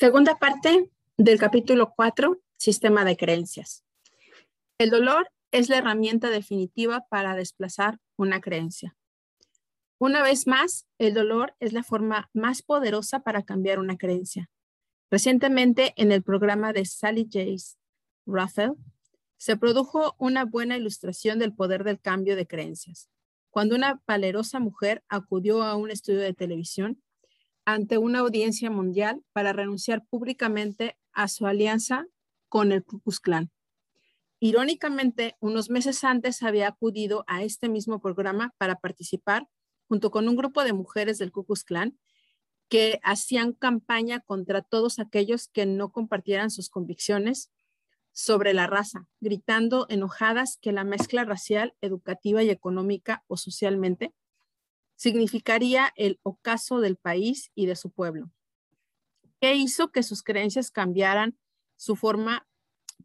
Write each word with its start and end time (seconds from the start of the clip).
Segunda 0.00 0.38
parte 0.38 0.90
del 1.18 1.38
capítulo 1.38 1.92
4, 1.94 2.40
sistema 2.56 3.04
de 3.04 3.18
creencias. 3.18 3.84
El 4.78 4.88
dolor 4.88 5.30
es 5.50 5.68
la 5.68 5.76
herramienta 5.76 6.30
definitiva 6.30 7.04
para 7.10 7.34
desplazar 7.34 7.98
una 8.16 8.40
creencia. 8.40 8.96
Una 9.98 10.22
vez 10.22 10.46
más, 10.46 10.86
el 10.96 11.12
dolor 11.12 11.54
es 11.60 11.74
la 11.74 11.82
forma 11.82 12.30
más 12.32 12.62
poderosa 12.62 13.20
para 13.20 13.42
cambiar 13.42 13.78
una 13.78 13.98
creencia. 13.98 14.48
Recientemente, 15.10 15.92
en 15.96 16.12
el 16.12 16.22
programa 16.22 16.72
de 16.72 16.86
Sally 16.86 17.28
Jace 17.30 17.76
Raphael, 18.24 18.76
se 19.36 19.58
produjo 19.58 20.14
una 20.16 20.46
buena 20.46 20.78
ilustración 20.78 21.38
del 21.38 21.52
poder 21.52 21.84
del 21.84 22.00
cambio 22.00 22.36
de 22.36 22.46
creencias. 22.46 23.10
Cuando 23.50 23.76
una 23.76 24.00
valerosa 24.06 24.60
mujer 24.60 25.04
acudió 25.10 25.62
a 25.62 25.76
un 25.76 25.90
estudio 25.90 26.20
de 26.20 26.32
televisión 26.32 27.02
ante 27.72 27.98
una 27.98 28.20
audiencia 28.20 28.70
mundial 28.70 29.22
para 29.32 29.52
renunciar 29.52 30.04
públicamente 30.06 30.98
a 31.12 31.28
su 31.28 31.46
alianza 31.46 32.06
con 32.48 32.72
el 32.72 32.84
Ku 32.84 33.00
Klux 33.00 33.20
Klan. 33.20 33.50
Irónicamente, 34.40 35.36
unos 35.40 35.68
meses 35.70 36.02
antes 36.02 36.42
había 36.42 36.68
acudido 36.68 37.24
a 37.26 37.42
este 37.42 37.68
mismo 37.68 38.00
programa 38.00 38.54
para 38.58 38.76
participar 38.76 39.46
junto 39.86 40.10
con 40.10 40.28
un 40.28 40.36
grupo 40.36 40.64
de 40.64 40.72
mujeres 40.72 41.18
del 41.18 41.32
Ku 41.32 41.44
Klux 41.44 41.64
Klan 41.64 41.98
que 42.68 43.00
hacían 43.02 43.52
campaña 43.52 44.20
contra 44.20 44.62
todos 44.62 44.98
aquellos 44.98 45.48
que 45.48 45.66
no 45.66 45.90
compartieran 45.90 46.50
sus 46.50 46.70
convicciones 46.70 47.50
sobre 48.12 48.54
la 48.54 48.66
raza, 48.66 49.06
gritando 49.20 49.86
enojadas 49.88 50.58
que 50.60 50.72
la 50.72 50.84
mezcla 50.84 51.24
racial, 51.24 51.74
educativa 51.80 52.42
y 52.42 52.50
económica 52.50 53.24
o 53.26 53.36
socialmente 53.36 54.14
significaría 55.00 55.94
el 55.96 56.20
ocaso 56.22 56.80
del 56.80 56.96
país 56.98 57.50
y 57.54 57.64
de 57.64 57.74
su 57.74 57.90
pueblo. 57.90 58.30
¿Qué 59.40 59.54
hizo 59.54 59.92
que 59.92 60.02
sus 60.02 60.22
creencias 60.22 60.70
cambiaran 60.70 61.38
su 61.76 61.96
forma 61.96 62.46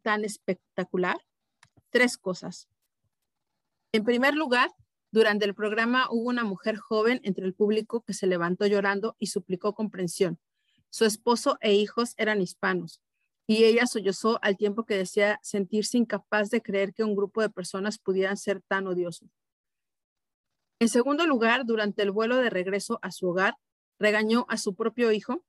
tan 0.02 0.26
espectacular? 0.26 1.16
Tres 1.92 2.18
cosas. 2.18 2.68
En 3.94 4.04
primer 4.04 4.36
lugar, 4.36 4.72
durante 5.10 5.46
el 5.46 5.56
programa 5.56 6.10
hubo 6.12 6.28
una 6.28 6.44
mujer 6.44 6.76
joven 6.76 7.22
entre 7.24 7.46
el 7.46 7.54
público 7.54 8.02
que 8.02 8.14
se 8.14 8.28
levantó 8.28 8.68
llorando 8.68 9.16
y 9.18 9.28
suplicó 9.28 9.74
comprensión. 9.74 10.38
Su 10.90 11.06
esposo 11.06 11.58
e 11.62 11.76
hijos 11.76 12.14
eran 12.18 12.42
hispanos 12.42 13.00
y 13.48 13.64
ella 13.64 13.88
sollozó 13.88 14.38
al 14.42 14.58
tiempo 14.58 14.86
que 14.86 14.98
decía 14.98 15.40
sentirse 15.44 15.98
incapaz 15.98 16.50
de 16.50 16.62
creer 16.62 16.94
que 16.94 17.06
un 17.06 17.16
grupo 17.16 17.42
de 17.42 17.50
personas 17.50 18.00
pudieran 18.00 18.36
ser 18.36 18.62
tan 18.68 18.86
odiosos. 18.86 19.30
En 20.80 20.90
segundo 20.90 21.26
lugar, 21.26 21.66
durante 21.66 22.02
el 22.04 22.12
vuelo 22.12 22.38
de 22.38 22.50
regreso 22.50 23.00
a 23.02 23.12
su 23.12 23.30
hogar, 23.30 23.58
regañó 23.98 24.46
a 24.50 24.58
su 24.58 24.76
propio 24.76 25.12
hijo 25.12 25.44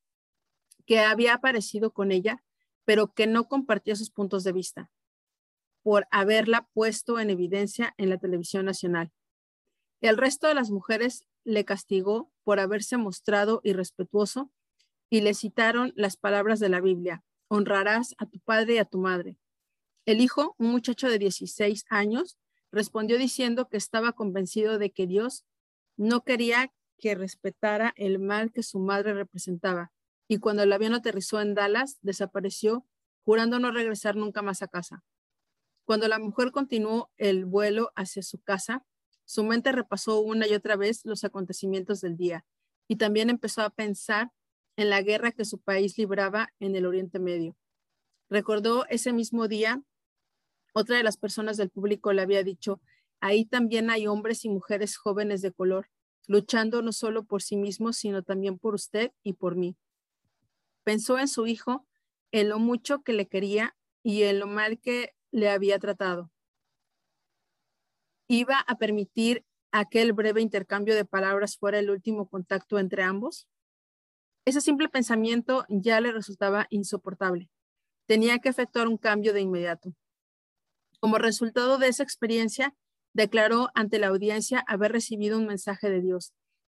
que 0.87 1.01
había 1.01 1.35
aparecido 1.35 1.93
con 1.93 2.13
ella, 2.13 2.43
pero 2.85 3.13
que 3.13 3.27
no 3.27 3.49
compartía 3.49 3.97
sus 3.97 4.11
puntos 4.11 4.45
de 4.45 4.53
vista 4.53 4.91
por 5.87 6.09
haberla 6.11 6.69
puesto 6.73 7.21
en 7.21 7.31
evidencia 7.31 7.95
en 7.97 8.11
la 8.11 8.19
televisión 8.19 8.65
nacional. 8.65 9.13
El 10.01 10.17
resto 10.17 10.49
de 10.49 10.55
las 10.55 10.69
mujeres 10.69 11.29
le 11.45 11.65
castigó 11.65 12.29
por 12.43 12.59
haberse 12.59 12.97
mostrado 12.97 13.61
irrespetuoso 13.63 14.51
y 15.11 15.21
le 15.21 15.33
citaron 15.33 15.93
las 15.95 16.17
palabras 16.17 16.59
de 16.59 16.71
la 16.71 16.81
Biblia, 16.81 17.23
honrarás 17.47 18.17
a 18.19 18.27
tu 18.27 18.41
padre 18.41 18.75
y 18.75 18.79
a 18.79 18.85
tu 18.85 18.99
madre. 18.99 19.39
El 20.07 20.21
hijo, 20.21 20.57
un 20.59 20.73
muchacho 20.73 21.09
de 21.09 21.21
16 21.21 21.85
años, 21.89 22.37
respondió 22.77 23.17
diciendo 23.17 23.69
que 23.69 23.79
estaba 23.79 24.13
convencido 24.13 24.79
de 24.79 24.91
que 24.91 25.07
Dios 25.07 25.47
no 25.97 26.23
quería 26.23 26.73
que 26.99 27.15
respetara 27.15 27.95
el 27.97 28.19
mal 28.19 28.53
que 28.53 28.63
su 28.63 28.79
madre 28.79 29.15
representaba. 29.15 29.93
Y 30.29 30.39
cuando 30.39 30.63
el 30.63 30.73
avión 30.73 30.93
aterrizó 30.93 31.41
en 31.41 31.55
Dallas, 31.55 31.99
desapareció, 32.03 32.87
jurando 33.25 33.59
no 33.59 33.73
regresar 33.73 34.15
nunca 34.17 34.43
más 34.43 34.61
a 34.61 34.69
casa. 34.69 35.05
Cuando 35.87 36.07
la 36.07 36.19
mujer 36.19 36.53
continuó 36.53 37.11
el 37.17 37.47
vuelo 37.47 37.93
hacia 37.97 38.23
su 38.23 38.41
casa, 38.41 38.85
su 39.25 39.43
mente 39.43 39.73
repasó 39.73 40.21
una 40.21 40.47
y 40.47 40.53
otra 40.53 40.77
vez 40.77 41.01
los 41.05 41.25
acontecimientos 41.25 42.03
del 42.03 42.17
día 42.17 42.45
y 42.89 42.97
también 42.97 43.31
empezó 43.31 43.63
a 43.63 43.71
pensar 43.71 44.31
en 44.77 44.91
la 44.91 45.01
guerra 45.01 45.33
que 45.33 45.47
su 45.47 45.61
país 45.61 45.97
libraba 45.97 46.51
en 46.61 46.77
el 46.77 46.85
Oriente 46.85 47.19
Medio. 47.19 47.57
Recordó 48.29 48.87
ese 48.89 49.15
mismo 49.15 49.49
día, 49.49 49.83
otra 50.79 50.99
de 50.99 51.03
las 51.03 51.17
personas 51.17 51.57
del 51.57 51.71
público 51.71 52.13
le 52.13 52.21
había 52.21 52.43
dicho, 52.43 52.83
ahí 53.21 53.47
también 53.47 53.89
hay 53.89 54.07
hombres 54.07 54.45
y 54.45 54.51
mujeres 54.51 54.99
jóvenes 54.99 55.41
de 55.41 55.51
color, 55.51 55.89
luchando 56.27 56.83
no 56.83 56.93
solo 56.93 57.25
por 57.25 57.41
sí 57.41 57.57
mismos, 57.57 57.97
sino 57.97 58.23
también 58.23 58.59
por 58.59 58.75
usted 58.75 59.11
y 59.23 59.33
por 59.33 59.57
mí. 59.57 59.75
Pensó 60.85 61.19
en 61.19 61.29
su 61.29 61.47
hijo, 61.47 61.87
en 62.31 62.51
lo 62.51 62.59
mucho 62.59 63.03
que 63.03 63.15
le 63.15 63.27
quería 63.27 63.75
y 64.03 64.25
en 64.25 64.39
lo 64.39 64.47
mal 64.47 64.79
que 64.79 65.15
le 65.31 65.49
había 65.49 65.79
tratado. 65.79 66.31
¿Iba 68.29 68.61
a 68.61 68.77
permitir 68.77 69.47
aquel 69.73 70.13
breve 70.13 70.43
intercambio 70.43 70.95
de 70.95 71.07
palabras 71.07 71.57
fuera 71.57 71.79
el 71.79 71.89
último 71.89 72.29
contacto 72.29 72.79
entre 72.79 73.03
ambos? 73.03 73.49
Ese 74.45 74.61
simple 74.61 74.91
pensamiento 74.91 75.65
ya 75.71 76.03
le 76.03 76.13
resultaba 76.13 76.67
insoportable. 76.69 77.49
Tenía 78.05 78.41
que 78.41 78.51
efectuar 78.51 78.89
un 78.89 78.99
cambio 78.99 79.33
de 79.33 79.41
inmediato. 79.41 79.95
Como 81.07 81.19
resultado 81.19 81.79
de 81.79 81.87
esa 81.87 82.03
experiencia, 82.03 82.75
declaró 83.13 83.69
ante 83.77 84.01
la 84.01 84.09
audiencia 84.09 84.65
haber 84.67 84.91
recibido 84.91 85.39
un 85.39 85.47
mensaje 85.47 85.89
de 85.89 86.01
Dios, 86.01 86.33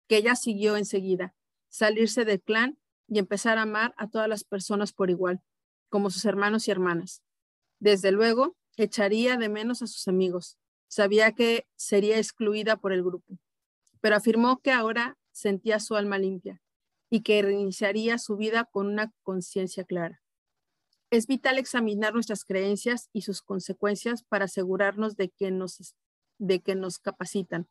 que 0.08 0.16
ella 0.16 0.36
siguió 0.36 0.78
enseguida, 0.78 1.34
salirse 1.68 2.24
del 2.24 2.40
clan 2.40 2.78
y 3.06 3.18
empezar 3.18 3.58
a 3.58 3.64
amar 3.64 3.92
a 3.98 4.08
todas 4.08 4.30
las 4.30 4.42
personas 4.42 4.94
por 4.94 5.10
igual, 5.10 5.42
como 5.90 6.08
sus 6.08 6.24
hermanos 6.24 6.66
y 6.66 6.70
hermanas. 6.70 7.22
Desde 7.78 8.10
luego, 8.10 8.56
echaría 8.78 9.36
de 9.36 9.50
menos 9.50 9.82
a 9.82 9.86
sus 9.86 10.08
amigos. 10.08 10.56
Sabía 10.88 11.32
que 11.32 11.66
sería 11.76 12.16
excluida 12.16 12.78
por 12.78 12.94
el 12.94 13.02
grupo, 13.02 13.38
pero 14.00 14.16
afirmó 14.16 14.62
que 14.62 14.72
ahora 14.72 15.18
sentía 15.30 15.78
su 15.78 15.94
alma 15.94 16.16
limpia 16.16 16.62
y 17.10 17.20
que 17.20 17.42
reiniciaría 17.42 18.16
su 18.16 18.38
vida 18.38 18.66
con 18.72 18.86
una 18.86 19.12
conciencia 19.24 19.84
clara. 19.84 20.21
Es 21.12 21.26
vital 21.26 21.58
examinar 21.58 22.14
nuestras 22.14 22.42
creencias 22.42 23.10
y 23.12 23.20
sus 23.20 23.42
consecuencias 23.42 24.22
para 24.22 24.46
asegurarnos 24.46 25.14
de 25.14 25.28
que 25.28 25.50
nos, 25.50 25.94
de 26.38 26.62
que 26.62 26.74
nos 26.74 26.98
capacitan. 26.98 27.68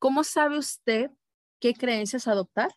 ¿Cómo 0.00 0.24
sabe 0.24 0.58
usted 0.58 1.12
qué 1.60 1.72
creencias 1.74 2.26
adoptar? 2.26 2.74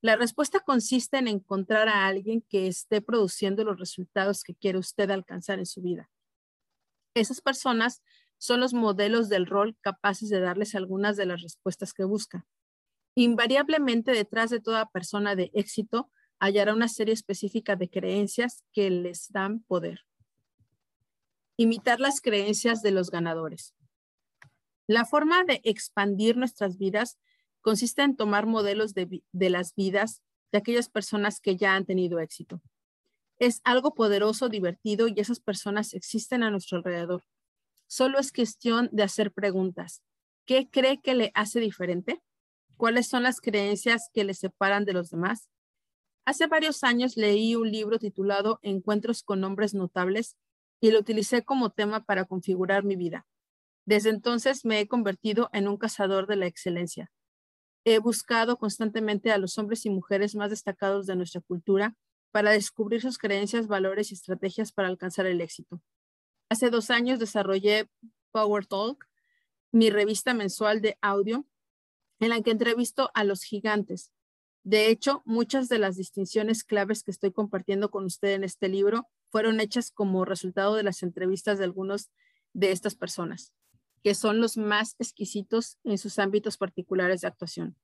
La 0.00 0.16
respuesta 0.16 0.58
consiste 0.58 1.18
en 1.18 1.28
encontrar 1.28 1.88
a 1.88 2.08
alguien 2.08 2.42
que 2.48 2.66
esté 2.66 3.00
produciendo 3.00 3.62
los 3.62 3.78
resultados 3.78 4.42
que 4.42 4.56
quiere 4.56 4.78
usted 4.78 5.12
alcanzar 5.12 5.60
en 5.60 5.66
su 5.66 5.80
vida. 5.80 6.10
Esas 7.14 7.40
personas 7.40 8.02
son 8.36 8.58
los 8.58 8.74
modelos 8.74 9.28
del 9.28 9.46
rol 9.46 9.76
capaces 9.80 10.28
de 10.28 10.40
darles 10.40 10.74
algunas 10.74 11.16
de 11.16 11.26
las 11.26 11.40
respuestas 11.40 11.92
que 11.92 12.02
busca. 12.02 12.48
Invariablemente 13.14 14.10
detrás 14.10 14.50
de 14.50 14.58
toda 14.58 14.90
persona 14.90 15.36
de 15.36 15.52
éxito 15.54 16.10
hallará 16.42 16.74
una 16.74 16.88
serie 16.88 17.14
específica 17.14 17.76
de 17.76 17.88
creencias 17.88 18.64
que 18.72 18.90
les 18.90 19.30
dan 19.30 19.60
poder. 19.60 20.00
Imitar 21.56 22.00
las 22.00 22.20
creencias 22.20 22.82
de 22.82 22.90
los 22.90 23.12
ganadores. 23.12 23.76
La 24.88 25.04
forma 25.04 25.44
de 25.44 25.60
expandir 25.62 26.36
nuestras 26.36 26.78
vidas 26.78 27.16
consiste 27.60 28.02
en 28.02 28.16
tomar 28.16 28.46
modelos 28.46 28.92
de, 28.92 29.22
las 29.32 29.76
vidas 29.76 30.20
de 30.50 30.58
aquellas 30.58 30.88
personas 30.88 31.40
que 31.40 31.56
ya 31.56 31.76
han 31.76 31.84
tenido 31.84 32.18
éxito. 32.18 32.60
Es 33.38 33.60
algo 33.62 33.94
poderoso, 33.94 34.48
divertido 34.48 35.06
y 35.06 35.14
esas 35.18 35.38
personas 35.38 35.94
existen 35.94 36.42
a 36.42 36.50
nuestro 36.50 36.78
alrededor. 36.78 37.22
Solo 37.86 38.18
es 38.18 38.32
cuestión 38.32 38.88
de 38.90 39.04
hacer 39.04 39.30
preguntas. 39.30 40.02
¿Qué 40.44 40.68
cree 40.68 41.00
que 41.00 41.14
le 41.14 41.30
hace 41.36 41.60
diferente? 41.60 42.20
¿Cuáles 42.76 43.06
son 43.06 43.22
las 43.22 43.40
creencias 43.40 44.10
que 44.12 44.24
le 44.24 44.34
separan 44.34 44.84
de 44.84 44.94
los 44.94 45.10
demás? 45.10 45.48
Hace 46.24 46.46
varios 46.46 46.84
años 46.84 47.16
leí 47.16 47.56
un 47.56 47.70
libro 47.70 47.98
titulado 47.98 48.60
Encuentros 48.62 49.24
con 49.24 49.42
hombres 49.42 49.74
notables 49.74 50.36
y 50.80 50.92
lo 50.92 51.00
utilicé 51.00 51.42
como 51.42 51.70
tema 51.70 52.04
para 52.04 52.24
configurar 52.26 52.84
mi 52.84 52.94
vida. 52.94 53.26
Desde 53.86 54.10
entonces 54.10 54.64
me 54.64 54.78
he 54.78 54.86
convertido 54.86 55.50
en 55.52 55.66
un 55.66 55.76
cazador 55.76 56.28
de 56.28 56.36
la 56.36 56.46
excelencia. 56.46 57.10
He 57.84 57.98
buscado 57.98 58.56
constantemente 58.56 59.32
a 59.32 59.38
los 59.38 59.58
hombres 59.58 59.84
y 59.84 59.90
mujeres 59.90 60.36
más 60.36 60.50
destacados 60.50 61.06
de 61.06 61.16
nuestra 61.16 61.40
cultura 61.40 61.96
para 62.30 62.52
descubrir 62.52 63.02
sus 63.02 63.18
creencias, 63.18 63.66
valores 63.66 64.12
y 64.12 64.14
estrategias 64.14 64.70
para 64.70 64.88
alcanzar 64.88 65.26
el 65.26 65.40
éxito. 65.40 65.82
Hace 66.48 66.70
dos 66.70 66.90
años 66.90 67.18
desarrollé 67.18 67.88
Power 68.30 68.66
Talk, 68.66 69.08
mi 69.72 69.90
revista 69.90 70.34
mensual 70.34 70.80
de 70.80 70.96
audio 71.00 71.44
en 72.20 72.28
la 72.28 72.40
que 72.42 72.52
entrevisto 72.52 73.10
a 73.14 73.24
los 73.24 73.42
gigantes. 73.42 74.12
De 74.64 74.88
hecho, 74.88 75.22
muchas 75.24 75.68
de 75.68 75.78
las 75.78 75.96
distinciones 75.96 76.62
claves 76.62 77.02
que 77.02 77.10
estoy 77.10 77.32
compartiendo 77.32 77.90
con 77.90 78.04
usted 78.04 78.34
en 78.34 78.44
este 78.44 78.68
libro 78.68 79.08
fueron 79.30 79.60
hechas 79.60 79.90
como 79.90 80.24
resultado 80.24 80.76
de 80.76 80.84
las 80.84 81.02
entrevistas 81.02 81.58
de 81.58 81.64
algunos 81.64 82.10
de 82.52 82.70
estas 82.70 82.94
personas, 82.94 83.52
que 84.04 84.14
son 84.14 84.40
los 84.40 84.56
más 84.56 84.94
exquisitos 84.98 85.78
en 85.82 85.98
sus 85.98 86.18
ámbitos 86.18 86.58
particulares 86.58 87.22
de 87.22 87.28
actuación. 87.28 87.76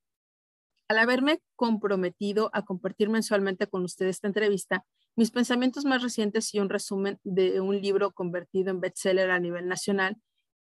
Al 0.89 0.99
haberme 0.99 1.43
comprometido 1.57 2.49
a 2.53 2.65
compartir 2.65 3.09
mensualmente 3.09 3.67
con 3.67 3.83
ustedes 3.83 4.17
esta 4.17 4.29
entrevista, 4.29 4.87
mis 5.17 5.31
pensamientos 5.33 5.85
más 5.85 6.03
recientes 6.03 6.55
y 6.55 6.61
un 6.61 6.69
resumen 6.69 7.19
de 7.25 7.61
un 7.61 7.81
libro 7.81 8.13
convertido 8.13 8.71
en 8.71 8.81
bestseller 8.81 9.31
a 9.31 9.41
nivel 9.41 9.67
nacional, 9.67 10.17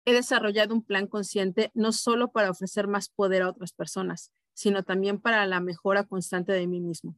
he 0.06 0.14
desarrollado 0.14 0.74
un 0.74 0.84
plan 0.84 1.08
consciente 1.08 1.72
no 1.76 1.92
solo 1.92 2.32
para 2.32 2.50
ofrecer 2.50 2.88
más 2.88 3.10
poder 3.10 3.44
a 3.44 3.50
otras 3.50 3.74
personas, 3.74 4.32
sino 4.60 4.84
también 4.84 5.22
para 5.22 5.46
la 5.46 5.62
mejora 5.62 6.04
constante 6.04 6.52
de 6.52 6.68
mí 6.68 6.82
mismo. 6.82 7.16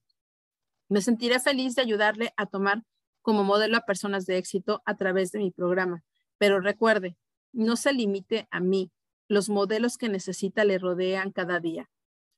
Me 0.89 1.01
sentiré 1.01 1.39
feliz 1.39 1.73
de 1.73 1.81
ayudarle 1.81 2.35
a 2.38 2.45
tomar 2.45 2.83
como 3.23 3.43
modelo 3.43 3.77
a 3.77 3.85
personas 3.88 4.27
de 4.27 4.38
éxito 4.38 4.83
a 4.85 4.95
través 4.95 5.31
de 5.31 5.39
mi 5.39 5.49
programa, 5.49 6.03
pero 6.38 6.59
recuerde, 6.59 7.17
no 7.51 7.77
se 7.77 7.93
limite 7.93 8.47
a 8.51 8.59
mí, 8.59 8.91
los 9.27 9.49
modelos 9.49 9.97
que 9.97 10.07
necesita 10.07 10.65
le 10.65 10.77
rodean 10.77 11.31
cada 11.31 11.59
día. 11.59 11.89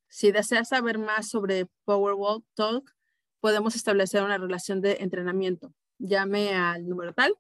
Si 0.08 0.32
desea 0.32 0.64
saber 0.64 1.00
más 1.00 1.28
sobre 1.28 1.68
Powerwall 1.84 2.46
Talk, 2.54 2.90
podemos 3.42 3.76
establecer 3.76 4.24
una 4.24 4.38
relación 4.38 4.80
de 4.80 5.00
entrenamiento. 5.02 5.74
Llame 6.00 6.56
al 6.56 6.88
número 6.88 7.14
tal 7.14 7.36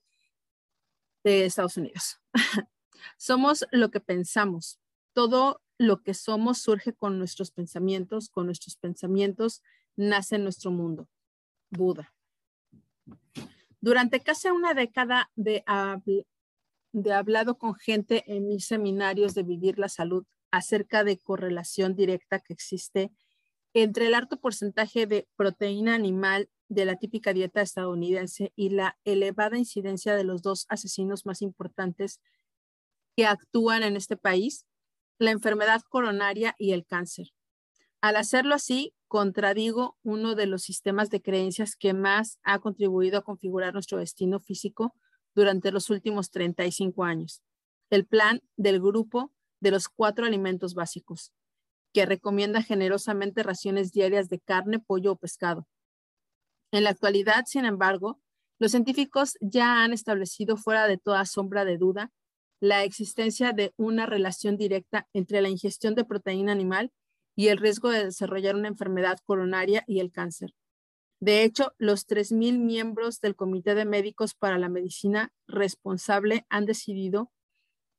de 1.23 1.45
Estados 1.45 1.77
Unidos. 1.77 2.19
somos 3.17 3.65
lo 3.71 3.89
que 3.89 4.01
pensamos. 4.01 4.81
Todo 5.13 5.62
lo 5.77 6.01
que 6.01 6.13
somos 6.13 6.59
surge 6.59 6.93
con 6.93 7.17
nuestros 7.17 7.51
pensamientos. 7.51 8.29
Con 8.29 8.45
nuestros 8.45 8.75
pensamientos 8.75 9.61
nace 9.95 10.37
nuestro 10.37 10.71
mundo. 10.71 11.09
Buda. 11.69 12.13
Durante 13.81 14.21
casi 14.21 14.49
una 14.49 14.73
década 14.73 15.31
de, 15.35 15.63
de 16.93 17.13
hablado 17.13 17.57
con 17.57 17.75
gente 17.75 18.23
en 18.27 18.47
mis 18.47 18.65
seminarios 18.65 19.33
de 19.33 19.43
vivir 19.43 19.77
la 19.77 19.89
salud 19.89 20.25
acerca 20.51 21.03
de 21.03 21.17
correlación 21.17 21.95
directa 21.95 22.39
que 22.39 22.53
existe 22.53 23.11
entre 23.73 24.07
el 24.07 24.13
alto 24.13 24.39
porcentaje 24.39 25.07
de 25.07 25.27
proteína 25.35 25.95
animal 25.95 26.49
de 26.69 26.85
la 26.85 26.95
típica 26.95 27.33
dieta 27.33 27.61
estadounidense 27.61 28.53
y 28.55 28.69
la 28.69 28.97
elevada 29.03 29.57
incidencia 29.57 30.15
de 30.15 30.23
los 30.23 30.41
dos 30.41 30.65
asesinos 30.69 31.25
más 31.25 31.41
importantes 31.41 32.21
que 33.15 33.25
actúan 33.25 33.83
en 33.83 33.95
este 33.95 34.17
país, 34.17 34.65
la 35.17 35.31
enfermedad 35.31 35.81
coronaria 35.89 36.55
y 36.57 36.71
el 36.73 36.85
cáncer. 36.85 37.27
Al 38.01 38.17
hacerlo 38.17 38.55
así, 38.55 38.93
contradigo 39.07 39.97
uno 40.03 40.35
de 40.35 40.47
los 40.47 40.63
sistemas 40.63 41.09
de 41.09 41.21
creencias 41.21 41.75
que 41.75 41.93
más 41.93 42.39
ha 42.43 42.59
contribuido 42.59 43.19
a 43.19 43.23
configurar 43.23 43.73
nuestro 43.73 43.97
destino 43.97 44.39
físico 44.39 44.93
durante 45.35 45.71
los 45.71 45.89
últimos 45.89 46.31
35 46.31 47.03
años, 47.03 47.41
el 47.89 48.05
plan 48.05 48.41
del 48.57 48.81
grupo 48.81 49.31
de 49.59 49.71
los 49.71 49.87
cuatro 49.87 50.25
alimentos 50.25 50.73
básicos, 50.73 51.31
que 51.93 52.05
recomienda 52.05 52.61
generosamente 52.61 53.43
raciones 53.43 53.91
diarias 53.91 54.29
de 54.29 54.39
carne, 54.39 54.79
pollo 54.79 55.13
o 55.13 55.15
pescado. 55.15 55.67
En 56.71 56.83
la 56.83 56.89
actualidad, 56.89 57.45
sin 57.45 57.65
embargo, 57.65 58.19
los 58.59 58.71
científicos 58.71 59.37
ya 59.41 59.83
han 59.83 59.93
establecido 59.93 60.57
fuera 60.57 60.87
de 60.87 60.97
toda 60.97 61.25
sombra 61.25 61.65
de 61.65 61.77
duda 61.77 62.11
la 62.63 62.85
existencia 62.85 63.51
de 63.51 63.73
una 63.75 64.05
relación 64.05 64.55
directa 64.55 65.05
entre 65.11 65.41
la 65.41 65.49
ingestión 65.49 65.95
de 65.95 66.05
proteína 66.05 66.53
animal 66.53 66.93
y 67.35 67.49
el 67.49 67.57
riesgo 67.57 67.89
de 67.89 68.05
desarrollar 68.05 68.55
una 68.55 68.69
enfermedad 68.69 69.17
coronaria 69.25 69.83
y 69.85 69.99
el 69.99 70.13
cáncer. 70.13 70.53
De 71.19 71.43
hecho, 71.43 71.73
los 71.77 72.07
3.000 72.07 72.59
miembros 72.59 73.19
del 73.19 73.35
Comité 73.35 73.75
de 73.75 73.83
Médicos 73.83 74.33
para 74.33 74.57
la 74.57 74.69
Medicina 74.69 75.33
responsable 75.45 76.45
han 76.47 76.65
decidido 76.65 77.33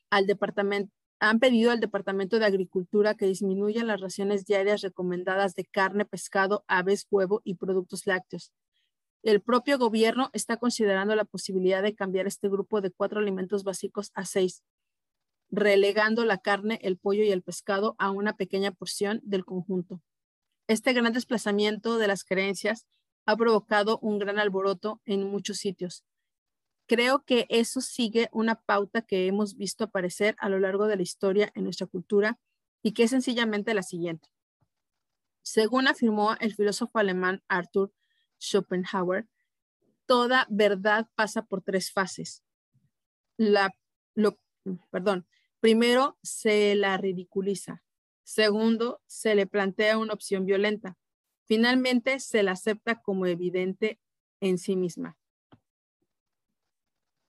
al 0.09 0.27
departamento, 0.27 0.91
han 1.21 1.41
pedido 1.41 1.71
al 1.71 1.81
Departamento 1.81 2.39
de 2.39 2.47
Agricultura 2.47 3.17
que 3.17 3.27
disminuya 3.27 3.85
las 3.85 4.01
raciones 4.01 4.47
diarias 4.47 4.81
recomendadas 4.81 5.55
de 5.55 5.67
carne, 5.67 6.07
pescado, 6.07 6.65
aves, 6.69 7.07
huevo 7.11 7.43
y 7.45 7.57
productos 7.57 8.07
lácteos. 8.07 8.51
El 9.25 9.41
propio 9.41 9.79
gobierno 9.79 10.29
está 10.35 10.59
considerando 10.59 11.17
la 11.17 11.25
posibilidad 11.25 11.83
de 11.83 11.95
cambiar 11.95 12.27
este 12.27 12.51
grupo 12.51 12.83
de 12.83 12.91
cuatro 12.91 13.21
alimentos 13.21 13.65
básicos 13.65 14.11
a 14.13 14.27
seis, 14.27 14.63
relegando 15.51 16.27
la 16.27 16.43
carne, 16.43 16.79
el 16.83 16.99
pollo 16.99 17.25
y 17.25 17.31
el 17.31 17.43
pescado 17.43 17.97
a 17.99 18.11
una 18.11 18.37
pequeña 18.37 18.71
porción 18.73 19.21
del 19.23 19.47
conjunto. 19.47 20.03
Este 20.69 20.93
gran 20.93 21.15
desplazamiento 21.15 21.97
de 21.97 22.07
las 22.07 22.23
creencias 22.23 22.87
ha 23.25 23.35
provocado 23.35 23.99
un 24.01 24.19
gran 24.19 24.39
alboroto 24.39 25.01
en 25.07 25.25
muchos 25.25 25.57
sitios. 25.57 26.05
Creo 26.87 27.25
que 27.25 27.47
eso 27.49 27.81
sigue 27.81 28.29
una 28.31 28.57
pauta 28.57 29.01
que 29.01 29.27
hemos 29.27 29.57
visto 29.57 29.85
aparecer 29.85 30.37
a 30.39 30.51
lo 30.51 30.59
largo 30.59 30.87
de 30.87 30.97
la 30.97 31.03
historia 31.03 31.51
en 31.55 31.65
nuestra 31.65 31.87
cultura 31.87 32.39
y 32.83 32.93
que 32.93 33.05
es 33.05 33.11
sencillamente 33.11 33.73
la 33.73 33.83
siguiente. 33.83 34.29
Según 35.41 35.89
afirmó 35.89 36.37
el 36.41 36.55
filósofo 36.55 36.99
alemán 36.99 37.43
Arthur 37.49 37.91
Schopenhauer, 38.45 39.27
toda 40.07 40.47
verdad 40.51 41.09
pasa 41.15 41.43
por 41.47 41.63
tres 41.63 41.91
fases. 41.93 42.43
La, 43.37 43.75
lo, 44.15 44.39
perdón, 44.91 45.27
primero 45.61 46.19
se 46.23 46.75
la 46.75 46.97
ridiculiza. 46.97 47.83
Segundo, 48.23 49.03
se 49.07 49.35
le 49.35 49.47
plantea 49.47 49.99
una 49.99 50.13
opción 50.13 50.47
violenta. 50.47 50.97
Finalmente, 51.45 52.21
se 52.21 52.43
la 52.43 52.53
acepta 52.53 53.03
como 53.03 53.27
evidente 53.27 54.01
en 54.41 54.59
sí 54.59 54.77
misma. 54.77 55.19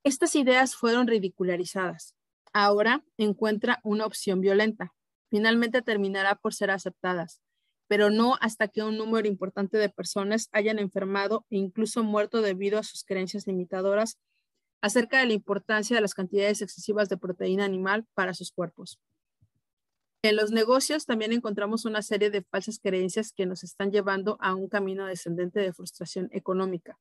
Estas 0.03 0.35
ideas 0.35 0.75
fueron 0.75 1.07
ridicularizadas. 1.07 2.15
Ahora 2.53 3.03
encuentra 3.17 3.79
una 3.83 4.05
opción 4.05 4.39
violenta. 4.39 4.93
Finalmente 5.29 5.81
terminará 5.81 6.35
por 6.35 6.53
ser 6.53 6.71
aceptadas, 6.71 7.41
pero 7.87 8.09
no 8.09 8.35
hasta 8.41 8.67
que 8.67 8.83
un 8.83 8.97
número 8.97 9.27
importante 9.27 9.77
de 9.77 9.89
personas 9.89 10.49
hayan 10.51 10.79
enfermado 10.79 11.45
e 11.49 11.57
incluso 11.57 12.03
muerto 12.03 12.41
debido 12.41 12.79
a 12.79 12.83
sus 12.83 13.03
creencias 13.03 13.47
limitadoras 13.47 14.17
acerca 14.81 15.19
de 15.19 15.25
la 15.27 15.33
importancia 15.33 15.95
de 15.95 16.01
las 16.01 16.13
cantidades 16.13 16.61
excesivas 16.61 17.09
de 17.09 17.17
proteína 17.17 17.65
animal 17.65 18.05
para 18.13 18.33
sus 18.33 18.51
cuerpos. 18.51 18.99
En 20.23 20.35
los 20.35 20.51
negocios 20.51 21.05
también 21.05 21.33
encontramos 21.33 21.85
una 21.85 22.01
serie 22.01 22.31
de 22.31 22.41
falsas 22.41 22.79
creencias 22.79 23.31
que 23.31 23.45
nos 23.45 23.63
están 23.63 23.91
llevando 23.91 24.37
a 24.39 24.55
un 24.55 24.67
camino 24.67 25.05
descendente 25.05 25.59
de 25.59 25.71
frustración 25.71 26.29
económica, 26.31 26.97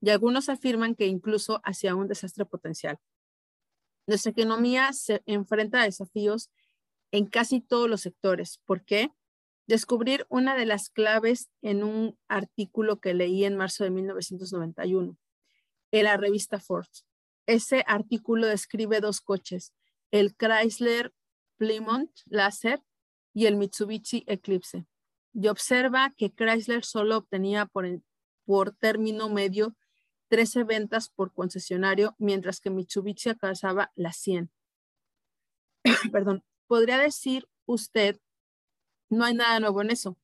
y 0.00 0.10
algunos 0.10 0.48
afirman 0.48 0.96
que 0.96 1.06
incluso 1.06 1.60
hacia 1.64 1.94
un 1.94 2.08
desastre 2.08 2.44
potencial. 2.44 2.98
Nuestra 4.06 4.32
economía 4.32 4.92
se 4.92 5.22
enfrenta 5.24 5.80
a 5.80 5.84
desafíos 5.84 6.50
en 7.12 7.26
casi 7.26 7.60
todos 7.60 7.88
los 7.88 8.00
sectores. 8.00 8.60
¿Por 8.66 8.84
qué? 8.84 9.10
Descubrir 9.66 10.26
una 10.28 10.56
de 10.56 10.66
las 10.66 10.90
claves 10.90 11.50
en 11.62 11.84
un 11.84 12.18
artículo 12.28 13.00
que 13.00 13.14
leí 13.14 13.44
en 13.44 13.56
marzo 13.56 13.84
de 13.84 13.90
1991 13.90 15.16
en 15.90 16.04
la 16.04 16.16
revista 16.16 16.58
Forbes. 16.58 17.06
Ese 17.46 17.84
artículo 17.86 18.46
describe 18.46 19.00
dos 19.00 19.20
coches, 19.20 19.72
el 20.10 20.34
Chrysler 20.34 21.14
Plymouth 21.56 22.10
Laser 22.26 22.82
y 23.32 23.46
el 23.46 23.56
Mitsubishi 23.56 24.24
Eclipse. 24.26 24.86
Y 25.32 25.48
observa 25.48 26.12
que 26.16 26.32
Chrysler 26.32 26.84
solo 26.84 27.18
obtenía 27.18 27.66
por, 27.66 27.86
por 28.44 28.72
término 28.76 29.28
medio 29.28 29.76
13 30.28 30.64
ventas 30.64 31.10
por 31.10 31.32
concesionario, 31.32 32.16
mientras 32.18 32.60
que 32.60 32.70
Mitsubishi 32.70 33.30
alcanzaba 33.30 33.92
las 33.94 34.16
100. 34.16 34.50
Perdón, 36.12 36.44
podría 36.66 36.98
decir 36.98 37.48
usted, 37.66 38.18
no 39.14 39.24
hay 39.24 39.34
nada 39.34 39.60
nuevo 39.60 39.80
en 39.82 39.90
eso. 39.90 40.18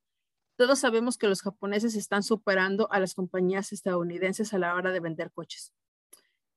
Todos 0.56 0.80
sabemos 0.80 1.16
que 1.16 1.26
los 1.26 1.40
japoneses 1.40 1.94
están 1.94 2.22
superando 2.22 2.90
a 2.92 3.00
las 3.00 3.14
compañías 3.14 3.72
estadounidenses 3.72 4.52
a 4.52 4.58
la 4.58 4.74
hora 4.74 4.92
de 4.92 5.00
vender 5.00 5.32
coches. 5.32 5.72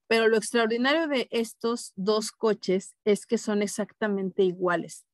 Pero 0.07 0.27
lo 0.27 0.35
extraordinario 0.35 1.07
de 1.07 1.27
estos 1.31 1.93
dos 1.95 2.31
coches 2.31 2.95
es 3.05 3.25
que 3.25 3.37
son 3.37 3.61
exactamente 3.61 4.43
iguales. 4.43 5.05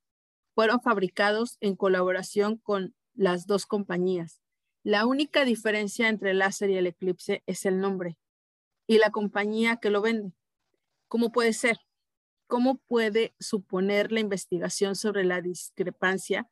Fueron 0.55 0.81
fabricados 0.81 1.57
en 1.61 1.75
colaboración 1.75 2.57
con 2.57 2.95
las 3.13 3.45
dos 3.45 3.65
compañías. 3.65 4.41
La 4.83 5.05
única 5.05 5.45
diferencia 5.45 6.09
entre 6.09 6.31
el 6.31 6.39
láser 6.39 6.69
y 6.69 6.77
el 6.77 6.87
eclipse 6.87 7.43
es 7.45 7.65
el 7.65 7.79
nombre 7.79 8.17
y 8.87 8.97
la 8.97 9.11
compañía 9.11 9.77
que 9.77 9.91
lo 9.91 10.01
vende. 10.01 10.33
¿Cómo 11.07 11.31
puede 11.31 11.53
ser? 11.53 11.77
¿Cómo 12.47 12.79
puede 12.79 13.35
suponer 13.39 14.11
la 14.11 14.19
investigación 14.19 14.95
sobre 14.95 15.23
la 15.25 15.41
discrepancia 15.41 16.49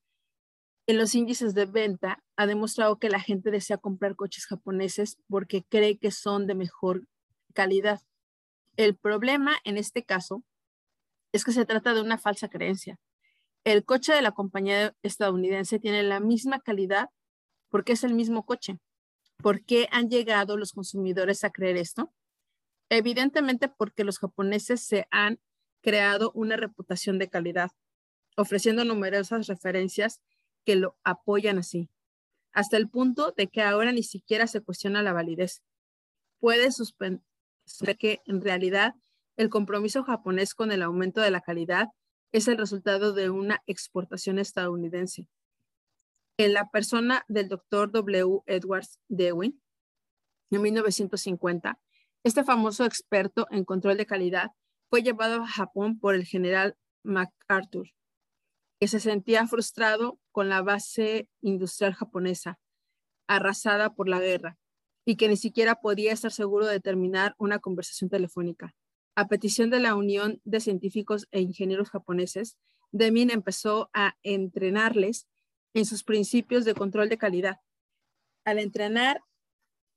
en 0.88 0.98
los 0.98 1.14
índices 1.14 1.54
de 1.54 1.66
venta? 1.66 2.24
Ha 2.38 2.48
demostrado 2.48 2.98
que 2.98 3.10
la 3.10 3.20
gente 3.20 3.52
desea 3.52 3.78
comprar 3.78 4.16
coches 4.16 4.48
japoneses 4.48 5.18
porque 5.28 5.64
cree 5.64 5.98
que 5.98 6.12
son 6.12 6.48
de 6.48 6.56
mejor 6.56 7.04
calidad. 7.54 8.02
El 8.78 8.96
problema 8.96 9.56
en 9.66 9.78
este 9.78 10.04
caso 10.04 10.44
es 11.34 11.44
que 11.44 11.52
se 11.52 11.66
trata 11.66 11.94
de 11.94 12.02
una 12.02 12.18
falsa 12.18 12.48
creencia. 12.48 13.00
El 13.66 13.84
coche 13.84 14.14
de 14.14 14.22
la 14.22 14.32
compañía 14.32 14.96
estadounidense 15.04 15.78
tiene 15.78 16.04
la 16.04 16.22
misma 16.22 16.60
calidad 16.60 17.10
porque 17.70 17.94
es 17.94 18.04
el 18.06 18.14
mismo 18.14 18.46
coche. 18.46 18.80
¿Por 19.38 19.66
qué 19.66 19.90
han 19.92 20.10
llegado 20.10 20.58
los 20.58 20.72
consumidores 20.72 21.44
a 21.44 21.52
creer 21.52 21.76
esto? 21.76 22.14
Evidentemente 22.90 23.68
porque 23.68 24.06
los 24.06 24.20
japoneses 24.20 24.82
se 24.82 25.06
han 25.12 25.40
creado 25.82 26.32
una 26.34 26.56
reputación 26.56 27.20
de 27.20 27.30
calidad, 27.30 27.72
ofreciendo 28.38 28.86
numerosas 28.86 29.48
referencias 29.48 30.22
que 30.68 30.76
lo 30.76 30.98
apoyan 31.06 31.60
así, 31.60 31.90
hasta 32.52 32.76
el 32.76 32.90
punto 32.90 33.34
de 33.38 33.48
que 33.48 33.62
ahora 33.62 33.94
ni 33.94 34.04
siquiera 34.04 34.48
se 34.48 34.60
cuestiona 34.60 35.02
la 35.02 35.14
validez. 35.14 35.64
Puede 36.42 36.74
suspender 36.74 37.24
que 37.98 38.20
en 38.26 38.42
realidad 38.42 38.94
el 39.38 39.50
compromiso 39.50 40.04
japonés 40.04 40.54
con 40.54 40.74
el 40.74 40.82
aumento 40.82 41.22
de 41.22 41.32
la 41.32 41.40
calidad 41.40 41.88
es 42.34 42.50
el 42.50 42.58
resultado 42.58 43.14
de 43.14 43.30
una 43.30 43.64
exportación 43.66 44.40
estadounidense. 44.40 45.30
En 46.38 46.52
la 46.52 46.70
persona 46.70 47.24
del 47.30 47.48
doctor 47.48 47.90
W. 47.94 48.42
Edwards 48.46 49.00
Dewey, 49.08 49.58
en 50.52 50.62
1950, 50.62 51.80
este 52.26 52.44
famoso 52.44 52.84
experto 52.84 53.48
en 53.52 53.64
control 53.64 53.96
de 53.96 54.06
calidad 54.06 54.52
fue 54.90 55.02
llevado 55.02 55.44
a 55.44 55.48
Japón 55.48 55.98
por 55.98 56.14
el 56.14 56.26
general 56.26 56.76
MacArthur, 57.04 57.88
que 58.80 58.88
se 58.88 59.00
sentía 59.00 59.48
frustrado 59.48 60.20
con 60.32 60.50
la 60.50 60.62
base 60.62 61.30
industrial 61.42 61.94
japonesa, 61.94 62.60
arrasada 63.28 63.96
por 63.96 64.08
la 64.08 64.20
guerra, 64.20 64.58
y 65.06 65.16
que 65.16 65.28
ni 65.28 65.38
siquiera 65.38 65.76
podía 65.76 66.14
estar 66.14 66.32
seguro 66.32 66.68
de 66.68 66.80
terminar 66.80 67.36
una 67.38 67.60
conversación 67.60 68.10
telefónica. 68.10 68.76
A 69.16 69.28
petición 69.28 69.70
de 69.70 69.80
la 69.80 69.96
Unión 69.96 70.42
de 70.44 70.60
Científicos 70.60 71.28
e 71.32 71.42
Ingenieros 71.42 71.90
Japoneses, 71.90 72.58
Deming 72.92 73.32
empezó 73.32 73.90
a 73.94 74.16
entrenarles 74.22 75.28
en 75.74 75.86
sus 75.86 76.04
principios 76.04 76.66
de 76.66 76.74
control 76.74 77.10
de 77.10 77.18
calidad. 77.18 77.60
Al 78.46 78.60
entrenar, 78.60 79.24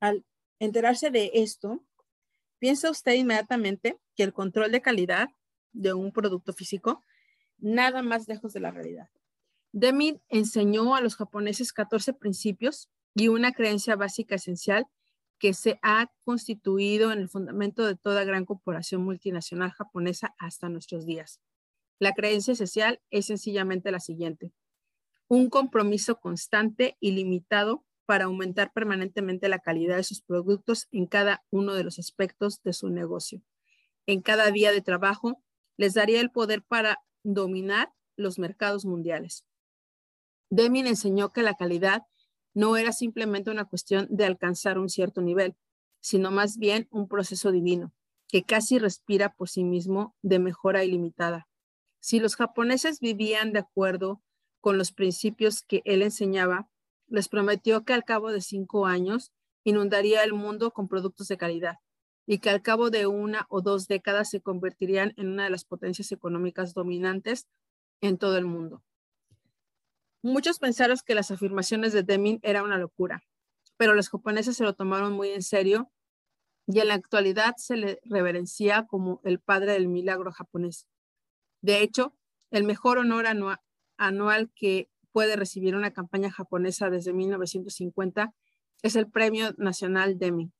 al 0.00 0.24
enterarse 0.58 1.10
de 1.10 1.30
esto, 1.34 1.84
piensa 2.58 2.90
usted 2.90 3.14
inmediatamente 3.14 3.98
que 4.16 4.22
el 4.22 4.32
control 4.32 4.72
de 4.72 4.82
calidad 4.82 5.28
de 5.72 5.92
un 5.92 6.12
producto 6.12 6.52
físico 6.52 7.02
nada 7.60 8.02
más 8.02 8.28
lejos 8.28 8.52
de 8.52 8.60
la 8.60 8.70
realidad. 8.70 9.08
Deming 9.72 10.20
enseñó 10.28 10.94
a 10.94 11.00
los 11.00 11.16
japoneses 11.16 11.72
14 11.72 12.12
principios 12.12 12.88
y 13.14 13.28
una 13.28 13.52
creencia 13.52 13.96
básica 13.96 14.36
esencial 14.36 14.86
que 15.38 15.54
se 15.54 15.78
ha 15.82 16.12
constituido 16.24 17.12
en 17.12 17.18
el 17.18 17.28
fundamento 17.28 17.86
de 17.86 17.96
toda 17.96 18.24
gran 18.24 18.44
corporación 18.44 19.02
multinacional 19.02 19.70
japonesa 19.70 20.34
hasta 20.38 20.68
nuestros 20.68 21.06
días. 21.06 21.40
La 21.98 22.12
creencia 22.12 22.52
esencial 22.52 23.00
es 23.10 23.26
sencillamente 23.26 23.90
la 23.90 24.00
siguiente. 24.00 24.52
Un 25.28 25.48
compromiso 25.48 26.20
constante 26.20 26.96
y 27.00 27.12
limitado 27.12 27.84
para 28.06 28.24
aumentar 28.24 28.72
permanentemente 28.72 29.48
la 29.48 29.60
calidad 29.60 29.96
de 29.96 30.02
sus 30.02 30.20
productos 30.20 30.88
en 30.90 31.06
cada 31.06 31.44
uno 31.50 31.74
de 31.74 31.84
los 31.84 31.98
aspectos 31.98 32.62
de 32.62 32.72
su 32.72 32.90
negocio. 32.90 33.40
En 34.06 34.20
cada 34.20 34.50
día 34.50 34.72
de 34.72 34.80
trabajo 34.80 35.42
les 35.76 35.94
daría 35.94 36.20
el 36.20 36.30
poder 36.30 36.62
para 36.62 36.98
dominar 37.22 37.92
los 38.16 38.38
mercados 38.38 38.84
mundiales. 38.84 39.44
Deming 40.50 40.86
enseñó 40.86 41.32
que 41.32 41.42
la 41.42 41.54
calidad 41.54 42.02
no 42.54 42.76
era 42.76 42.92
simplemente 42.92 43.50
una 43.50 43.64
cuestión 43.64 44.06
de 44.10 44.24
alcanzar 44.24 44.78
un 44.78 44.88
cierto 44.88 45.20
nivel, 45.20 45.56
sino 46.00 46.30
más 46.30 46.56
bien 46.56 46.88
un 46.90 47.08
proceso 47.08 47.52
divino, 47.52 47.92
que 48.28 48.42
casi 48.42 48.78
respira 48.78 49.34
por 49.34 49.48
sí 49.48 49.64
mismo 49.64 50.16
de 50.22 50.38
mejora 50.38 50.82
ilimitada. 50.82 51.48
Si 52.00 52.18
los 52.18 52.36
japoneses 52.36 53.00
vivían 53.00 53.52
de 53.52 53.60
acuerdo 53.60 54.22
con 54.60 54.78
los 54.78 54.92
principios 54.92 55.62
que 55.62 55.82
él 55.84 56.02
enseñaba, 56.02 56.68
les 57.06 57.28
prometió 57.28 57.84
que 57.84 57.92
al 57.92 58.04
cabo 58.04 58.32
de 58.32 58.40
cinco 58.40 58.86
años 58.86 59.32
inundaría 59.64 60.24
el 60.24 60.32
mundo 60.32 60.72
con 60.72 60.88
productos 60.88 61.28
de 61.28 61.36
calidad 61.36 61.76
y 62.26 62.38
que 62.38 62.50
al 62.50 62.62
cabo 62.62 62.90
de 62.90 63.06
una 63.06 63.46
o 63.48 63.60
dos 63.60 63.88
décadas 63.88 64.30
se 64.30 64.40
convertirían 64.40 65.12
en 65.16 65.28
una 65.28 65.44
de 65.44 65.50
las 65.50 65.64
potencias 65.64 66.12
económicas 66.12 66.74
dominantes 66.74 67.48
en 68.00 68.18
todo 68.18 68.36
el 68.38 68.46
mundo. 68.46 68.82
Muchos 70.22 70.58
pensaron 70.58 70.98
que 71.04 71.14
las 71.14 71.30
afirmaciones 71.30 71.92
de 71.92 72.02
Deming 72.02 72.40
era 72.42 72.62
una 72.62 72.76
locura, 72.76 73.24
pero 73.76 73.94
los 73.94 74.10
japoneses 74.10 74.56
se 74.56 74.64
lo 74.64 74.74
tomaron 74.74 75.12
muy 75.12 75.30
en 75.30 75.42
serio 75.42 75.90
y 76.66 76.78
en 76.80 76.88
la 76.88 76.94
actualidad 76.94 77.54
se 77.56 77.76
le 77.76 78.00
reverencia 78.04 78.86
como 78.86 79.20
el 79.24 79.40
padre 79.40 79.72
del 79.72 79.88
milagro 79.88 80.30
japonés. 80.30 80.86
De 81.62 81.80
hecho, 81.80 82.14
el 82.50 82.64
mejor 82.64 82.98
honor 82.98 83.26
anual 83.96 84.50
que 84.54 84.90
puede 85.12 85.36
recibir 85.36 85.74
una 85.74 85.92
campaña 85.92 86.30
japonesa 86.30 86.90
desde 86.90 87.12
1950 87.12 88.34
es 88.82 88.96
el 88.96 89.10
Premio 89.10 89.52
Nacional 89.56 90.18
Deming, 90.18 90.52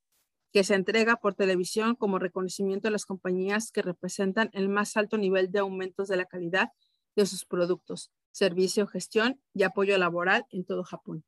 que 0.53 0.65
se 0.65 0.75
entrega 0.75 1.17
por 1.17 1.35
televisión 1.35 1.95
como 1.95 2.19
reconocimiento 2.19 2.89
a 2.89 2.91
las 2.91 3.07
compañías 3.07 3.71
que 3.71 3.83
representan 3.83 4.51
el 4.53 4.69
más 4.69 4.97
alto 4.97 5.17
nivel 5.17 5.51
de 5.51 5.61
aumentos 5.61 6.09
de 6.09 6.17
la 6.17 6.25
calidad 6.25 6.71
de 7.17 7.27
sus 7.27 7.45
productos, 7.45 8.11
servicio, 8.33 8.87
gestión 8.87 9.41
y 9.55 9.63
apoyo 9.63 9.97
laboral 9.99 10.47
en 10.51 10.65
todo 10.65 10.83
Japón. 10.83 11.25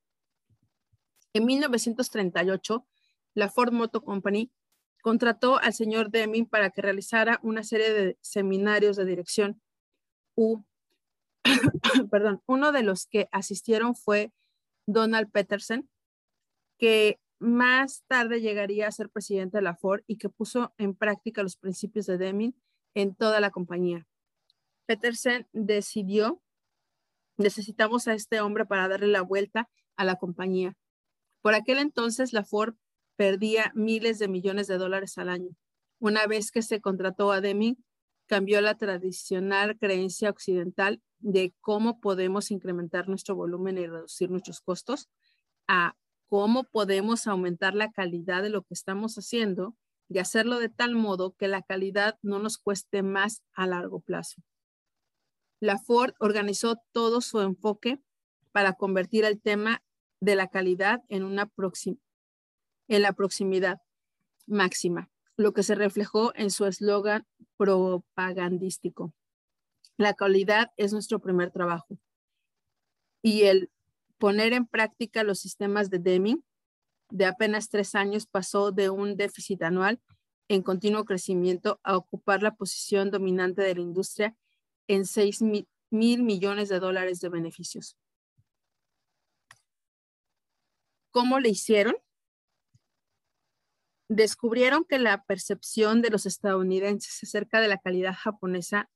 En 1.35 1.47
1938, 1.47 2.87
la 3.35 3.49
Ford 3.49 3.73
Motor 3.73 4.05
Company 4.05 4.50
contrató 5.02 5.59
al 5.59 5.73
señor 5.73 6.11
Deming 6.11 6.47
para 6.47 6.71
que 6.71 6.83
realizara 6.83 7.41
una 7.43 7.64
serie 7.64 7.93
de 7.93 8.19
seminarios 8.21 8.97
de 8.97 9.05
dirección. 9.05 9.61
Perdón, 12.11 12.43
uno 12.47 12.73
de 12.73 12.83
los 12.83 13.07
que 13.07 13.29
asistieron 13.33 13.95
fue 13.95 14.33
Donald 14.87 15.31
Peterson, 15.31 15.88
que 16.79 17.19
más 17.42 18.04
tarde 18.06 18.40
llegaría 18.40 18.88
a 18.88 18.92
ser 18.92 19.11
presidente 19.11 19.58
de 19.58 19.62
la 19.62 19.76
Ford 19.76 20.02
y 20.06 20.16
que 20.16 20.28
puso 20.28 20.72
en 20.78 20.94
práctica 20.94 21.42
los 21.42 21.56
principios 21.56 22.06
de 22.06 22.18
Deming 22.18 22.54
en 22.94 23.14
toda 23.14 23.40
la 23.40 23.50
compañía. 23.50 24.06
Peterson 24.87 25.46
decidió 25.52 26.42
necesitamos 27.37 28.08
a 28.08 28.14
este 28.14 28.40
hombre 28.40 28.66
para 28.66 28.88
darle 28.88 29.08
la 29.08 29.22
vuelta 29.22 29.68
a 29.96 30.04
la 30.04 30.16
compañía. 30.16 30.76
Por 31.40 31.54
aquel 31.54 31.78
entonces, 31.78 32.32
la 32.32 32.44
Ford 32.44 32.75
perdía 33.16 33.72
miles 33.75 34.18
de 34.18 34.28
millones 34.28 34.66
de 34.66 34.78
dólares 34.78 35.18
al 35.18 35.28
año. 35.28 35.50
Una 35.99 36.26
vez 36.26 36.50
que 36.50 36.62
se 36.62 36.80
contrató 36.80 37.32
a 37.32 37.40
Deming, 37.40 37.82
cambió 38.26 38.61
la 38.61 38.76
tradicional 38.76 39.78
creencia 39.78 40.30
occidental 40.30 41.02
de 41.18 41.54
cómo 41.61 42.00
podemos 42.00 42.50
incrementar 42.50 43.08
nuestro 43.08 43.34
volumen 43.34 43.78
y 43.78 43.87
reducir 43.87 44.30
nuestros 44.30 44.61
costos 44.61 45.08
a 45.68 45.96
cómo 46.33 46.65
podemos 46.65 47.27
aumentar 47.27 47.75
la 47.75 47.93
calidad 47.93 48.43
de 48.43 48.49
lo 48.49 48.62
que 48.62 48.73
estamos 48.73 49.17
haciendo 49.17 49.77
y 50.09 50.19
hacerlo 50.19 50.59
de 50.59 50.71
tal 50.71 50.95
modo 50.95 51.35
que 51.37 51.47
la 51.47 51.61
calidad 51.61 52.19
no 52.23 52.39
nos 52.39 52.57
cueste 52.57 53.03
más 53.03 53.43
a 53.53 53.67
largo 53.67 54.01
plazo 54.01 54.43
la 55.62 55.79
Ford 55.79 56.15
organizó 56.19 56.83
todo 56.91 57.21
su 57.21 57.41
enfoque 57.41 58.01
para 58.51 58.73
convertir 58.73 59.25
el 59.25 59.41
tema 59.41 59.85
de 60.21 60.35
la 60.35 60.49
calidad 60.49 61.05
en, 61.09 61.23
una 61.23 61.53
en 62.89 63.03
la 63.03 63.12
proximidad 63.12 63.81
máxima, 64.49 65.09
lo 65.37 65.53
que 65.53 65.62
se 65.62 65.77
reflejó 65.77 66.35
en 66.35 66.51
su 66.51 66.67
eslogan 66.67 67.29
propagandístico. 67.57 69.15
La 69.97 70.15
calidad 70.15 70.73
es 70.77 70.93
nuestro 70.93 71.21
primer 71.21 71.53
trabajo. 71.53 71.97
Y 73.23 73.43
el 73.43 73.71
poner 74.23 74.52
en 74.52 74.69
práctica 74.69 75.25
los 75.25 75.41
sistemas 75.41 75.91
de 75.91 75.99
Deming 75.99 76.45
de 77.11 77.26
apenas 77.26 77.69
tres 77.69 77.97
años 77.97 78.25
pasó 78.25 78.71
de 78.71 78.88
un 78.88 79.17
déficit 79.17 79.61
anual 79.64 80.00
en 80.47 80.62
continuo 80.62 81.05
crecimiento 81.05 81.81
a 81.83 81.97
ocupar 81.97 82.41
la 82.41 82.55
posición 82.55 83.11
dominante 83.11 83.62
de 83.62 83.75
la 83.75 83.81
industria 83.81 84.37
en 84.87 85.07
6 85.07 85.43
mil, 85.43 85.67
millones 86.23 86.69
de 86.69 86.79
dólares 86.79 87.19
de 87.19 87.31
beneficios. 87.31 87.99
¿Cómo 91.11 91.41
le 91.41 91.49
hicieron? 91.49 91.97
Descubrieron 94.09 94.85
que 94.85 95.00
la 95.00 95.25
percepción 95.25 96.00
de 96.00 96.11
los 96.11 96.26
estadounidenses 96.26 97.25
acerca 97.25 97.61
de 97.61 97.67
la 97.67 97.79
calidad 97.79 98.14
japonesa, 98.14 98.88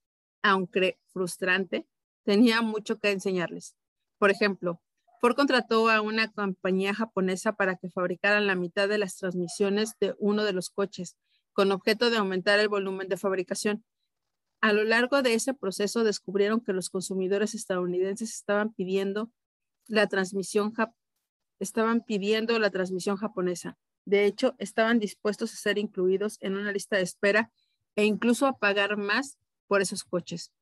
aunque 0.44 1.00
frustrante, 1.08 1.84
tenía 2.22 2.62
mucho 2.62 3.00
que 3.00 3.10
enseñarles. 3.10 3.74
Por 4.18 4.30
ejemplo, 4.30 4.80
Ford 5.26 5.34
contrató 5.34 5.90
a 5.90 6.02
una 6.02 6.30
compañía 6.30 6.94
japonesa 6.94 7.54
para 7.54 7.74
que 7.74 7.90
fabricaran 7.90 8.46
la 8.46 8.54
mitad 8.54 8.88
de 8.88 8.96
las 8.96 9.16
transmisiones 9.16 9.94
de 9.98 10.14
uno 10.20 10.44
de 10.44 10.52
los 10.52 10.70
coches, 10.70 11.16
con 11.52 11.72
objeto 11.72 12.10
de 12.10 12.18
aumentar 12.18 12.60
el 12.60 12.68
volumen 12.68 13.08
de 13.08 13.16
fabricación. 13.16 13.84
A 14.60 14.72
lo 14.72 14.84
largo 14.84 15.22
de 15.22 15.34
ese 15.34 15.52
proceso 15.52 16.04
descubrieron 16.04 16.60
que 16.60 16.72
los 16.72 16.90
consumidores 16.90 17.56
estadounidenses 17.56 18.36
estaban 18.36 18.72
pidiendo 18.72 19.32
la 19.88 20.06
transmisión 20.06 20.72
estaban 21.58 22.04
pidiendo 22.04 22.56
la 22.60 22.70
transmisión 22.70 23.16
japonesa. 23.16 23.76
De 24.04 24.26
hecho, 24.26 24.54
estaban 24.58 25.00
dispuestos 25.00 25.52
a 25.52 25.56
ser 25.56 25.76
incluidos 25.76 26.38
en 26.40 26.54
una 26.54 26.70
lista 26.70 26.98
de 26.98 27.02
espera 27.02 27.50
e 27.96 28.04
incluso 28.04 28.46
a 28.46 28.58
pagar 28.58 28.96
más 28.96 29.38
por 29.66 29.82
esos 29.82 30.04
coches. 30.04 30.52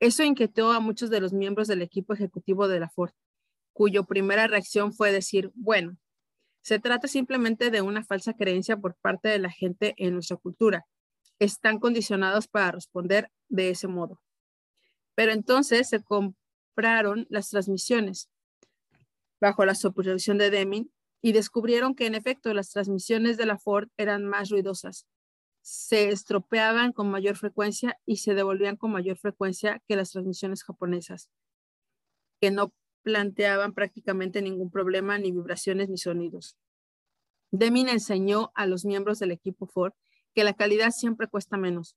Eso 0.00 0.22
inquietó 0.22 0.70
a 0.70 0.80
muchos 0.80 1.08
de 1.08 1.20
los 1.20 1.32
miembros 1.32 1.66
del 1.66 1.80
equipo 1.80 2.12
ejecutivo 2.12 2.68
de 2.68 2.78
la 2.78 2.90
Ford, 2.90 3.12
cuyo 3.72 4.04
primera 4.04 4.46
reacción 4.46 4.92
fue 4.92 5.12
decir, 5.12 5.50
bueno, 5.54 5.96
se 6.62 6.78
trata 6.78 7.08
simplemente 7.08 7.70
de 7.70 7.82
una 7.82 8.04
falsa 8.04 8.34
creencia 8.34 8.76
por 8.76 8.94
parte 8.96 9.28
de 9.28 9.38
la 9.38 9.50
gente 9.50 9.94
en 9.98 10.14
nuestra 10.14 10.36
cultura 10.36 10.86
están 11.44 11.78
condicionados 11.78 12.46
para 12.46 12.72
responder 12.72 13.30
de 13.48 13.70
ese 13.70 13.88
modo. 13.88 14.20
Pero 15.14 15.32
entonces 15.32 15.88
se 15.88 16.02
compraron 16.02 17.26
las 17.30 17.50
transmisiones. 17.50 18.28
bajo 19.40 19.64
la 19.64 19.74
supervisión 19.74 20.38
de 20.38 20.50
Deming 20.50 20.92
y 21.20 21.32
descubrieron 21.32 21.96
que 21.96 22.06
en 22.06 22.14
efecto 22.14 22.54
las 22.54 22.70
transmisiones 22.70 23.36
de 23.36 23.44
la 23.44 23.58
Ford 23.58 23.88
eran 23.96 24.24
más 24.24 24.50
ruidosas, 24.50 25.08
se 25.62 26.10
estropeaban 26.10 26.92
con 26.92 27.10
mayor 27.10 27.36
frecuencia 27.36 27.98
y 28.06 28.18
se 28.18 28.34
devolvían 28.34 28.76
con 28.76 28.92
mayor 28.92 29.18
frecuencia 29.18 29.82
que 29.88 29.96
las 29.96 30.12
transmisiones 30.12 30.62
japonesas, 30.62 31.28
que 32.40 32.52
no 32.52 32.72
planteaban 33.02 33.74
prácticamente 33.74 34.42
ningún 34.42 34.70
problema, 34.70 35.18
ni 35.18 35.32
vibraciones, 35.32 35.88
ni 35.88 35.98
sonidos. 35.98 36.56
Deming 37.50 37.88
enseñó 37.88 38.50
a 38.54 38.66
los 38.66 38.84
miembros 38.84 39.18
del 39.18 39.30
equipo 39.30 39.66
Ford 39.66 39.92
que 40.34 40.44
la 40.44 40.54
calidad 40.54 40.90
siempre 40.90 41.28
cuesta 41.28 41.56
menos. 41.56 41.96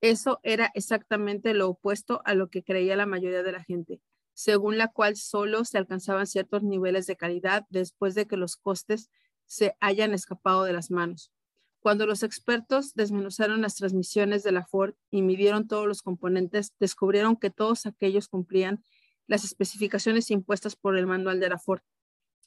Eso 0.00 0.40
era 0.42 0.70
exactamente 0.74 1.54
lo 1.54 1.68
opuesto 1.68 2.22
a 2.24 2.34
lo 2.34 2.48
que 2.48 2.62
creía 2.62 2.96
la 2.96 3.06
mayoría 3.06 3.42
de 3.42 3.52
la 3.52 3.64
gente, 3.64 4.00
según 4.34 4.78
la 4.78 4.88
cual 4.88 5.16
solo 5.16 5.64
se 5.64 5.78
alcanzaban 5.78 6.26
ciertos 6.26 6.62
niveles 6.62 7.06
de 7.06 7.16
calidad 7.16 7.64
después 7.70 8.14
de 8.14 8.26
que 8.26 8.36
los 8.36 8.56
costes 8.56 9.10
se 9.46 9.76
hayan 9.80 10.12
escapado 10.12 10.64
de 10.64 10.72
las 10.72 10.90
manos. 10.90 11.32
Cuando 11.80 12.06
los 12.06 12.22
expertos 12.22 12.94
desmenuzaron 12.94 13.62
las 13.62 13.76
transmisiones 13.76 14.42
de 14.42 14.52
la 14.52 14.66
Ford 14.66 14.94
y 15.10 15.22
midieron 15.22 15.68
todos 15.68 15.86
los 15.86 16.02
componentes, 16.02 16.74
descubrieron 16.78 17.36
que 17.36 17.50
todos 17.50 17.86
aquellos 17.86 18.28
cumplían 18.28 18.82
las 19.26 19.44
especificaciones 19.44 20.30
impuestas 20.30 20.76
por 20.76 20.96
el 20.96 21.06
manual 21.06 21.40
de 21.40 21.48
la 21.48 21.58
Ford, 21.58 21.80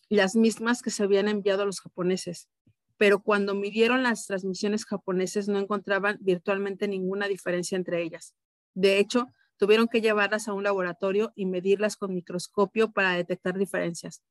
las 0.10 0.36
mismas 0.36 0.82
que 0.82 0.90
se 0.90 1.04
habían 1.04 1.28
enviado 1.28 1.64
a 1.64 1.66
los 1.66 1.82
japoneses. 1.82 2.50
Pero 2.98 3.22
cuando 3.22 3.56
midieron 3.56 4.04
las 4.04 4.26
transmisiones 4.26 4.86
japoneses 4.86 5.48
no 5.48 5.60
encontraban 5.60 6.18
virtualmente 6.22 6.88
ninguna 6.88 7.28
diferencia 7.28 7.76
entre 7.76 8.02
ellas. 8.02 8.36
De 8.74 9.00
hecho, 9.00 9.28
tuvieron 9.58 9.88
que 9.88 10.02
llevarlas 10.02 10.48
a 10.48 10.54
un 10.54 10.64
laboratorio 10.64 11.32
y 11.36 11.46
medirlas 11.46 11.96
con 11.96 12.14
microscopio 12.14 12.92
para 12.92 13.14
detectar 13.14 13.58
diferencias. 13.58 14.22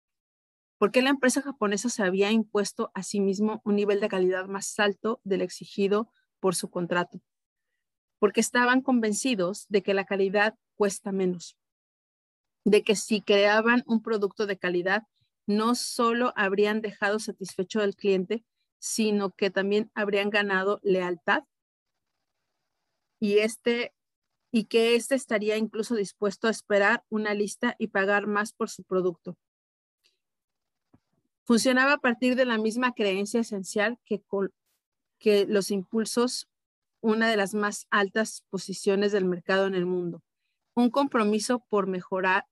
¿Por 0.79 0.91
qué 0.91 1.03
la 1.03 1.11
empresa 1.11 1.43
japonesa 1.43 1.89
se 1.89 2.03
había 2.03 2.31
impuesto 2.31 2.91
a 2.95 3.03
sí 3.03 3.21
mismo 3.21 3.61
un 3.65 3.77
nivel 3.77 4.01
de 4.01 4.09
calidad 4.09 4.47
más 4.47 4.79
alto 4.79 5.21
del 5.25 5.43
exigido 5.43 6.11
por 6.41 6.55
su 6.55 6.71
contrato? 6.71 7.21
Porque 8.19 8.41
estaban 8.41 8.81
convencidos 8.81 9.67
de 9.69 9.83
que 9.83 9.95
la 9.95 10.05
calidad 10.05 10.55
cuesta 10.77 11.13
menos 11.13 11.57
de 12.69 12.85
que 12.85 12.97
si 12.97 13.23
creaban 13.23 13.83
un 13.87 14.03
producto 14.03 14.47
de 14.47 14.59
calidad, 14.59 15.05
no 15.47 15.75
solo 15.75 16.35
habrían 16.37 16.83
dejado 16.83 17.19
satisfecho 17.19 17.81
al 17.81 17.97
cliente, 17.97 18.45
sino 18.79 19.31
que 19.31 19.51
también 19.51 19.91
habrían 19.95 20.29
ganado 20.29 20.79
lealtad 20.83 21.45
y 23.19 23.39
este 23.39 23.95
y 24.51 24.65
que 24.65 24.95
éste 24.95 25.15
estaría 25.15 25.57
incluso 25.57 25.95
dispuesto 25.95 26.47
a 26.47 26.51
esperar 26.51 27.05
una 27.09 27.35
lista 27.35 27.75
y 27.79 27.89
pagar 27.89 28.27
más 28.27 28.53
por 28.53 28.71
su 28.71 28.83
producto. 28.83 29.37
Funcionaba 31.45 31.95
a 31.95 31.99
partir 31.99 32.35
de 32.35 32.45
la 32.45 32.59
misma 32.59 32.93
creencia 32.93 33.41
esencial 33.41 33.99
que, 34.05 34.23
que 35.19 35.47
los 35.47 35.71
impulsos, 35.71 36.49
una 37.01 37.29
de 37.29 37.37
las 37.37 37.55
más 37.55 37.87
altas 37.91 38.45
posiciones 38.49 39.13
del 39.13 39.27
mercado 39.27 39.67
en 39.67 39.75
el 39.75 39.85
mundo, 39.85 40.23
un 40.75 40.91
compromiso 40.91 41.65
por 41.69 41.87
mejorar 41.87 42.47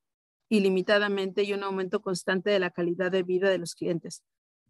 ilimitadamente 0.49 1.43
y 1.43 1.53
un 1.53 1.63
aumento 1.63 2.01
constante 2.01 2.51
de 2.51 2.59
la 2.59 2.71
calidad 2.71 3.11
de 3.11 3.23
vida 3.23 3.51
de 3.51 3.59
los 3.59 3.75
clientes. 3.75 4.23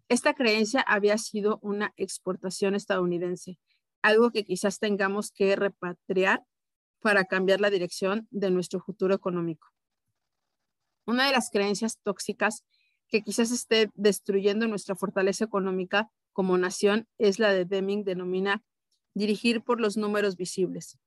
Esta 0.09 0.35
creencia 0.35 0.81
había 0.81 1.19
sido 1.19 1.59
una 1.63 1.93
exportación 1.97 2.75
estadounidense, 2.75 3.59
algo 4.03 4.31
que 4.31 4.45
quizás 4.45 4.79
tengamos 4.79 5.33
que 5.33 5.57
repatriar 5.57 6.45
para 7.01 7.25
cambiar 7.25 7.61
la 7.61 7.71
dirección 7.71 8.29
de 8.31 8.51
nuestro 8.51 8.81
futuro 8.81 9.15
económico. 9.15 9.69
Una 11.07 11.27
de 11.27 11.33
las 11.33 11.51
creencias 11.51 11.99
tóxicas 12.03 12.65
que 13.09 13.23
quizás 13.23 13.51
esté 13.51 13.91
destruyendo 13.95 14.67
nuestra 14.67 14.97
fortaleza 14.97 15.45
económica 15.45 16.11
como 16.33 16.59
nación 16.59 17.09
es 17.19 17.39
la 17.39 17.53
de 17.53 17.65
Deming 17.65 18.05
denomina 18.05 18.65
dirigir 19.15 19.63
por 19.63 19.81
los 19.81 19.97
números 19.97 20.37
visibles. 20.37 20.99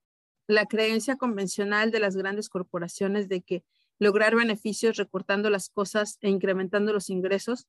La 0.48 0.66
creencia 0.66 1.18
convencional 1.18 1.92
de 1.92 2.00
las 2.00 2.16
grandes 2.16 2.50
corporaciones 2.50 3.30
de 3.30 3.42
que 3.42 3.64
lograr 4.00 4.36
beneficios 4.36 4.98
recortando 4.98 5.50
las 5.50 5.70
cosas 5.70 6.18
e 6.22 6.30
incrementando 6.30 6.94
los 6.94 7.10
ingresos. 7.10 7.68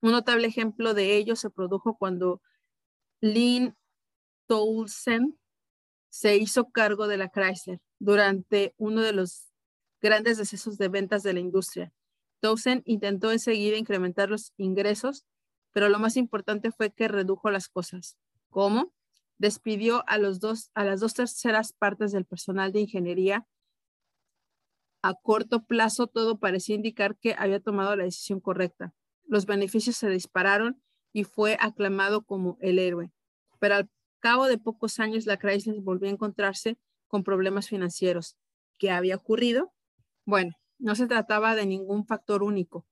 Un 0.00 0.12
notable 0.12 0.46
ejemplo 0.46 0.92
de 0.92 1.16
ello 1.16 1.36
se 1.36 1.50
produjo 1.50 1.96
cuando 1.96 2.42
Lynn 3.20 3.76
Townsend 4.46 5.34
se 6.10 6.36
hizo 6.36 6.70
cargo 6.70 7.06
de 7.06 7.16
la 7.16 7.28
Chrysler 7.28 7.80
durante 7.98 8.74
uno 8.76 9.02
de 9.02 9.12
los 9.12 9.48
grandes 10.00 10.38
decesos 10.38 10.78
de 10.78 10.88
ventas 10.88 11.22
de 11.22 11.32
la 11.32 11.40
industria. 11.40 11.92
Townsend 12.40 12.82
intentó 12.84 13.32
enseguida 13.32 13.76
incrementar 13.76 14.30
los 14.30 14.52
ingresos, 14.56 15.24
pero 15.72 15.88
lo 15.88 15.98
más 15.98 16.16
importante 16.16 16.70
fue 16.70 16.92
que 16.92 17.08
redujo 17.08 17.50
las 17.50 17.68
cosas. 17.68 18.16
¿Cómo? 18.48 18.92
Despidió 19.38 20.04
a, 20.08 20.18
los 20.18 20.40
dos, 20.40 20.70
a 20.74 20.84
las 20.84 21.00
dos 21.00 21.14
terceras 21.14 21.72
partes 21.72 22.12
del 22.12 22.24
personal 22.24 22.72
de 22.72 22.80
ingeniería 22.80 23.46
a 25.02 25.14
corto 25.14 25.64
plazo 25.64 26.06
todo 26.06 26.38
parecía 26.38 26.74
indicar 26.74 27.16
que 27.16 27.34
había 27.38 27.60
tomado 27.60 27.94
la 27.96 28.04
decisión 28.04 28.40
correcta. 28.40 28.94
Los 29.24 29.46
beneficios 29.46 29.96
se 29.96 30.08
dispararon 30.08 30.82
y 31.12 31.24
fue 31.24 31.56
aclamado 31.60 32.24
como 32.24 32.56
el 32.60 32.78
héroe. 32.78 33.12
Pero 33.58 33.76
al 33.76 33.90
cabo 34.20 34.46
de 34.46 34.58
pocos 34.58 34.98
años 34.98 35.26
la 35.26 35.38
Chrysler 35.38 35.80
volvió 35.80 36.08
a 36.08 36.12
encontrarse 36.12 36.78
con 37.06 37.24
problemas 37.24 37.68
financieros. 37.68 38.36
¿Qué 38.78 38.90
había 38.90 39.16
ocurrido? 39.16 39.72
Bueno, 40.24 40.54
no 40.78 40.94
se 40.94 41.06
trataba 41.06 41.54
de 41.54 41.66
ningún 41.66 42.06
factor 42.06 42.42
único, 42.42 42.86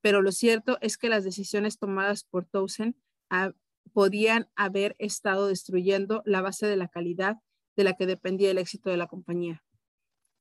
pero 0.00 0.22
lo 0.22 0.32
cierto 0.32 0.78
es 0.80 0.98
que 0.98 1.08
las 1.08 1.24
decisiones 1.24 1.78
tomadas 1.78 2.24
por 2.24 2.46
Townsend 2.46 2.94
ah, 3.30 3.52
podían 3.92 4.48
haber 4.56 4.96
estado 4.98 5.48
destruyendo 5.48 6.22
la 6.24 6.40
base 6.40 6.66
de 6.66 6.76
la 6.76 6.88
calidad 6.88 7.36
de 7.76 7.84
la 7.84 7.94
que 7.94 8.06
dependía 8.06 8.50
el 8.50 8.58
éxito 8.58 8.90
de 8.90 8.96
la 8.96 9.06
compañía. 9.06 9.62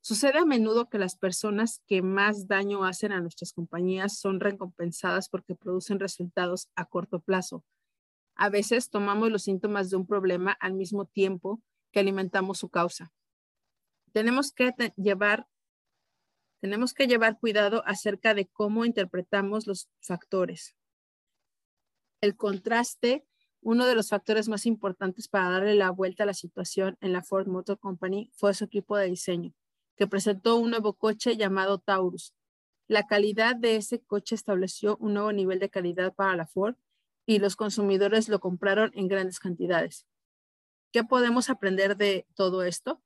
Sucede 0.08 0.40
a 0.40 0.46
menudo 0.46 0.88
que 0.88 1.00
las 1.00 1.18
personas 1.18 1.82
que 1.86 2.02
más 2.02 2.48
daño 2.48 2.86
hacen 2.86 3.12
a 3.12 3.20
nuestras 3.20 3.52
compañías 3.52 4.18
son 4.18 4.40
recompensadas 4.40 5.28
porque 5.28 5.54
producen 5.54 6.00
resultados 6.00 6.70
a 6.78 6.86
corto 6.86 7.20
plazo. 7.20 7.66
A 8.34 8.48
veces 8.48 8.90
tomamos 8.90 9.30
los 9.32 9.44
síntomas 9.44 9.90
de 9.90 9.98
un 9.98 10.08
problema 10.08 10.54
al 10.62 10.76
mismo 10.76 11.04
tiempo 11.04 11.62
que 11.92 12.00
alimentamos 12.00 12.58
su 12.58 12.70
causa. 12.70 13.12
Tenemos 14.14 14.54
que 14.54 14.72
llevar 14.96 15.46
tenemos 16.62 16.94
que 16.94 17.08
llevar 17.08 17.38
cuidado 17.38 17.84
acerca 17.86 18.34
de 18.34 18.48
cómo 18.48 18.86
interpretamos 18.86 19.68
los 19.68 19.90
factores. 20.00 20.78
El 22.22 22.38
contraste, 22.38 23.28
uno 23.60 23.86
de 23.86 23.96
los 23.96 24.08
factores 24.08 24.48
más 24.48 24.68
importantes 24.68 25.28
para 25.28 25.50
darle 25.50 25.76
la 25.76 25.90
vuelta 25.90 26.24
a 26.24 26.28
la 26.28 26.34
situación 26.34 26.98
en 27.02 27.12
la 27.12 27.24
Ford 27.24 27.48
Motor 27.48 27.78
Company 27.78 28.32
fue 28.36 28.54
su 28.54 28.64
equipo 28.64 28.96
de 28.96 29.08
diseño 29.08 29.54
que 29.98 30.08
presentó 30.08 30.58
un 30.58 30.70
nuevo 30.70 30.94
coche 30.94 31.36
llamado 31.36 31.80
Taurus. 31.80 32.34
La 32.88 33.06
calidad 33.08 33.56
de 33.56 33.76
ese 33.76 34.00
coche 34.00 34.36
estableció 34.36 34.96
un 34.98 35.16
nuevo 35.16 35.34
nivel 35.34 35.60
de 35.60 35.70
calidad 35.70 36.14
para 36.14 36.36
la 36.38 36.48
Ford 36.48 36.76
y 37.26 37.40
los 37.40 37.56
consumidores 37.56 38.30
lo 38.30 38.40
compraron 38.40 38.92
en 38.94 39.08
grandes 39.08 39.40
cantidades. 39.40 40.06
¿Qué 40.94 41.04
podemos 41.04 41.50
aprender 41.50 41.98
de 41.98 42.26
todo 42.36 42.64
esto? 42.64 43.02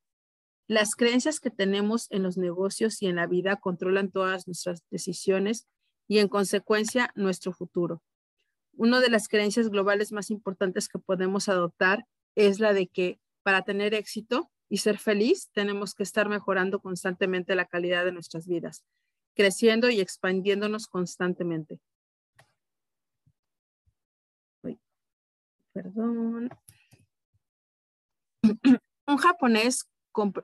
Las 0.68 0.96
creencias 0.96 1.40
que 1.40 1.50
tenemos 1.50 2.08
en 2.12 2.24
los 2.24 2.38
negocios 2.38 3.02
y 3.02 3.08
en 3.08 3.16
la 3.16 3.26
vida 3.26 3.56
controlan 3.56 4.12
todas 4.12 4.48
nuestras 4.48 4.84
decisiones 4.92 5.68
y 6.08 6.20
en 6.20 6.28
consecuencia 6.28 7.12
nuestro 7.16 7.52
futuro. 7.52 8.04
Una 8.74 9.00
de 9.00 9.10
las 9.10 9.28
creencias 9.28 9.70
globales 9.70 10.12
más 10.12 10.30
importantes 10.30 10.88
que 10.88 11.00
podemos 11.00 11.50
adoptar 11.50 12.06
es 12.36 12.60
la 12.60 12.74
de 12.74 12.88
que 12.88 13.20
para 13.44 13.64
tener 13.64 13.94
éxito 13.94 14.52
y 14.72 14.78
ser 14.78 14.98
feliz, 14.98 15.50
tenemos 15.52 15.94
que 15.94 16.04
estar 16.04 16.30
mejorando 16.30 16.80
constantemente 16.80 17.56
la 17.56 17.66
calidad 17.66 18.06
de 18.06 18.14
nuestras 18.14 18.48
vidas, 18.48 18.86
creciendo 19.36 19.90
y 19.90 20.00
expandiéndonos 20.00 20.88
constantemente. 20.88 21.82
perdón. 25.74 26.50
Un 29.08 29.18
japonés, 29.18 29.90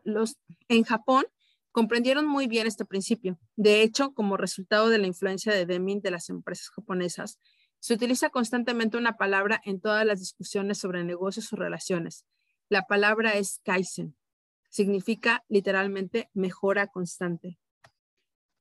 los, 0.04 0.36
en 0.68 0.84
Japón, 0.84 1.24
comprendieron 1.72 2.28
muy 2.28 2.48
bien 2.48 2.68
este 2.68 2.84
principio. 2.84 3.40
De 3.56 3.82
hecho, 3.82 4.14
como 4.14 4.36
resultado 4.36 4.90
de 4.90 4.98
la 4.98 5.08
influencia 5.08 5.54
de 5.54 5.66
Deming 5.66 6.02
de 6.02 6.12
las 6.12 6.30
empresas 6.30 6.70
japonesas, 6.70 7.40
se 7.80 7.94
utiliza 7.94 8.30
constantemente 8.30 8.98
una 8.98 9.16
palabra 9.16 9.62
en 9.64 9.80
todas 9.80 10.06
las 10.06 10.20
discusiones 10.20 10.80
sobre 10.80 11.06
negocios 11.06 11.52
o 11.54 11.56
relaciones. 11.56 12.26
La 12.70 12.82
palabra 12.82 13.36
es 13.36 13.62
Kaizen. 13.64 14.18
Significa 14.70 15.46
literalmente 15.48 16.30
mejora 16.34 16.88
constante. 16.88 17.58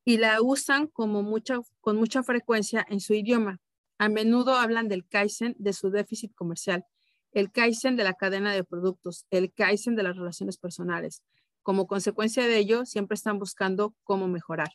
Y 0.05 0.19
la 0.19 0.41
usan 0.41 0.87
como 0.87 1.25
mucha, 1.25 1.59
con 1.81 1.97
mucha 1.97 2.23
frecuencia 2.23 2.87
en 2.89 3.01
su 3.01 3.15
idioma. 3.15 3.61
A 3.99 4.09
menudo 4.09 4.55
hablan 4.55 4.87
del 4.87 5.09
Kaizen 5.09 5.57
de 5.59 5.73
su 5.73 5.91
déficit 5.91 6.33
comercial, 6.37 6.85
el 7.33 7.51
Kaizen 7.51 7.97
de 7.97 8.05
la 8.05 8.15
cadena 8.15 8.53
de 8.53 8.63
productos, 8.63 9.27
el 9.31 9.53
Kaizen 9.53 9.97
de 9.97 10.05
las 10.05 10.17
relaciones 10.17 10.57
personales. 10.57 11.25
Como 11.63 11.89
consecuencia 11.89 12.47
de 12.47 12.59
ello, 12.59 12.87
siempre 12.87 13.17
están 13.17 13.41
buscando 13.41 13.97
cómo 14.05 14.29
mejorar. 14.29 14.69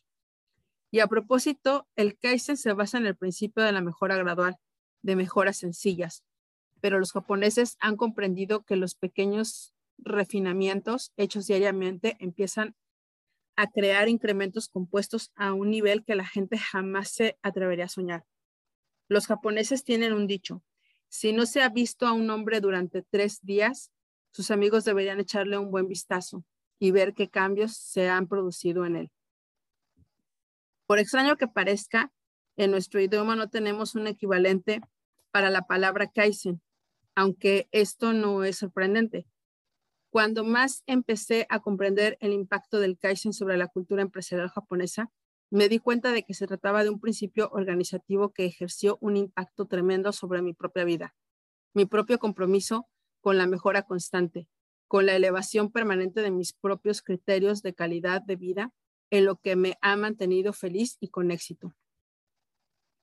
Y 0.92 1.00
a 1.00 1.08
propósito, 1.08 1.88
el 1.96 2.18
Kaizen 2.18 2.58
se 2.58 2.74
basa 2.74 2.98
en 2.98 3.06
el 3.06 3.16
principio 3.16 3.64
de 3.64 3.72
la 3.72 3.80
mejora 3.80 4.18
gradual, 4.18 4.58
de 5.02 5.16
mejoras 5.16 5.58
sencillas, 5.58 6.26
pero 6.82 7.00
los 7.00 7.14
japoneses 7.14 7.78
han 7.80 7.96
comprendido 7.96 8.64
que 8.64 8.76
los 8.76 8.96
pequeños 8.96 9.74
refinamientos 9.98 11.14
hechos 11.16 11.48
diariamente 11.48 12.18
empiezan 12.20 12.76
a 13.56 13.68
crear 13.68 14.10
incrementos 14.10 14.68
compuestos 14.68 15.32
a 15.36 15.54
un 15.54 15.70
nivel 15.70 16.04
que 16.04 16.16
la 16.16 16.26
gente 16.26 16.58
jamás 16.58 17.10
se 17.10 17.38
atrevería 17.42 17.86
a 17.86 17.90
soñar. 17.90 18.26
Los 19.08 19.28
japoneses 19.28 19.84
tienen 19.84 20.14
un 20.14 20.26
dicho, 20.26 20.64
si 21.10 21.34
no 21.34 21.46
se 21.46 21.62
ha 21.62 21.70
visto 21.70 22.08
a 22.08 22.14
un 22.14 22.30
hombre 22.30 22.62
durante 22.62 23.02
tres 23.02 23.42
días, 23.42 23.92
sus 24.32 24.50
amigos 24.50 24.86
deberían 24.86 25.20
echarle 25.20 25.58
un 25.58 25.70
buen 25.70 25.88
vistazo 25.88 26.46
y 26.80 26.92
ver 26.92 27.14
qué 27.14 27.30
cambios 27.30 27.76
se 27.76 28.10
han 28.10 28.28
producido 28.28 28.86
en 28.86 28.96
él. 28.96 29.12
Por 30.88 31.00
extraño 31.00 31.36
que 31.36 31.48
parezca, 31.48 32.12
en 32.56 32.72
nuestro 32.72 33.02
idioma 33.02 33.36
no 33.36 33.50
tenemos 33.50 33.94
un 33.96 34.08
equivalente 34.08 34.82
para 35.32 35.50
la 35.50 35.64
palabra 35.64 36.08
Kaizen, 36.08 36.62
aunque 37.16 37.68
esto 37.72 38.14
no 38.14 38.44
es 38.44 38.58
sorprendente. 38.58 39.28
Cuando 40.10 40.44
más 40.44 40.84
empecé 40.88 41.46
a 41.50 41.60
comprender 41.60 42.18
el 42.20 42.34
impacto 42.34 42.80
del 42.80 42.98
Kaizen 42.98 43.34
sobre 43.34 43.58
la 43.58 43.68
cultura 43.68 44.02
empresarial 44.02 44.50
japonesa, 44.50 45.12
me 45.50 45.70
di 45.70 45.80
cuenta 45.80 46.12
de 46.12 46.24
que 46.24 46.34
se 46.34 46.48
trataba 46.48 46.84
de 46.84 46.90
un 46.90 47.00
principio 47.00 47.50
organizativo 47.52 48.34
que 48.34 48.46
ejerció 48.46 48.98
un 49.02 49.18
impacto 49.18 49.68
tremendo 49.68 50.12
sobre 50.12 50.42
mi 50.42 50.54
propia 50.54 50.86
vida, 50.86 51.16
mi 51.74 51.86
propio 51.86 52.20
compromiso 52.20 52.88
con 53.22 53.38
la 53.38 53.48
mejora 53.48 53.84
constante, 53.84 54.48
con 54.88 55.06
la 55.06 55.16
elevación 55.16 55.72
permanente 55.72 56.22
de 56.22 56.32
mis 56.32 56.54
propios 56.54 57.02
criterios 57.02 57.62
de 57.62 57.74
calidad 57.74 58.22
de 58.22 58.36
vida, 58.36 58.74
en 59.10 59.26
lo 59.26 59.38
que 59.38 59.56
me 59.56 59.78
ha 59.82 59.96
mantenido 59.98 60.54
feliz 60.54 60.98
y 61.00 61.10
con 61.10 61.32
éxito. 61.32 61.74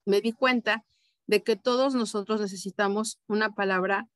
Me 0.07 0.23
di 0.23 0.33
cuenta 0.33 0.87
de 1.29 1.45
que 1.45 1.55
todos 1.55 1.95
nosotros 1.95 2.41
necesitamos 2.41 3.21
una 3.29 3.55
palabra 3.55 4.09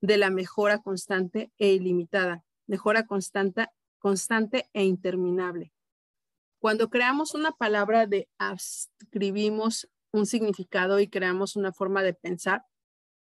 de 0.00 0.18
la 0.18 0.30
mejora 0.30 0.78
constante 0.82 1.50
e 1.58 1.72
ilimitada, 1.72 2.44
mejora 2.66 3.06
constante, 3.06 3.68
constante 3.98 4.68
e 4.74 4.84
interminable. 4.84 5.72
Cuando 6.60 6.90
creamos 6.90 7.34
una 7.34 7.52
palabra 7.52 8.06
de 8.06 8.28
escribimos 9.00 9.88
un 10.12 10.26
significado 10.26 11.00
y 11.00 11.08
creamos 11.08 11.56
una 11.56 11.72
forma 11.72 12.02
de 12.02 12.14
pensar, 12.14 12.64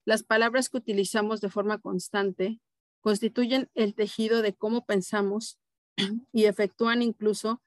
las 0.05 0.23
palabras 0.23 0.69
que 0.69 0.77
utilizamos 0.77 1.41
de 1.41 1.49
forma 1.49 1.79
constante 1.79 2.61
constituyen 3.01 3.71
el 3.75 3.95
tejido 3.95 4.43
de 4.43 4.55
cómo 4.55 4.85
pensamos 4.85 5.59
y 6.33 6.45
efectúan 6.45 7.01
incluso 7.01 7.63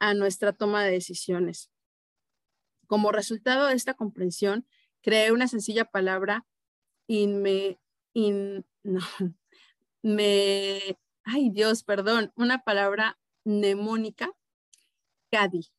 a 0.00 0.14
nuestra 0.14 0.52
toma 0.52 0.82
de 0.82 0.90
decisiones. 0.90 1.70
Como 2.88 3.12
resultado 3.12 3.68
de 3.68 3.74
esta 3.74 3.94
comprensión, 3.94 4.66
creé 5.02 5.32
una 5.32 5.48
sencilla 5.48 5.84
palabra 5.84 6.46
y 7.06 7.26
me, 7.26 7.78
no, 8.14 9.00
me, 10.02 10.98
ay 11.24 11.50
Dios, 11.50 11.84
perdón, 11.84 12.32
una 12.36 12.64
palabra 12.64 13.18
mnemónica 13.44 14.30
CADI, 15.30 15.72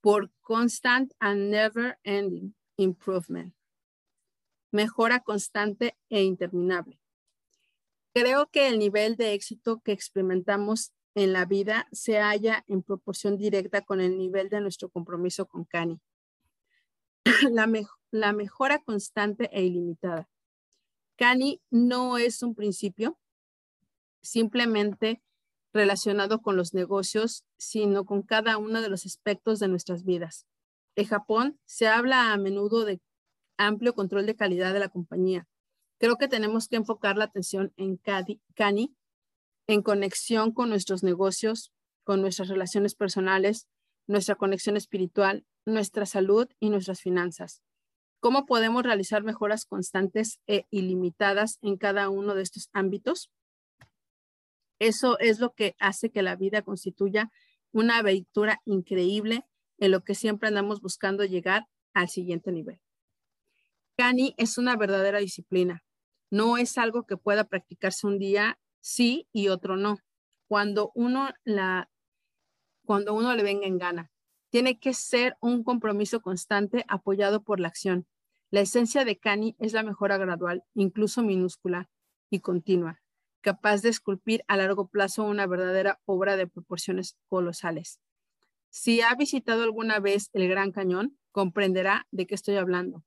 por 0.00 0.30
Constant 0.40 1.12
and 1.20 1.50
Never 1.50 1.98
Ending 2.02 2.54
Improvement. 2.76 3.54
Mejora 4.72 5.20
constante 5.20 5.96
e 6.10 6.22
interminable. 6.24 6.98
Creo 8.12 8.48
que 8.50 8.68
el 8.68 8.78
nivel 8.78 9.16
de 9.16 9.32
éxito 9.34 9.80
que 9.80 9.92
experimentamos 9.92 10.92
en 11.14 11.32
la 11.32 11.44
vida 11.44 11.88
se 11.92 12.18
halla 12.18 12.64
en 12.66 12.82
proporción 12.82 13.38
directa 13.38 13.82
con 13.82 14.00
el 14.00 14.18
nivel 14.18 14.48
de 14.48 14.60
nuestro 14.60 14.88
compromiso 14.88 15.46
con 15.46 15.64
Cani. 15.64 16.00
La, 17.52 17.66
la 18.14 18.32
mejora 18.32 18.78
constante 18.78 19.50
e 19.52 19.64
ilimitada. 19.64 20.28
Cani 21.16 21.60
no 21.70 22.16
es 22.16 22.44
un 22.44 22.54
principio, 22.54 23.18
simplemente 24.22 25.20
relacionado 25.72 26.40
con 26.40 26.56
los 26.56 26.74
negocios, 26.74 27.44
sino 27.56 28.04
con 28.04 28.22
cada 28.22 28.56
uno 28.56 28.80
de 28.82 28.88
los 28.88 29.04
aspectos 29.04 29.58
de 29.58 29.66
nuestras 29.66 30.04
vidas. 30.04 30.46
En 30.94 31.06
Japón 31.06 31.58
se 31.64 31.88
habla 31.88 32.32
a 32.32 32.36
menudo 32.36 32.84
de 32.84 33.00
amplio 33.56 33.94
control 33.94 34.26
de 34.26 34.36
calidad 34.36 34.72
de 34.72 34.78
la 34.78 34.90
compañía. 34.90 35.48
Creo 35.98 36.16
que 36.16 36.28
tenemos 36.28 36.68
que 36.68 36.76
enfocar 36.76 37.16
la 37.16 37.24
atención 37.24 37.72
en 37.76 37.96
Kani, 37.96 38.94
en 39.66 39.82
conexión 39.82 40.52
con 40.52 40.68
nuestros 40.68 41.02
negocios, 41.02 41.72
con 42.04 42.20
nuestras 42.20 42.46
relaciones 42.46 42.94
personales, 42.94 43.66
nuestra 44.06 44.36
conexión 44.36 44.76
espiritual, 44.76 45.44
nuestra 45.66 46.06
salud 46.06 46.46
y 46.60 46.70
nuestras 46.70 47.00
finanzas. 47.00 47.64
¿Cómo 48.24 48.46
podemos 48.46 48.84
realizar 48.84 49.22
mejoras 49.22 49.66
constantes 49.66 50.40
e 50.46 50.64
ilimitadas 50.70 51.58
en 51.60 51.76
cada 51.76 52.08
uno 52.08 52.34
de 52.34 52.40
estos 52.40 52.70
ámbitos? 52.72 53.30
Eso 54.78 55.18
es 55.18 55.40
lo 55.40 55.52
que 55.52 55.76
hace 55.78 56.08
que 56.08 56.22
la 56.22 56.34
vida 56.34 56.62
constituya 56.62 57.30
una 57.70 57.98
aventura 57.98 58.62
increíble 58.64 59.44
en 59.76 59.90
lo 59.90 60.04
que 60.04 60.14
siempre 60.14 60.48
andamos 60.48 60.80
buscando 60.80 61.26
llegar 61.26 61.66
al 61.92 62.08
siguiente 62.08 62.50
nivel. 62.50 62.80
Cani 63.94 64.34
es 64.38 64.56
una 64.56 64.74
verdadera 64.74 65.18
disciplina. 65.18 65.84
No 66.30 66.56
es 66.56 66.78
algo 66.78 67.04
que 67.04 67.18
pueda 67.18 67.44
practicarse 67.44 68.06
un 68.06 68.18
día 68.18 68.58
sí 68.80 69.28
y 69.34 69.48
otro 69.48 69.76
no. 69.76 69.98
Cuando 70.48 70.92
uno 70.94 71.28
la 71.44 71.90
cuando 72.86 73.12
uno 73.12 73.34
le 73.34 73.42
venga 73.42 73.66
en 73.66 73.76
gana. 73.76 74.10
Tiene 74.48 74.78
que 74.78 74.94
ser 74.94 75.36
un 75.42 75.62
compromiso 75.62 76.22
constante 76.22 76.86
apoyado 76.88 77.42
por 77.42 77.60
la 77.60 77.68
acción. 77.68 78.06
La 78.54 78.60
esencia 78.60 79.04
de 79.04 79.18
Cani 79.18 79.56
es 79.58 79.72
la 79.72 79.82
mejora 79.82 80.16
gradual, 80.16 80.62
incluso 80.74 81.24
minúscula 81.24 81.90
y 82.30 82.38
continua 82.38 83.02
capaz 83.40 83.82
de 83.82 83.88
esculpir 83.88 84.44
a 84.46 84.56
largo 84.56 84.86
plazo 84.86 85.24
una 85.24 85.48
verdadera 85.48 86.00
obra 86.04 86.36
de 86.36 86.46
proporciones 86.46 87.16
colosales. 87.26 87.98
Si 88.70 89.00
ha 89.00 89.12
visitado 89.16 89.64
alguna 89.64 89.98
vez 89.98 90.30
el 90.34 90.48
Gran 90.48 90.70
Cañón, 90.70 91.18
comprenderá 91.32 92.06
de 92.12 92.28
qué 92.28 92.36
estoy 92.36 92.54
hablando. 92.54 93.02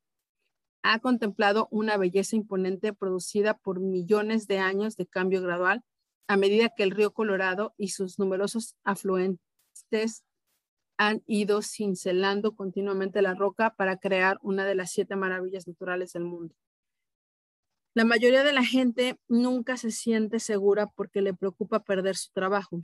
Ha 0.83 0.99
contemplado 0.99 1.69
una 1.71 1.95
belleza 1.95 2.35
imponente 2.35 2.91
producida 2.91 3.57
por 3.57 3.79
millones 3.79 4.47
de 4.47 4.59
años 4.59 4.97
de 4.97 5.07
cambio 5.07 5.41
gradual 5.41 5.81
a 6.27 6.35
medida 6.35 6.73
que 6.75 6.83
el 6.83 6.91
río 6.91 7.13
Colorado 7.13 7.73
y 7.77 7.87
sus 7.87 8.19
numerosos 8.19 8.75
afluentes 8.83 10.25
han 10.97 11.23
ido 11.27 11.61
cincelando 11.61 12.55
continuamente 12.55 13.21
la 13.21 13.35
roca 13.35 13.75
para 13.75 13.97
crear 13.97 14.39
una 14.41 14.65
de 14.65 14.75
las 14.75 14.91
siete 14.91 15.15
maravillas 15.15 15.67
naturales 15.67 16.13
del 16.13 16.23
mundo. 16.23 16.55
La 17.93 18.05
mayoría 18.05 18.43
de 18.43 18.53
la 18.53 18.63
gente 18.63 19.19
nunca 19.27 19.77
se 19.77 19.91
siente 19.91 20.39
segura 20.39 20.87
porque 20.87 21.21
le 21.21 21.33
preocupa 21.33 21.83
perder 21.83 22.15
su 22.15 22.31
trabajo. 22.31 22.79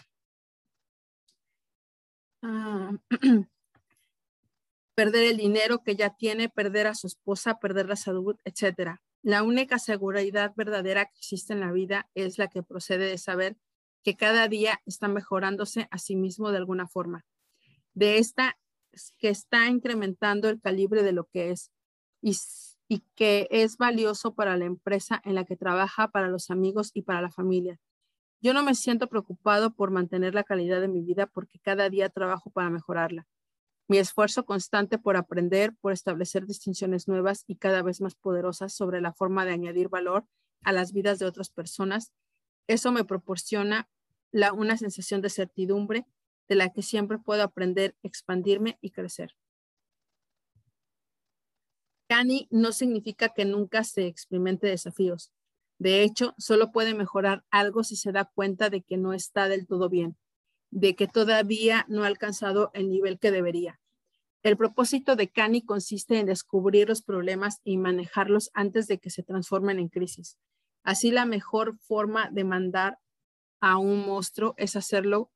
Ah, 2.41 2.91
perder 4.95 5.23
el 5.25 5.37
dinero 5.37 5.83
que 5.83 5.95
ya 5.95 6.15
tiene, 6.15 6.49
perder 6.49 6.87
a 6.87 6.95
su 6.95 7.07
esposa, 7.07 7.59
perder 7.59 7.87
la 7.87 7.95
salud, 7.95 8.37
etc. 8.43 8.97
La 9.21 9.43
única 9.43 9.79
seguridad 9.79 10.53
verdadera 10.55 11.05
que 11.05 11.19
existe 11.19 11.53
en 11.53 11.59
la 11.61 11.71
vida 11.71 12.09
es 12.15 12.37
la 12.37 12.47
que 12.47 12.63
procede 12.63 13.05
de 13.05 13.17
saber 13.17 13.55
que 14.03 14.15
cada 14.15 14.47
día 14.47 14.81
está 14.85 15.07
mejorándose 15.07 15.87
a 15.91 15.97
sí 15.97 16.15
mismo 16.15 16.51
de 16.51 16.57
alguna 16.57 16.87
forma. 16.87 17.23
De 17.93 18.17
esta 18.17 18.57
que 19.17 19.29
está 19.29 19.67
incrementando 19.67 20.49
el 20.49 20.61
calibre 20.61 21.03
de 21.03 21.13
lo 21.13 21.25
que 21.25 21.51
es 21.51 21.71
y 22.21 22.99
que 23.15 23.47
es 23.51 23.77
valioso 23.77 24.33
para 24.35 24.57
la 24.57 24.65
empresa 24.65 25.21
en 25.25 25.35
la 25.35 25.45
que 25.45 25.55
trabaja, 25.55 26.09
para 26.09 26.27
los 26.27 26.51
amigos 26.51 26.91
y 26.93 27.03
para 27.03 27.21
la 27.21 27.31
familia. 27.31 27.79
Yo 28.41 28.53
no 28.53 28.61
me 28.61 28.75
siento 28.75 29.07
preocupado 29.07 29.73
por 29.73 29.89
mantener 29.89 30.35
la 30.35 30.43
calidad 30.43 30.81
de 30.81 30.89
mi 30.89 31.01
vida 31.01 31.27
porque 31.27 31.59
cada 31.59 31.89
día 31.89 32.09
trabajo 32.09 32.49
para 32.49 32.69
mejorarla. 32.69 33.25
Mi 33.87 33.97
esfuerzo 33.97 34.45
constante 34.45 34.97
por 34.97 35.17
aprender, 35.17 35.73
por 35.79 35.93
establecer 35.93 36.45
distinciones 36.45 37.07
nuevas 37.07 37.45
y 37.47 37.55
cada 37.55 37.81
vez 37.81 38.01
más 38.01 38.15
poderosas 38.15 38.73
sobre 38.73 39.01
la 39.01 39.13
forma 39.13 39.45
de 39.45 39.53
añadir 39.53 39.89
valor 39.89 40.25
a 40.63 40.71
las 40.71 40.93
vidas 40.93 41.19
de 41.19 41.25
otras 41.25 41.49
personas, 41.49 42.13
eso 42.67 42.91
me 42.91 43.05
proporciona 43.05 43.89
la, 44.31 44.53
una 44.53 44.77
sensación 44.77 45.21
de 45.21 45.29
certidumbre 45.29 46.05
de 46.47 46.55
la 46.55 46.69
que 46.69 46.81
siempre 46.81 47.17
puedo 47.17 47.43
aprender, 47.43 47.95
expandirme 48.03 48.77
y 48.81 48.91
crecer. 48.91 49.35
Cani 52.07 52.47
no 52.51 52.71
significa 52.71 53.29
que 53.29 53.45
nunca 53.45 53.83
se 53.83 54.07
experimente 54.07 54.67
desafíos. 54.67 55.31
De 55.79 56.03
hecho, 56.03 56.35
solo 56.37 56.71
puede 56.71 56.93
mejorar 56.93 57.43
algo 57.49 57.83
si 57.83 57.95
se 57.95 58.11
da 58.11 58.25
cuenta 58.25 58.69
de 58.69 58.81
que 58.81 58.97
no 58.97 59.13
está 59.13 59.49
del 59.49 59.65
todo 59.65 59.89
bien, 59.89 60.17
de 60.69 60.95
que 60.95 61.07
todavía 61.07 61.85
no 61.89 62.03
ha 62.03 62.07
alcanzado 62.07 62.71
el 62.73 62.89
nivel 62.89 63.19
que 63.19 63.31
debería. 63.31 63.79
El 64.43 64.57
propósito 64.57 65.15
de 65.15 65.29
Cani 65.29 65.61
consiste 65.61 66.19
en 66.19 66.25
descubrir 66.25 66.89
los 66.89 67.01
problemas 67.01 67.61
y 67.63 67.77
manejarlos 67.77 68.51
antes 68.53 68.87
de 68.87 68.99
que 68.99 69.09
se 69.09 69.23
transformen 69.23 69.79
en 69.79 69.87
crisis. 69.87 70.37
Así 70.83 71.11
la 71.11 71.25
mejor 71.25 71.77
forma 71.79 72.29
de 72.29 72.43
mandar 72.43 72.99
a 73.61 73.77
un 73.77 74.05
monstruo 74.05 74.53
es 74.57 74.75
hacerlo 74.75 75.31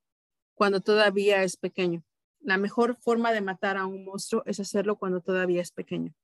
cuando 0.57 0.81
todavía 0.81 1.43
es 1.43 1.55
pequeño. 1.55 2.03
La 2.39 2.57
mejor 2.57 2.95
forma 2.95 3.31
de 3.31 3.41
matar 3.41 3.77
a 3.77 3.85
un 3.85 4.03
monstruo 4.03 4.41
es 4.47 4.59
hacerlo 4.59 4.97
cuando 4.97 5.21
todavía 5.21 5.61
es 5.61 5.71
pequeño. 5.71 6.15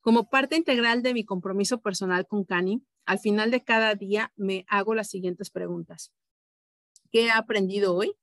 Como 0.00 0.30
parte 0.30 0.54
integral 0.54 1.02
de 1.02 1.12
mi 1.12 1.24
compromiso 1.24 1.80
personal 1.80 2.28
con 2.28 2.44
Cani, 2.44 2.84
al 3.06 3.18
final 3.18 3.50
de 3.50 3.64
cada 3.64 3.96
día 3.96 4.32
me 4.36 4.64
hago 4.68 4.94
las 4.94 5.10
siguientes 5.10 5.50
preguntas. 5.50 6.12
¿Qué 7.10 7.26
he 7.26 7.30
aprendido 7.32 7.96
hoy? 7.96 8.14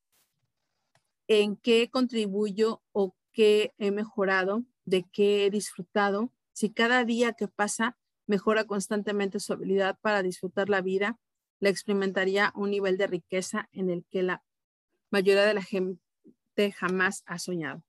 ¿En 1.28 1.58
qué 1.58 1.90
contribuyo 1.90 2.82
o 2.94 3.14
qué 3.34 3.74
he 3.78 3.92
mejorado? 3.92 4.64
¿De 4.86 5.04
qué 5.12 5.46
he 5.46 5.50
disfrutado? 5.50 6.32
Si 6.54 6.70
cada 6.70 7.04
día 7.04 7.34
que 7.34 7.50
pasa 7.50 7.98
mejora 8.28 8.64
constantemente 8.64 9.42
su 9.42 9.52
habilidad 9.52 10.00
para 10.00 10.24
disfrutar 10.24 10.70
la 10.70 10.80
vida, 10.80 11.20
le 11.60 11.68
experimentaría 11.68 12.54
un 12.56 12.70
nivel 12.70 12.98
de 12.98 13.08
riqueza 13.08 13.68
en 13.74 13.90
el 13.90 14.06
que 14.10 14.24
la 14.24 14.42
mayoría 15.14 15.46
de 15.46 15.54
la 15.54 15.62
gente 15.62 16.00
jamás 16.76 17.22
ha 17.28 17.38
soñado. 17.38 17.84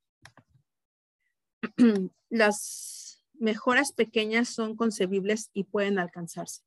Las 2.29 3.25
mejoras 3.33 3.93
pequeñas 3.93 4.51
son 4.51 4.77
concebibles 4.77 5.49
y 5.55 5.65
pueden 5.65 5.99
alcanzarse. 5.99 6.63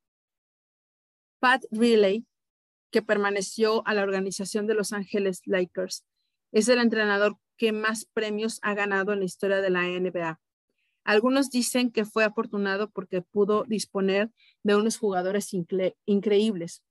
Pat 1.39 1.63
Riley, 1.69 2.25
que 2.89 3.03
permaneció 3.03 3.87
a 3.87 3.93
la 3.93 4.01
organización 4.01 4.65
de 4.65 4.73
Los 4.73 4.93
Ángeles 4.93 5.41
Lakers, 5.45 6.03
es 6.51 6.67
el 6.69 6.79
entrenador 6.79 7.37
que 7.55 7.71
más 7.71 8.05
premios 8.05 8.57
ha 8.63 8.73
ganado 8.73 9.13
en 9.13 9.19
la 9.19 9.25
historia 9.25 9.61
de 9.61 9.69
la 9.69 9.83
NBA. 9.83 10.39
Algunos 11.03 11.51
dicen 11.51 11.91
que 11.91 12.03
fue 12.03 12.23
afortunado 12.23 12.89
porque 12.89 13.21
pudo 13.21 13.63
disponer 13.63 14.31
de 14.63 14.75
unos 14.75 14.97
jugadores 14.97 15.53
increíbles. 15.53 16.81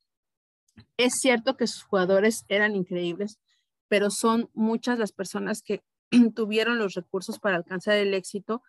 Es 0.96 1.14
cierto 1.20 1.56
que 1.56 1.66
sus 1.66 1.82
jugadores 1.82 2.44
eran 2.48 2.76
increíbles, 2.76 3.40
pero 3.88 4.10
son 4.10 4.50
muchas 4.54 4.98
las 4.98 5.12
personas 5.12 5.62
que 5.62 5.84
tuvieron 6.34 6.78
los 6.78 6.94
recursos 6.94 7.38
para 7.38 7.56
alcanzar 7.56 7.96
el 7.96 8.14
éxito 8.14 8.62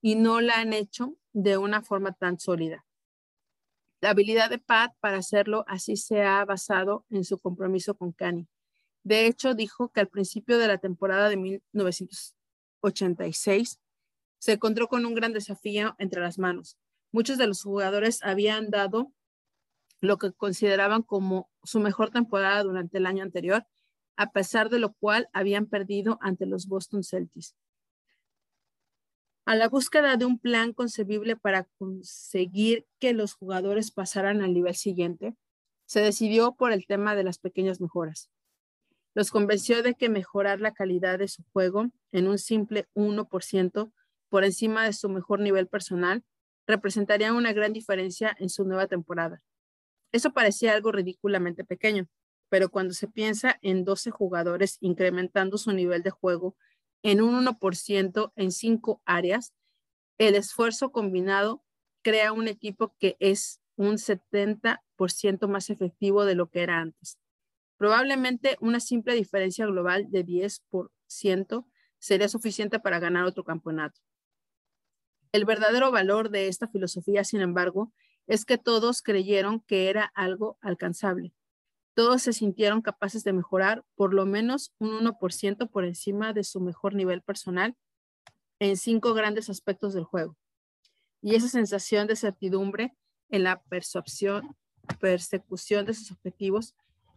y 0.00 0.14
no 0.16 0.40
la 0.40 0.58
han 0.58 0.72
hecho 0.72 1.16
de 1.32 1.58
una 1.58 1.82
forma 1.82 2.12
tan 2.12 2.38
sólida. 2.38 2.86
La 4.00 4.10
habilidad 4.10 4.50
de 4.50 4.58
Pat 4.58 4.94
para 5.00 5.16
hacerlo 5.16 5.64
así 5.66 5.96
se 5.96 6.22
ha 6.22 6.44
basado 6.44 7.04
en 7.08 7.24
su 7.24 7.38
compromiso 7.38 7.96
con 7.96 8.12
Kanye. 8.12 8.46
De 9.02 9.26
hecho, 9.26 9.54
dijo 9.54 9.90
que 9.90 10.00
al 10.00 10.08
principio 10.08 10.58
de 10.58 10.68
la 10.68 10.78
temporada 10.78 11.28
de 11.28 11.36
1986 11.36 13.80
se 14.38 14.52
encontró 14.52 14.88
con 14.88 15.06
un 15.06 15.14
gran 15.14 15.32
desafío 15.32 15.94
entre 15.98 16.20
las 16.20 16.38
manos. 16.38 16.76
Muchos 17.12 17.38
de 17.38 17.46
los 17.46 17.62
jugadores 17.62 18.22
habían 18.22 18.70
dado 18.70 19.12
lo 20.00 20.18
que 20.18 20.32
consideraban 20.32 21.02
como 21.02 21.50
su 21.62 21.80
mejor 21.80 22.10
temporada 22.10 22.62
durante 22.62 22.98
el 22.98 23.06
año 23.06 23.22
anterior, 23.22 23.66
a 24.16 24.32
pesar 24.32 24.70
de 24.70 24.78
lo 24.78 24.92
cual 24.94 25.28
habían 25.32 25.66
perdido 25.66 26.18
ante 26.20 26.46
los 26.46 26.66
Boston 26.66 27.02
Celtics. 27.02 27.54
A 29.44 29.56
la 29.56 29.68
búsqueda 29.68 30.16
de 30.16 30.24
un 30.24 30.38
plan 30.38 30.72
concebible 30.72 31.36
para 31.36 31.64
conseguir 31.78 32.86
que 32.98 33.12
los 33.12 33.34
jugadores 33.34 33.90
pasaran 33.90 34.42
al 34.42 34.54
nivel 34.54 34.74
siguiente, 34.74 35.34
se 35.86 36.00
decidió 36.00 36.54
por 36.54 36.72
el 36.72 36.86
tema 36.86 37.14
de 37.14 37.24
las 37.24 37.38
pequeñas 37.38 37.80
mejoras. 37.80 38.30
Los 39.14 39.30
convenció 39.30 39.82
de 39.82 39.94
que 39.94 40.08
mejorar 40.08 40.60
la 40.60 40.72
calidad 40.72 41.18
de 41.18 41.28
su 41.28 41.44
juego 41.52 41.90
en 42.10 42.26
un 42.26 42.38
simple 42.38 42.88
1% 42.94 43.92
por 44.28 44.44
encima 44.44 44.84
de 44.84 44.92
su 44.92 45.08
mejor 45.08 45.40
nivel 45.40 45.68
personal 45.68 46.24
representaría 46.66 47.32
una 47.32 47.52
gran 47.52 47.72
diferencia 47.72 48.34
en 48.40 48.48
su 48.48 48.64
nueva 48.64 48.86
temporada. 48.86 49.42
Eso 50.10 50.32
parecía 50.32 50.72
algo 50.72 50.90
ridículamente 50.90 51.64
pequeño, 51.64 52.08
pero 52.54 52.68
cuando 52.68 52.94
se 52.94 53.08
piensa 53.08 53.58
en 53.62 53.84
12 53.84 54.12
jugadores 54.12 54.78
incrementando 54.80 55.58
su 55.58 55.72
nivel 55.72 56.04
de 56.04 56.10
juego 56.10 56.54
en 57.02 57.20
un 57.20 57.44
1% 57.44 58.32
en 58.36 58.52
cinco 58.52 59.02
áreas, 59.04 59.52
el 60.18 60.36
esfuerzo 60.36 60.92
combinado 60.92 61.64
crea 62.02 62.32
un 62.32 62.46
equipo 62.46 62.94
que 63.00 63.16
es 63.18 63.60
un 63.74 63.98
70% 63.98 65.48
más 65.48 65.68
efectivo 65.68 66.24
de 66.24 66.36
lo 66.36 66.48
que 66.48 66.62
era 66.62 66.78
antes. 66.78 67.18
Probablemente 67.76 68.56
una 68.60 68.78
simple 68.78 69.16
diferencia 69.16 69.66
global 69.66 70.06
de 70.12 70.24
10% 70.24 71.66
sería 71.98 72.28
suficiente 72.28 72.78
para 72.78 73.00
ganar 73.00 73.24
otro 73.24 73.42
campeonato. 73.42 74.00
El 75.32 75.44
verdadero 75.44 75.90
valor 75.90 76.30
de 76.30 76.46
esta 76.46 76.68
filosofía, 76.68 77.24
sin 77.24 77.40
embargo, 77.40 77.92
es 78.28 78.44
que 78.44 78.58
todos 78.58 79.02
creyeron 79.02 79.58
que 79.58 79.90
era 79.90 80.04
algo 80.14 80.56
alcanzable 80.60 81.34
todos 81.94 82.22
se 82.22 82.32
sintieron 82.32 82.82
capaces 82.82 83.24
de 83.24 83.32
mejorar 83.32 83.84
por 83.94 84.12
lo 84.12 84.26
menos 84.26 84.74
un 84.78 84.90
1% 84.90 85.70
por 85.70 85.84
encima 85.84 86.32
de 86.32 86.44
su 86.44 86.60
mejor 86.60 86.94
nivel 86.94 87.22
personal 87.22 87.76
en 88.58 88.76
cinco 88.76 89.14
grandes 89.14 89.48
aspectos 89.48 89.94
del 89.94 90.04
juego. 90.04 90.36
Y 91.22 91.36
esa 91.36 91.48
sensación 91.48 92.06
de 92.06 92.16
certidumbre 92.16 92.94
en 93.30 93.44
la 93.44 93.62
persecución 93.62 94.56
de 95.86 95.94
sus 95.94 96.10
objetivos 96.12 96.74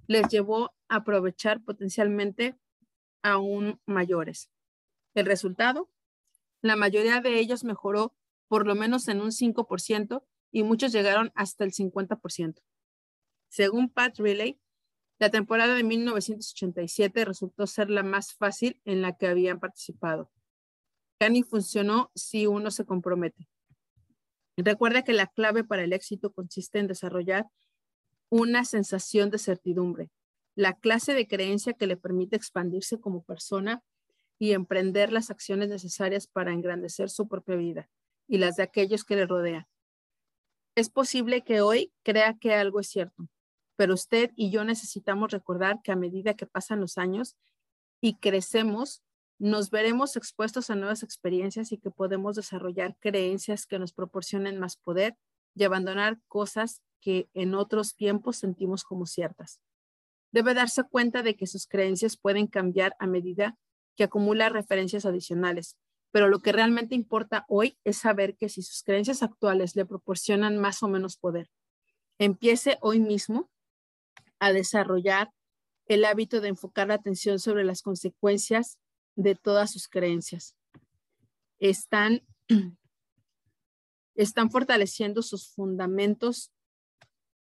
les 0.08 0.28
llevó 0.30 0.74
a 0.88 0.98
aprovechar 0.98 1.62
potencialmente 1.62 2.58
aún 3.22 3.82
mayores. 3.86 4.50
El 5.14 5.26
resultado, 5.26 5.90
la 6.62 6.76
mayoría 6.76 7.20
de 7.22 7.40
ellos 7.40 7.64
mejoró 7.64 8.16
por 8.48 8.66
lo 8.66 8.76
menos 8.76 9.08
en 9.08 9.22
un 9.22 9.32
5% 9.32 10.24
y 10.52 10.64
muchos 10.64 10.92
llegaron 10.94 11.32
hasta 11.36 11.66
el 11.66 11.74
50%. 11.74 12.62
Según 13.50 13.90
Pat 13.90 14.18
Riley, 14.20 14.60
la 15.20 15.32
temporada 15.32 15.76
de 15.76 15.84
1987 15.84 17.26
resultó 17.26 17.66
ser 17.66 17.90
la 17.90 18.04
más 18.04 18.34
fácil 18.34 18.80
en 18.86 19.02
la 19.02 19.18
que 19.18 19.28
habían 19.28 19.60
participado. 19.60 20.32
Cani 21.20 21.42
funcionó 21.44 22.12
si 22.14 22.46
uno 22.46 22.70
se 22.70 22.86
compromete. 22.86 23.50
Recuerda 24.58 25.04
que 25.04 25.14
la 25.14 25.28
clave 25.28 25.64
para 25.64 25.84
el 25.84 25.94
éxito 25.94 26.32
consiste 26.32 26.80
en 26.80 26.88
desarrollar 26.88 27.48
una 28.30 28.66
sensación 28.66 29.30
de 29.30 29.40
certidumbre, 29.40 30.12
la 30.56 30.74
clase 30.74 31.14
de 31.14 31.28
creencia 31.28 31.74
que 31.74 31.88
le 31.88 31.98
permite 31.98 32.36
expandirse 32.36 33.00
como 33.00 33.24
persona 33.24 33.84
y 34.40 34.52
emprender 34.52 35.12
las 35.12 35.32
acciones 35.32 35.70
necesarias 35.70 36.28
para 36.28 36.54
engrandecer 36.54 37.10
su 37.10 37.28
propia 37.28 37.56
vida 37.56 37.90
y 38.28 38.38
las 38.38 38.56
de 38.56 38.64
aquellos 38.64 39.04
que 39.04 39.16
le 39.16 39.26
rodean. 39.26 39.68
Es 40.76 40.90
posible 40.90 41.44
que 41.44 41.62
hoy 41.62 41.92
crea 42.04 42.38
que 42.40 42.54
algo 42.54 42.80
es 42.80 42.88
cierto, 42.88 43.28
pero 43.78 43.94
usted 43.94 44.32
y 44.36 44.50
yo 44.50 44.66
necesitamos 44.66 45.32
recordar 45.32 45.82
que 45.84 45.92
a 45.92 45.96
medida 45.96 46.34
que 46.34 46.48
pasan 46.48 46.82
los 46.82 46.98
años 46.98 47.38
y 48.02 48.16
crecemos, 48.16 49.04
nos 49.40 49.70
veremos 49.70 50.16
expuestos 50.16 50.70
a 50.70 50.76
nuevas 50.76 51.04
experiencias 51.04 51.72
y 51.72 51.78
que 51.78 51.92
podemos 51.92 52.36
desarrollar 52.36 52.98
creencias 53.00 53.68
que 53.68 53.78
nos 53.78 53.94
proporcionen 53.94 54.60
más 54.60 54.78
poder 54.78 55.16
y 55.56 55.64
abandonar 55.64 56.20
cosas 56.28 56.82
que 57.02 57.30
en 57.36 57.54
otros 57.54 57.96
tiempos 57.96 58.38
sentimos 58.38 58.84
como 58.84 59.06
ciertas. 59.06 59.62
Debe 60.32 60.56
darse 60.56 60.84
cuenta 60.84 61.22
de 61.22 61.36
que 61.36 61.46
sus 61.46 61.68
creencias 61.68 62.18
pueden 62.18 62.48
cambiar 62.48 62.96
a 63.00 63.06
medida 63.06 63.58
que 63.96 64.04
acumula 64.04 64.50
referencias 64.50 65.06
adicionales, 65.06 65.78
pero 66.12 66.30
lo 66.30 66.40
que 66.40 66.52
realmente 66.52 66.96
importa 66.96 67.46
hoy 67.48 67.78
es 67.84 67.98
saber 67.98 68.36
que 68.36 68.50
si 68.50 68.64
sus 68.64 68.82
creencias 68.82 69.22
actuales 69.22 69.76
le 69.76 69.86
proporcionan 69.86 70.58
más 70.58 70.82
o 70.82 70.88
menos 70.88 71.16
poder, 71.18 71.52
empiece 72.18 72.80
hoy 72.82 73.00
mismo 73.00 73.52
a 74.40 74.54
desarrollar 74.54 75.32
el 75.88 76.06
hábito 76.06 76.42
de 76.42 76.50
enfocar 76.50 76.88
la 76.88 76.96
atención 76.96 77.40
sobre 77.40 77.64
las 77.64 77.82
consecuencias 77.82 78.80
de 79.16 79.36
todas 79.36 79.72
sus 79.72 79.88
creencias. 79.88 80.56
Están, 81.60 82.26
están 84.16 84.52
fortaleciendo 84.52 85.22
sus 85.22 85.50
fundamentos, 85.50 86.52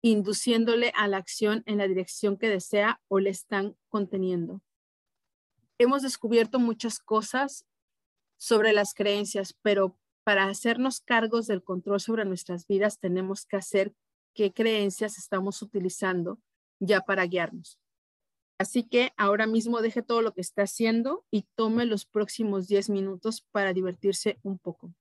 induciéndole 0.01 0.91
a 0.95 1.07
la 1.07 1.17
acción 1.17 1.63
en 1.65 1.77
la 1.77 1.87
dirección 1.87 2.37
que 2.37 2.49
desea 2.49 3.01
o 3.07 3.19
le 3.19 3.29
están 3.29 3.75
conteniendo. 3.89 4.61
Hemos 5.77 6.01
descubierto 6.01 6.59
muchas 6.59 6.99
cosas 6.99 7.65
sobre 8.37 8.73
las 8.73 8.93
creencias, 8.93 9.53
pero 9.61 9.97
para 10.23 10.45
hacernos 10.45 10.99
cargos 11.01 11.47
del 11.47 11.63
control 11.63 11.99
sobre 11.99 12.25
nuestras 12.25 12.67
vidas 12.67 12.99
tenemos 12.99 13.45
que 13.45 13.57
hacer 13.57 13.93
qué 14.33 14.53
creencias 14.53 15.17
estamos 15.17 15.61
utilizando 15.61 16.39
ya 16.79 17.01
para 17.01 17.25
guiarnos. 17.25 17.79
Así 18.59 18.83
que 18.83 19.13
ahora 19.17 19.45
mismo 19.45 19.81
deje 19.81 20.01
todo 20.01 20.21
lo 20.21 20.33
que 20.33 20.41
está 20.41 20.63
haciendo 20.63 21.23
y 21.29 21.43
tome 21.55 21.85
los 21.85 22.05
próximos 22.05 22.67
10 22.67 22.89
minutos 22.89 23.45
para 23.51 23.71
divertirse 23.73 24.39
un 24.41 24.57
poco. 24.57 24.93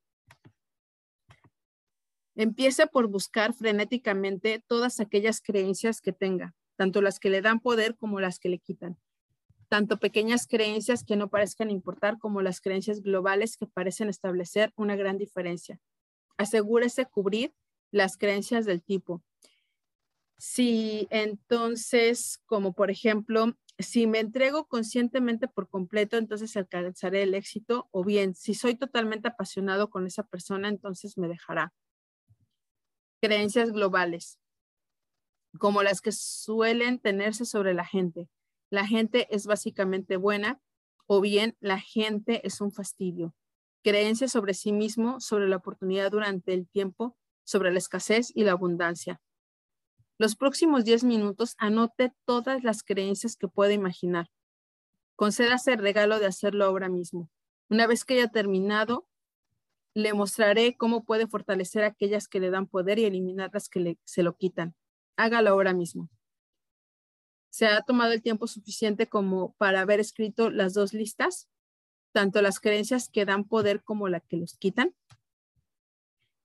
Empiece 2.35 2.87
por 2.87 3.07
buscar 3.07 3.55
frenéticamente 3.55 4.63
todas 4.67 5.01
aquellas 5.01 5.41
creencias 5.41 6.03
que 6.03 6.13
tenga, 6.13 6.55
tanto 6.77 7.01
las 7.01 7.19
que 7.19 7.31
le 7.31 7.41
dan 7.41 7.61
poder 7.61 7.97
como 7.97 8.21
las 8.21 8.39
que 8.39 8.51
le 8.51 8.59
quitan. 8.59 8.99
Tanto 9.69 9.99
pequeñas 9.99 10.47
creencias 10.47 11.03
que 11.03 11.17
no 11.17 11.29
parezcan 11.29 11.71
importar 11.71 12.19
como 12.19 12.43
las 12.43 12.61
creencias 12.61 13.01
globales 13.01 13.57
que 13.57 13.67
parecen 13.67 14.11
establecer 14.11 14.71
una 14.77 14.97
gran 14.97 15.17
diferencia. 15.17 15.81
Asegúrese 16.37 17.07
cubrir 17.07 17.55
las 17.91 18.19
creencias 18.19 18.67
del 18.67 18.83
tipo, 18.83 19.23
si 20.39 21.07
entonces, 21.11 22.43
como 22.47 22.73
por 22.75 22.91
ejemplo, 22.91 23.57
si 23.79 24.07
me 24.07 24.21
entrego 24.21 24.67
conscientemente 24.67 25.49
por 25.49 25.69
completo, 25.69 26.17
entonces 26.17 26.57
alcanzaré 26.57 27.23
el 27.23 27.35
éxito, 27.35 27.89
o 27.91 28.05
bien, 28.05 28.35
si 28.35 28.55
soy 28.55 28.75
totalmente 28.75 29.29
apasionado 29.29 29.91
con 29.91 30.07
esa 30.07 30.23
persona, 30.25 30.69
entonces 30.69 31.19
me 31.19 31.29
dejará. 31.29 31.75
Creencias 33.21 33.73
globales, 33.73 34.39
como 35.59 35.83
las 35.83 36.01
que 36.01 36.13
suelen 36.13 36.99
tenerse 36.99 37.45
sobre 37.45 37.75
la 37.75 37.85
gente. 37.85 38.29
La 38.71 38.87
gente 38.87 39.27
es 39.35 39.47
básicamente 39.47 40.17
buena, 40.17 40.61
o 41.07 41.21
bien 41.21 41.57
la 41.61 41.79
gente 41.79 42.47
es 42.47 42.61
un 42.61 42.73
fastidio. 42.73 43.35
Creencias 43.83 44.33
sobre 44.33 44.55
sí 44.55 44.73
mismo, 44.73 45.21
sobre 45.21 45.49
la 45.49 45.57
oportunidad 45.57 46.11
durante 46.11 46.53
el 46.53 46.69
tiempo, 46.69 47.17
sobre 47.45 47.71
la 47.71 47.79
escasez 47.79 48.33
y 48.35 48.45
la 48.45 48.53
abundancia. 48.53 49.21
Los 50.19 50.35
próximos 50.35 50.85
10 50.85 51.05
minutos 51.05 51.55
anote 51.59 52.13
todas 52.25 52.65
las 52.65 52.83
creencias 52.83 53.37
que 53.37 53.49
pueda 53.49 53.75
imaginar. 53.75 54.31
Concédase 55.15 55.75
el 55.75 55.79
regalo 55.79 56.19
de 56.19 56.27
hacerlo 56.27 56.65
ahora 56.65 56.89
mismo. 56.89 57.31
Una 57.69 57.87
vez 57.87 58.05
que 58.05 58.15
haya 58.15 58.29
terminado, 58.29 59.09
le 59.95 60.15
mostraré 60.15 60.77
cómo 60.77 61.05
puede 61.05 61.27
fortalecer 61.27 61.85
aquellas 61.85 62.29
que 62.29 62.41
le 62.41 62.51
dan 62.51 62.67
poder 62.67 62.99
y 62.99 63.05
eliminar 63.05 63.51
las 63.53 63.69
que 63.69 63.99
se 64.05 64.23
lo 64.23 64.37
quitan. 64.37 64.75
Hágalo 65.17 65.51
ahora 65.51 65.75
mismo. 65.75 66.09
¿Se 67.51 67.67
ha 67.67 67.83
tomado 67.83 68.13
el 68.13 68.23
tiempo 68.23 68.47
suficiente 68.47 69.09
como 69.09 69.55
para 69.55 69.81
haber 69.81 70.01
escrito 70.01 70.51
las 70.51 70.75
dos 70.75 70.93
listas? 70.93 71.49
Tanto 72.13 72.41
las 72.43 72.61
creencias 72.61 73.09
que 73.09 73.25
dan 73.25 73.45
poder 73.45 73.83
como 73.83 74.09
las 74.09 74.23
que 74.25 74.37
los 74.37 74.57
quitan. 74.57 74.95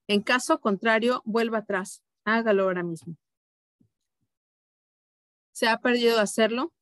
En 0.08 0.22
caso 0.22 0.60
contrario, 0.60 1.22
vuelva 1.24 1.58
atrás. 1.58 2.02
Hágalo 2.24 2.64
ahora 2.64 2.82
mismo. 2.82 3.16
¿Se 5.62 5.68
ha 5.68 5.78
perdido 5.78 6.18
hacerlo? 6.18 6.74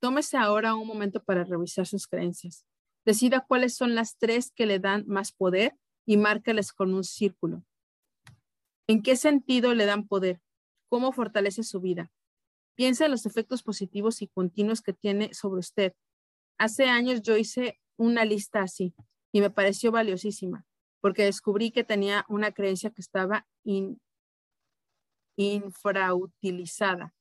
Tómese 0.00 0.36
ahora 0.36 0.76
un 0.76 0.86
momento 0.86 1.20
para 1.24 1.42
revisar 1.42 1.88
sus 1.88 2.06
creencias. 2.06 2.64
Decida 3.04 3.44
cuáles 3.44 3.74
son 3.74 3.96
las 3.96 4.16
tres 4.16 4.52
que 4.52 4.64
le 4.64 4.78
dan 4.78 5.04
más 5.08 5.32
poder 5.32 5.74
y 6.06 6.18
márcales 6.18 6.72
con 6.72 6.94
un 6.94 7.02
círculo. 7.02 7.64
¿En 8.86 9.02
qué 9.02 9.16
sentido 9.16 9.74
le 9.74 9.86
dan 9.86 10.06
poder? 10.06 10.40
¿Cómo 10.88 11.10
fortalece 11.10 11.64
su 11.64 11.80
vida? 11.80 12.12
Piensa 12.76 13.06
en 13.06 13.10
los 13.10 13.26
efectos 13.26 13.64
positivos 13.64 14.22
y 14.22 14.28
continuos 14.28 14.82
que 14.82 14.92
tiene 14.92 15.34
sobre 15.34 15.58
usted. 15.58 15.94
Hace 16.58 16.84
años 16.84 17.22
yo 17.22 17.36
hice 17.36 17.80
una 17.96 18.24
lista 18.24 18.62
así 18.62 18.94
y 19.32 19.40
me 19.40 19.50
pareció 19.50 19.90
valiosísima 19.90 20.64
porque 21.00 21.24
descubrí 21.24 21.72
que 21.72 21.82
tenía 21.82 22.24
una 22.28 22.52
creencia 22.52 22.90
que 22.90 23.02
estaba 23.02 23.48
infrautilizada 25.36 27.16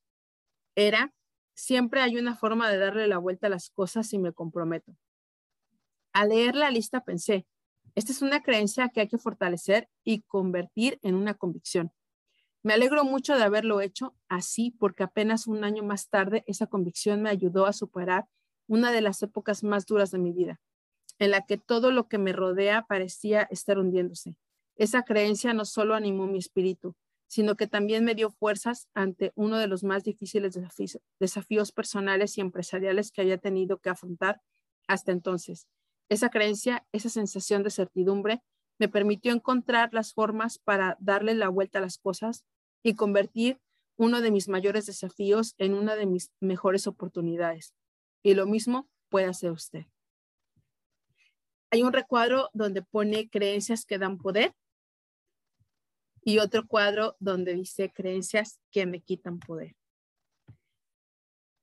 era, 0.78 1.12
siempre 1.56 2.02
hay 2.02 2.18
una 2.18 2.36
forma 2.36 2.70
de 2.70 2.78
darle 2.78 3.08
la 3.08 3.18
vuelta 3.18 3.48
a 3.48 3.50
las 3.50 3.72
cosas 3.72 4.08
si 4.08 4.20
me 4.20 4.32
comprometo. 4.32 4.96
Al 6.13 6.30
leer 6.30 6.56
la 6.56 6.70
lista 6.70 7.04
pensé, 7.04 7.48
esta 7.96 8.12
es 8.12 8.22
una 8.22 8.44
creencia 8.44 8.90
que 8.90 9.02
hay 9.02 9.08
que 9.08 9.18
fortalecer 9.18 9.90
y 10.04 10.22
convertir 10.22 11.00
en 11.02 11.16
una 11.16 11.34
convicción. 11.34 11.92
Me 12.62 12.74
alegro 12.74 13.04
mucho 13.04 13.36
de 13.36 13.44
haberlo 13.44 13.82
hecho 13.82 14.16
así 14.30 14.70
porque 14.70 15.04
apenas 15.04 15.48
un 15.48 15.63
año 15.63 15.84
más 15.84 16.10
tarde 16.10 16.44
esa 16.46 16.68
convicción 16.68 17.24
me 17.24 17.30
ayudó 17.32 17.66
a 17.66 17.74
superar 17.74 18.28
una 18.68 18.92
de 18.92 19.02
las 19.02 19.24
épocas 19.24 19.63
más 19.63 19.88
duras 19.88 20.12
de 20.12 20.20
mi 20.20 20.32
vida, 20.32 20.60
en 21.18 21.32
la 21.32 21.46
que 21.46 21.58
todo 21.58 21.92
lo 21.92 22.08
que 22.08 22.20
me 22.20 22.34
rodea 22.34 22.86
parecía 22.88 23.48
estar 23.50 23.80
hundiéndose. 23.80 24.38
Esa 24.76 25.02
creencia 25.04 25.54
no 25.54 25.66
solo 25.66 25.96
animó 25.96 26.28
mi 26.28 26.38
espíritu, 26.38 26.96
sino 27.28 27.56
que 27.56 27.68
también 27.68 28.06
me 28.06 28.16
dio 28.16 28.32
fuerzas 28.32 28.88
ante 28.94 29.32
uno 29.36 29.58
de 29.58 29.68
los 29.68 29.84
más 29.84 30.04
difíciles 30.04 30.58
desafíos, 31.20 31.72
personales 31.72 32.38
y 32.38 32.42
empresariales 32.42 33.12
que 33.12 33.22
había 33.22 33.38
tenido 33.38 33.80
que 33.80 33.90
afrontar 33.90 34.42
hasta 34.88 35.12
entonces. 35.12 35.68
Esa 36.10 36.30
creencia, 36.30 36.88
esa 36.94 37.10
sensación 37.10 37.63
de 37.63 37.70
certidumbre, 37.70 38.42
me 38.80 38.88
permitió 38.88 39.34
encontrar 39.34 39.94
las 39.94 40.13
formas 40.13 40.60
para 40.60 40.96
darle 41.00 41.36
la 41.36 41.50
vuelta 41.50 41.80
a 41.80 41.82
las 41.82 41.98
cosas 41.98 42.46
y 42.84 42.96
convertir 42.96 43.60
uno 43.98 44.22
de 44.22 44.32
mis 44.32 44.48
mayores 44.48 44.86
desafíos 44.86 45.56
en 45.58 45.74
una 45.74 45.96
de 45.96 46.06
mis 46.06 46.32
mejores 46.40 46.88
oportunidades. 46.88 47.74
Y 48.24 48.36
lo 48.36 48.46
mismo 48.46 48.88
puede 49.10 49.26
hacer 49.26 49.52
usted. 49.52 49.86
Hay 51.72 51.84
un 51.84 51.92
recuadro 51.92 52.50
donde 52.54 52.84
pone 52.84 53.30
creencias 53.30 53.86
que 53.86 53.98
dan 53.98 54.18
poder 54.18 54.54
y 56.28 56.40
otro 56.40 56.68
cuadro 56.68 57.16
donde 57.22 57.54
dice 57.54 57.90
creencias 57.90 58.60
que 58.70 58.86
me 58.86 59.00
quitan 59.00 59.40
poder. 59.40 59.78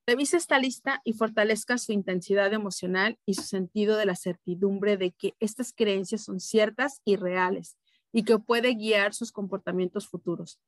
Revise 0.06 0.38
esta 0.38 0.58
lista 0.58 1.02
y 1.04 1.12
fortalezca 1.12 1.76
su 1.76 1.92
intensidad 1.92 2.50
emocional 2.50 3.18
y 3.26 3.34
su 3.34 3.42
sentido 3.42 3.98
de 3.98 4.06
la 4.06 4.16
certidumbre 4.16 4.96
de 4.96 5.10
que 5.10 5.34
estas 5.38 5.74
creencias 5.74 6.22
son 6.24 6.40
ciertas 6.40 7.02
y 7.04 7.16
reales 7.16 7.76
y 8.10 8.22
que 8.22 8.38
puede 8.38 8.72
guiar 8.72 9.12
sus 9.12 9.32
comportamientos 9.32 10.08
futuros. 10.08 10.58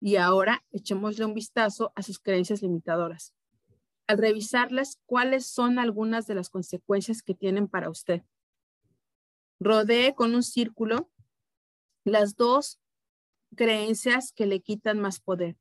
Y 0.00 0.16
ahora 0.16 0.64
echémosle 0.72 1.24
un 1.24 1.34
vistazo 1.34 1.92
a 1.94 2.02
sus 2.02 2.18
creencias 2.18 2.60
limitadoras. 2.60 3.34
Al 4.08 4.18
revisarlas, 4.18 4.98
¿cuáles 5.06 5.46
son 5.46 5.78
algunas 5.78 6.26
de 6.26 6.34
las 6.34 6.50
consecuencias 6.50 7.22
que 7.22 7.34
tienen 7.34 7.68
para 7.68 7.88
usted? 7.88 8.22
Rodee 9.60 10.16
con 10.16 10.34
un 10.34 10.42
círculo 10.42 11.08
las 12.04 12.34
dos 12.34 12.80
creencias 13.54 14.32
que 14.32 14.46
le 14.46 14.60
quitan 14.60 15.00
más 15.00 15.20
poder. 15.20 15.56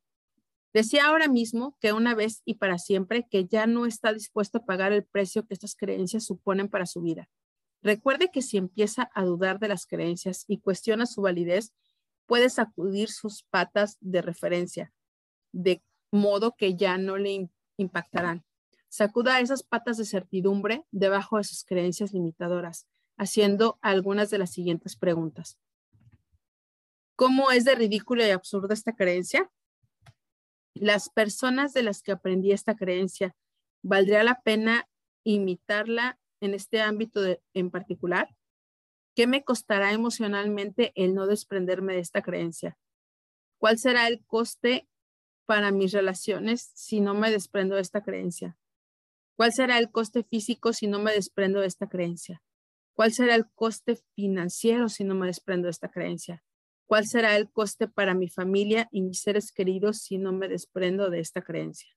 Decía 0.74 1.06
ahora 1.06 1.28
mismo 1.28 1.78
que 1.80 1.94
una 1.94 2.16
vez 2.16 2.42
y 2.46 2.56
para 2.56 2.80
siempre 2.80 3.28
que 3.30 3.46
ya 3.46 3.68
no 3.68 3.86
está 3.86 4.12
dispuesto 4.12 4.58
a 4.58 4.66
pagar 4.66 4.92
el 4.92 5.06
precio 5.06 5.46
que 5.46 5.54
estas 5.54 5.76
creencias 5.76 6.26
suponen 6.26 6.68
para 6.68 6.88
su 6.88 7.02
vida. 7.02 7.30
Recuerde 7.84 8.32
que 8.32 8.42
si 8.42 8.58
empieza 8.58 9.12
a 9.14 9.24
dudar 9.24 9.60
de 9.60 9.68
las 9.68 9.86
creencias 9.86 10.46
y 10.48 10.60
cuestiona 10.60 11.06
su 11.06 11.22
validez, 11.22 11.74
puede 12.26 12.50
sacudir 12.50 13.10
sus 13.10 13.44
patas 13.44 13.98
de 14.00 14.22
referencia, 14.22 14.94
de 15.52 15.84
modo 16.12 16.56
que 16.56 16.76
ya 16.76 16.98
no 16.98 17.18
le 17.18 17.50
impactarán. 17.78 18.44
Sacuda 18.90 19.40
esas 19.42 19.64
patas 19.64 19.98
de 19.98 20.06
certidumbre 20.06 20.86
debajo 20.92 21.38
de 21.38 21.44
sus 21.44 21.66
creencias 21.66 22.14
limitadoras, 22.14 22.88
haciendo 23.18 23.78
algunas 23.82 24.30
de 24.30 24.38
las 24.38 24.52
siguientes 24.52 24.96
preguntas. 24.96 25.60
¿Cómo 27.24 27.52
es 27.52 27.64
de 27.64 27.74
ridícula 27.74 28.28
y 28.28 28.32
absurda 28.32 28.74
esta 28.74 28.92
creencia? 28.92 29.50
Las 30.74 31.10
personas 31.10 31.72
de 31.72 31.82
las 31.82 32.02
que 32.02 32.12
aprendí 32.12 32.52
esta 32.52 32.76
creencia, 32.76 33.34
¿valdría 33.82 34.26
la 34.26 34.42
pena 34.42 34.90
imitarla 35.24 36.20
en 36.42 36.54
este 36.54 36.82
ámbito 36.82 37.22
en 37.54 37.72
particular? 37.72 38.36
¿Qué 39.16 39.26
me 39.26 39.46
costará 39.46 39.94
emocionalmente 39.94 40.92
el 40.96 41.16
no 41.16 41.26
desprenderme 41.26 41.94
de 41.94 42.00
esta 42.02 42.22
creencia? 42.22 42.78
¿Cuál 43.58 43.78
será 43.78 44.10
el 44.10 44.26
coste 44.26 44.90
para 45.46 45.72
mis 45.72 45.94
relaciones 45.94 46.74
si 46.76 47.00
no 47.00 47.14
me 47.14 47.32
desprendo 47.32 47.76
de 47.76 47.84
esta 47.84 48.04
creencia? 48.04 48.58
¿Cuál 49.38 49.54
será 49.54 49.78
el 49.78 49.92
coste 49.92 50.26
físico 50.26 50.74
si 50.74 50.88
no 50.88 51.00
me 51.00 51.14
desprendo 51.14 51.62
de 51.62 51.68
esta 51.68 51.88
creencia? 51.88 52.44
¿Cuál 52.96 53.14
será 53.14 53.36
el 53.36 53.50
coste 53.50 53.98
financiero 54.14 54.90
si 54.90 55.06
no 55.06 55.16
me 55.16 55.28
desprendo 55.28 55.68
de 55.68 55.72
esta 55.72 55.88
creencia? 55.88 56.44
¿Cuál 56.86 57.08
será 57.08 57.36
el 57.38 57.50
coste 57.50 57.88
para 57.88 58.14
mi 58.14 58.30
familia 58.30 58.88
y 58.92 59.02
mis 59.02 59.22
seres 59.22 59.52
queridos 59.52 60.00
si 60.00 60.18
no 60.18 60.32
me 60.32 60.48
desprendo 60.48 61.10
de 61.10 61.20
esta 61.20 61.42
creencia? 61.42 61.90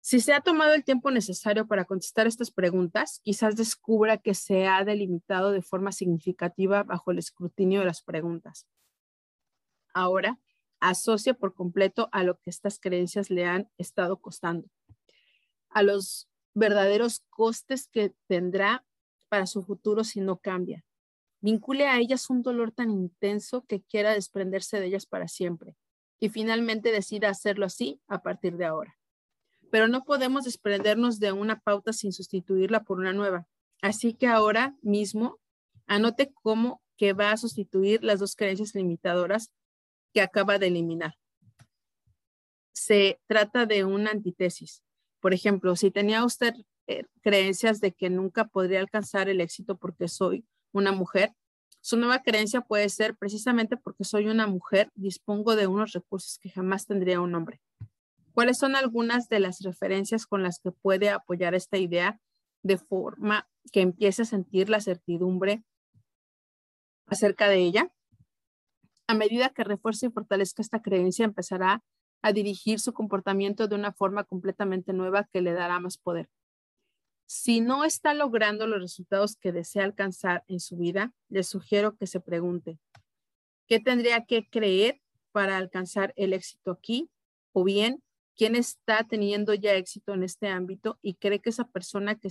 Si 0.00 0.20
se 0.20 0.32
ha 0.32 0.40
tomado 0.40 0.74
el 0.74 0.84
tiempo 0.84 1.12
necesario 1.12 1.68
para 1.68 1.84
contestar 1.84 2.26
estas 2.26 2.50
preguntas, 2.50 3.20
quizás 3.22 3.54
descubra 3.54 4.18
que 4.18 4.34
se 4.34 4.66
ha 4.66 4.84
delimitado 4.84 5.52
de 5.52 5.62
forma 5.62 5.92
significativa 5.92 6.82
bajo 6.82 7.12
el 7.12 7.18
escrutinio 7.18 7.80
de 7.80 7.86
las 7.86 8.02
preguntas. 8.02 8.66
Ahora, 9.94 10.40
asocia 10.80 11.34
por 11.34 11.54
completo 11.54 12.08
a 12.10 12.24
lo 12.24 12.36
que 12.40 12.50
estas 12.50 12.80
creencias 12.80 13.30
le 13.30 13.46
han 13.46 13.70
estado 13.78 14.20
costando, 14.20 14.68
a 15.68 15.84
los 15.84 16.28
verdaderos 16.52 17.20
costes 17.30 17.86
que 17.86 18.12
tendrá 18.26 18.84
para 19.28 19.46
su 19.46 19.62
futuro 19.62 20.02
si 20.02 20.20
no 20.20 20.38
cambia, 20.38 20.84
Vincule 21.42 21.88
a 21.88 21.98
ellas 21.98 22.30
un 22.30 22.42
dolor 22.42 22.70
tan 22.70 22.90
intenso 22.90 23.64
que 23.66 23.82
quiera 23.82 24.14
desprenderse 24.14 24.78
de 24.78 24.86
ellas 24.86 25.06
para 25.06 25.26
siempre 25.26 25.76
y 26.20 26.28
finalmente 26.28 26.92
decida 26.92 27.28
hacerlo 27.28 27.66
así 27.66 28.00
a 28.06 28.22
partir 28.22 28.56
de 28.56 28.64
ahora. 28.64 28.96
Pero 29.72 29.88
no 29.88 30.04
podemos 30.04 30.44
desprendernos 30.44 31.18
de 31.18 31.32
una 31.32 31.58
pauta 31.58 31.92
sin 31.92 32.12
sustituirla 32.12 32.84
por 32.84 33.00
una 33.00 33.12
nueva. 33.12 33.48
Así 33.80 34.14
que 34.14 34.28
ahora 34.28 34.76
mismo 34.82 35.40
anote 35.86 36.32
cómo 36.32 36.80
que 36.96 37.12
va 37.12 37.32
a 37.32 37.36
sustituir 37.36 38.04
las 38.04 38.20
dos 38.20 38.36
creencias 38.36 38.76
limitadoras 38.76 39.50
que 40.14 40.20
acaba 40.20 40.60
de 40.60 40.68
eliminar. 40.68 41.16
Se 42.72 43.20
trata 43.26 43.66
de 43.66 43.84
una 43.84 44.12
antítesis. 44.12 44.84
Por 45.18 45.34
ejemplo, 45.34 45.74
si 45.74 45.90
tenía 45.90 46.24
usted 46.24 46.54
eh, 46.86 47.04
creencias 47.20 47.80
de 47.80 47.90
que 47.90 48.10
nunca 48.10 48.44
podría 48.44 48.78
alcanzar 48.78 49.28
el 49.28 49.40
éxito 49.40 49.76
porque 49.76 50.06
soy 50.06 50.46
una 50.72 50.92
mujer, 50.92 51.34
su 51.80 51.96
nueva 51.96 52.22
creencia 52.22 52.60
puede 52.60 52.88
ser 52.88 53.16
precisamente 53.16 53.76
porque 53.76 54.04
soy 54.04 54.28
una 54.28 54.46
mujer, 54.46 54.90
dispongo 54.94 55.56
de 55.56 55.66
unos 55.66 55.92
recursos 55.92 56.38
que 56.38 56.48
jamás 56.48 56.86
tendría 56.86 57.20
un 57.20 57.34
hombre. 57.34 57.60
¿Cuáles 58.34 58.58
son 58.58 58.76
algunas 58.76 59.28
de 59.28 59.40
las 59.40 59.60
referencias 59.60 60.26
con 60.26 60.42
las 60.42 60.58
que 60.60 60.70
puede 60.70 61.10
apoyar 61.10 61.54
esta 61.54 61.78
idea 61.78 62.20
de 62.62 62.78
forma 62.78 63.48
que 63.72 63.80
empiece 63.80 64.22
a 64.22 64.26
sentir 64.26 64.70
la 64.70 64.80
certidumbre 64.80 65.64
acerca 67.06 67.48
de 67.48 67.58
ella? 67.58 67.92
A 69.08 69.14
medida 69.14 69.50
que 69.50 69.64
refuerce 69.64 70.06
y 70.06 70.10
fortalezca 70.10 70.62
esta 70.62 70.80
creencia, 70.80 71.24
empezará 71.24 71.82
a 72.22 72.32
dirigir 72.32 72.78
su 72.78 72.92
comportamiento 72.92 73.66
de 73.66 73.74
una 73.74 73.92
forma 73.92 74.24
completamente 74.24 74.92
nueva 74.92 75.28
que 75.32 75.42
le 75.42 75.52
dará 75.52 75.80
más 75.80 75.98
poder. 75.98 76.30
Si 77.34 77.62
no 77.62 77.82
está 77.82 78.12
logrando 78.12 78.66
los 78.66 78.78
resultados 78.78 79.36
que 79.36 79.52
desea 79.52 79.84
alcanzar 79.84 80.44
en 80.48 80.60
su 80.60 80.76
vida, 80.76 81.14
le 81.30 81.44
sugiero 81.44 81.96
que 81.96 82.06
se 82.06 82.20
pregunte, 82.20 82.78
¿qué 83.66 83.80
tendría 83.80 84.26
que 84.26 84.50
creer 84.50 85.00
para 85.32 85.56
alcanzar 85.56 86.12
el 86.16 86.34
éxito 86.34 86.72
aquí? 86.72 87.08
O 87.52 87.64
bien, 87.64 88.02
¿quién 88.36 88.54
está 88.54 89.04
teniendo 89.04 89.54
ya 89.54 89.72
éxito 89.72 90.12
en 90.12 90.24
este 90.24 90.48
ámbito 90.48 90.98
y 91.00 91.14
cree 91.14 91.40
que 91.40 91.48
esa 91.48 91.64
persona 91.64 92.16
que, 92.16 92.28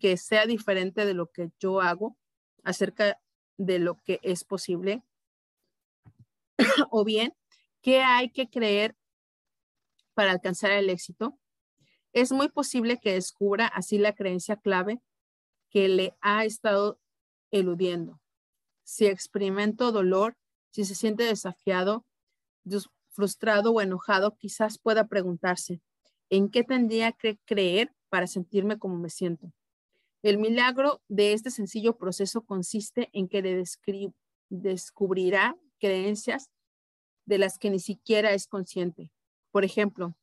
que 0.00 0.16
sea 0.16 0.44
diferente 0.44 1.06
de 1.06 1.14
lo 1.14 1.30
que 1.30 1.52
yo 1.60 1.80
hago 1.80 2.18
acerca 2.64 3.20
de 3.58 3.78
lo 3.78 3.94
que 4.02 4.18
es 4.24 4.42
posible? 4.42 5.04
o 6.90 7.04
bien, 7.04 7.32
¿qué 7.80 8.02
hay 8.02 8.30
que 8.30 8.50
creer 8.50 8.96
para 10.14 10.32
alcanzar 10.32 10.72
el 10.72 10.90
éxito? 10.90 11.38
Es 12.16 12.32
muy 12.32 12.48
posible 12.48 12.98
que 12.98 13.12
descubra 13.12 13.66
así 13.66 13.98
la 13.98 14.14
creencia 14.14 14.56
clave 14.56 15.02
que 15.68 15.86
le 15.86 16.16
ha 16.22 16.46
estado 16.46 16.98
eludiendo. 17.50 18.22
Si 18.84 19.04
experimento 19.04 19.92
dolor, 19.92 20.34
si 20.70 20.86
se 20.86 20.94
siente 20.94 21.24
desafiado, 21.24 22.06
frustrado 23.10 23.70
o 23.72 23.82
enojado, 23.82 24.34
quizás 24.38 24.78
pueda 24.78 25.08
preguntarse, 25.08 25.82
¿en 26.30 26.48
qué 26.48 26.64
tendría 26.64 27.12
que 27.12 27.36
creer 27.44 27.92
para 28.08 28.26
sentirme 28.26 28.78
como 28.78 28.96
me 28.96 29.10
siento? 29.10 29.52
El 30.22 30.38
milagro 30.38 31.02
de 31.08 31.34
este 31.34 31.50
sencillo 31.50 31.98
proceso 31.98 32.46
consiste 32.46 33.10
en 33.12 33.28
que 33.28 33.42
le 33.42 33.62
descubrirá 34.48 35.54
creencias 35.78 36.48
de 37.26 37.36
las 37.36 37.58
que 37.58 37.68
ni 37.68 37.78
siquiera 37.78 38.32
es 38.32 38.46
consciente. 38.46 39.10
Por 39.50 39.66
ejemplo, 39.66 40.16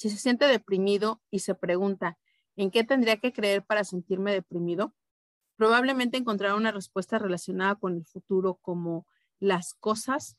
si 0.00 0.08
se 0.08 0.16
siente 0.16 0.46
deprimido 0.46 1.20
y 1.30 1.40
se 1.40 1.54
pregunta, 1.54 2.16
¿en 2.56 2.70
qué 2.70 2.84
tendría 2.84 3.18
que 3.18 3.34
creer 3.34 3.66
para 3.66 3.84
sentirme 3.84 4.32
deprimido? 4.32 4.94
Probablemente 5.56 6.16
encontrará 6.16 6.54
una 6.54 6.72
respuesta 6.72 7.18
relacionada 7.18 7.74
con 7.74 7.96
el 7.96 8.06
futuro 8.06 8.54
como 8.62 9.06
las 9.40 9.74
cosas 9.74 10.38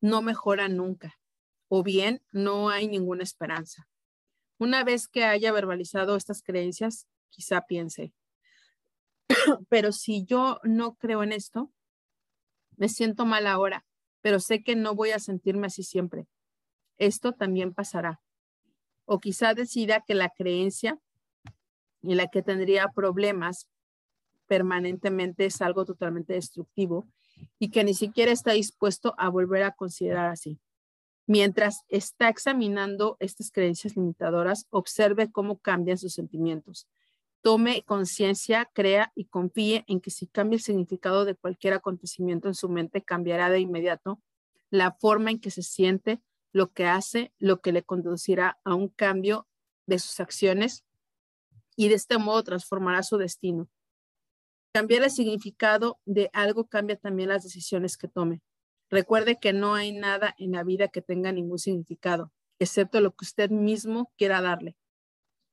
no 0.00 0.22
mejoran 0.22 0.74
nunca 0.74 1.18
o 1.68 1.82
bien 1.82 2.22
no 2.32 2.70
hay 2.70 2.88
ninguna 2.88 3.24
esperanza. 3.24 3.90
Una 4.56 4.84
vez 4.84 5.06
que 5.06 5.24
haya 5.24 5.52
verbalizado 5.52 6.16
estas 6.16 6.42
creencias, 6.42 7.06
quizá 7.28 7.66
piense, 7.66 8.14
pero 9.68 9.92
si 9.92 10.24
yo 10.24 10.60
no 10.62 10.94
creo 10.94 11.22
en 11.22 11.32
esto, 11.32 11.74
me 12.78 12.88
siento 12.88 13.26
mal 13.26 13.48
ahora, 13.48 13.84
pero 14.22 14.40
sé 14.40 14.62
que 14.62 14.76
no 14.76 14.94
voy 14.94 15.10
a 15.10 15.18
sentirme 15.18 15.66
así 15.66 15.82
siempre. 15.82 16.26
Esto 16.96 17.34
también 17.34 17.74
pasará 17.74 18.22
o 19.06 19.20
quizá 19.20 19.54
decida 19.54 20.04
que 20.06 20.14
la 20.14 20.28
creencia 20.28 20.98
en 22.02 22.16
la 22.16 22.28
que 22.28 22.42
tendría 22.42 22.88
problemas 22.88 23.68
permanentemente 24.46 25.46
es 25.46 25.60
algo 25.62 25.84
totalmente 25.84 26.34
destructivo 26.34 27.08
y 27.58 27.70
que 27.70 27.84
ni 27.84 27.94
siquiera 27.94 28.32
está 28.32 28.52
dispuesto 28.52 29.14
a 29.18 29.28
volver 29.28 29.62
a 29.62 29.72
considerar 29.72 30.30
así. 30.30 30.58
Mientras 31.26 31.84
está 31.88 32.28
examinando 32.28 33.16
estas 33.18 33.50
creencias 33.50 33.96
limitadoras, 33.96 34.66
observe 34.70 35.30
cómo 35.32 35.58
cambian 35.58 35.98
sus 35.98 36.14
sentimientos. 36.14 36.86
Tome 37.42 37.82
conciencia, 37.82 38.70
crea 38.72 39.12
y 39.16 39.24
confíe 39.24 39.84
en 39.88 40.00
que 40.00 40.10
si 40.10 40.28
cambia 40.28 40.56
el 40.56 40.62
significado 40.62 41.24
de 41.24 41.34
cualquier 41.34 41.74
acontecimiento 41.74 42.46
en 42.48 42.54
su 42.54 42.68
mente, 42.68 43.02
cambiará 43.02 43.50
de 43.50 43.60
inmediato 43.60 44.20
la 44.70 44.92
forma 44.92 45.30
en 45.30 45.40
que 45.40 45.50
se 45.50 45.62
siente, 45.62 46.20
lo 46.56 46.72
que 46.72 46.86
hace, 46.86 47.34
lo 47.38 47.60
que 47.60 47.70
le 47.70 47.82
conducirá 47.82 48.58
a 48.64 48.74
un 48.74 48.88
cambio 48.88 49.46
de 49.86 49.98
sus 49.98 50.20
acciones 50.20 50.86
y 51.76 51.88
de 51.88 51.96
este 51.96 52.16
modo 52.16 52.42
transformará 52.42 53.02
su 53.02 53.18
destino. 53.18 53.68
Cambiar 54.72 55.02
el 55.02 55.10
significado 55.10 56.00
de 56.06 56.30
algo 56.32 56.66
cambia 56.66 56.96
también 56.96 57.28
las 57.28 57.44
decisiones 57.44 57.98
que 57.98 58.08
tome. 58.08 58.40
Recuerde 58.88 59.38
que 59.38 59.52
no 59.52 59.74
hay 59.74 59.92
nada 59.92 60.34
en 60.38 60.52
la 60.52 60.64
vida 60.64 60.88
que 60.88 61.02
tenga 61.02 61.30
ningún 61.30 61.58
significado, 61.58 62.32
excepto 62.58 63.02
lo 63.02 63.14
que 63.14 63.26
usted 63.26 63.50
mismo 63.50 64.10
quiera 64.16 64.40
darle. 64.40 64.78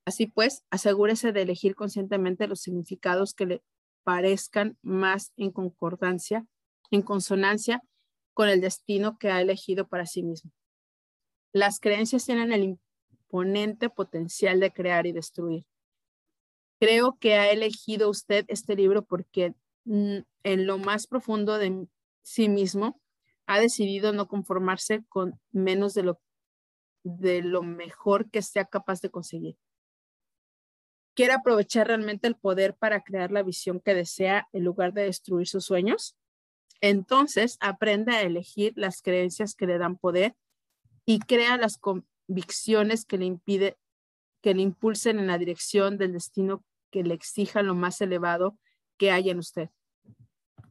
Así 0.06 0.28
pues, 0.28 0.64
asegúrese 0.70 1.34
de 1.34 1.42
elegir 1.42 1.76
conscientemente 1.76 2.48
los 2.48 2.62
significados 2.62 3.34
que 3.34 3.46
le 3.46 3.64
parezcan 4.06 4.78
más 4.82 5.34
en 5.36 5.52
concordancia, 5.52 6.46
en 6.92 7.02
consonancia 7.02 7.82
con 8.34 8.48
el 8.48 8.62
destino 8.62 9.18
que 9.18 9.32
ha 9.32 9.42
elegido 9.42 9.88
para 9.90 10.06
sí 10.06 10.24
mismo. 10.24 10.52
Las 11.54 11.80
creencias 11.80 12.26
tienen 12.26 12.52
el 12.52 12.64
imponente 12.64 13.90
potencial 13.90 14.60
de 14.60 14.74
crear 14.74 15.06
y 15.06 15.12
destruir. 15.12 15.66
Creo 16.80 17.18
que 17.20 17.36
ha 17.36 17.52
elegido 17.52 18.10
usted 18.10 18.46
este 18.48 18.76
libro 18.76 19.06
porque 19.06 19.54
mm, 19.86 20.18
en 20.44 20.66
lo 20.66 20.80
más 20.80 21.06
profundo 21.06 21.60
de 21.60 21.88
sí 22.24 22.50
mismo 22.50 23.00
ha 23.46 23.60
decidido 23.60 24.14
no 24.14 24.28
conformarse 24.28 25.04
con 25.10 25.40
menos 25.52 25.94
de 25.94 26.04
lo, 26.04 26.20
de 27.04 27.44
lo 27.44 27.62
mejor 27.62 28.32
que 28.32 28.42
sea 28.42 28.66
capaz 28.66 29.02
de 29.02 29.12
conseguir. 29.12 29.56
¿Quiere 31.14 31.34
aprovechar 31.34 31.88
realmente 31.88 32.28
el 32.28 32.36
poder 32.36 32.76
para 32.76 33.04
crear 33.04 33.32
la 33.32 33.44
visión 33.44 33.80
que 33.80 33.94
desea 33.94 34.50
en 34.54 34.64
lugar 34.64 34.94
de 34.94 35.04
destruir 35.04 35.48
sus 35.48 35.66
sueños? 35.66 36.18
Entonces, 36.82 37.58
aprende 37.62 38.16
a 38.16 38.24
elegir 38.24 38.74
las 38.76 39.04
creencias 39.04 39.54
que 39.54 39.68
le 39.68 39.78
dan 39.78 39.98
poder 39.98 40.36
y 41.06 41.20
crea 41.20 41.58
las 41.58 41.78
convicciones 41.78 43.06
que 43.06 43.18
le 43.18 43.26
impide 43.26 43.78
que 44.44 44.54
le 44.54 44.62
impulsen 44.62 45.20
en 45.20 45.28
la 45.28 45.38
dirección 45.38 45.98
del 45.98 46.12
destino 46.12 46.66
que 46.92 47.04
le 47.04 47.14
exija 47.14 47.62
lo 47.62 47.76
más 47.76 48.02
elevado 48.02 48.60
que 48.98 49.10
hay 49.10 49.30
en 49.30 49.40
usted. 49.40 49.70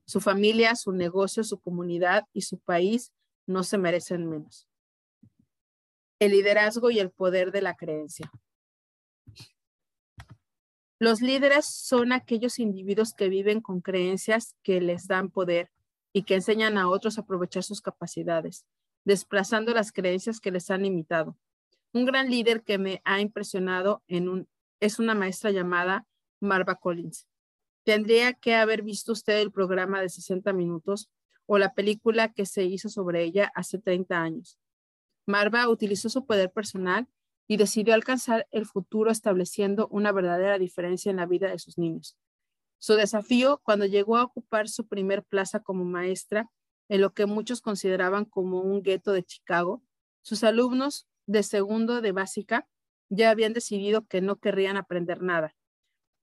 Su 0.05 0.21
familia, 0.21 0.77
su 0.77 0.93
negocio, 0.93 1.43
su 1.43 1.59
comunidad 1.59 2.27
y 2.35 2.43
su 2.43 2.59
país 2.59 3.15
no 3.47 3.65
se 3.65 3.79
merecen 3.79 4.29
menos. 4.29 4.69
El 6.19 6.33
liderazgo 6.33 6.91
y 6.91 7.01
el 7.01 7.11
poder 7.11 7.51
de 7.51 7.63
la 7.63 7.75
creencia. 7.75 8.31
Los 10.99 11.23
líderes 11.23 11.65
son 11.65 12.13
aquellos 12.13 12.59
individuos 12.59 13.15
que 13.15 13.31
viven 13.31 13.63
con 13.63 13.81
creencias 13.81 14.55
que 14.63 14.83
les 14.83 15.09
dan 15.09 15.31
poder 15.31 15.73
y 16.13 16.25
que 16.25 16.35
enseñan 16.35 16.77
a 16.77 16.89
otros 16.91 17.17
a 17.17 17.23
aprovechar 17.23 17.63
sus 17.63 17.81
capacidades 17.81 18.67
desplazando 19.05 19.75
las 19.75 19.93
creencias 19.93 20.41
que 20.41 20.51
les 20.51 20.71
han 20.71 20.85
imitado. 20.85 21.37
Un 21.93 22.05
gran 22.05 22.31
líder 22.31 22.63
que 22.63 22.79
me 22.79 23.03
ha 23.05 23.21
impresionado 23.21 24.03
es 24.81 24.99
una 24.99 25.15
maestra 25.15 25.51
llamada 25.51 26.07
Marva 26.41 26.77
Collins. 26.77 27.27
Tendría 27.85 28.33
que 28.33 28.55
haber 28.55 28.83
visto 28.83 29.13
usted 29.13 29.41
el 29.41 29.51
programa 29.51 30.01
de 30.01 30.09
60 30.09 30.53
minutos 30.53 31.11
o 31.47 31.59
la 31.59 31.75
película 31.75 32.33
que 32.33 32.47
se 32.47 32.65
hizo 32.65 32.89
sobre 32.89 33.25
ella 33.25 33.53
hace 33.55 33.79
30 33.79 34.21
años. 34.21 34.59
Marva 35.27 35.69
utilizó 35.69 36.09
su 36.09 36.25
poder 36.25 36.51
personal 36.51 37.09
y 37.49 37.57
decidió 37.57 37.95
alcanzar 37.95 38.47
el 38.51 38.67
futuro 38.67 39.11
estableciendo 39.11 39.89
una 39.89 40.13
verdadera 40.13 40.59
diferencia 40.59 41.11
en 41.11 41.17
la 41.17 41.27
vida 41.27 41.49
de 41.49 41.59
sus 41.59 41.77
niños. 41.77 42.17
Su 42.79 42.95
desafío 42.95 43.61
cuando 43.63 43.87
llegó 43.87 44.17
a 44.17 44.25
ocupar 44.25 44.69
su 44.69 44.87
primer 44.87 45.23
plaza 45.23 45.61
como 45.61 45.85
maestra 45.85 46.51
en 46.89 47.01
lo 47.01 47.15
que 47.15 47.27
muchos 47.27 47.61
consideraban 47.61 48.25
como 48.25 48.61
un 48.61 48.83
gueto 48.83 49.13
de 49.13 49.23
Chicago, 49.23 49.83
sus 50.23 50.45
alumnos 50.45 51.09
de 51.27 51.43
segundo 51.43 52.01
de 52.01 52.13
básica 52.13 52.69
ya 53.09 53.31
habían 53.31 53.53
decidido 53.53 54.07
que 54.07 54.21
no 54.21 54.37
querrían 54.37 54.77
aprender 54.77 55.23
nada. 55.23 55.55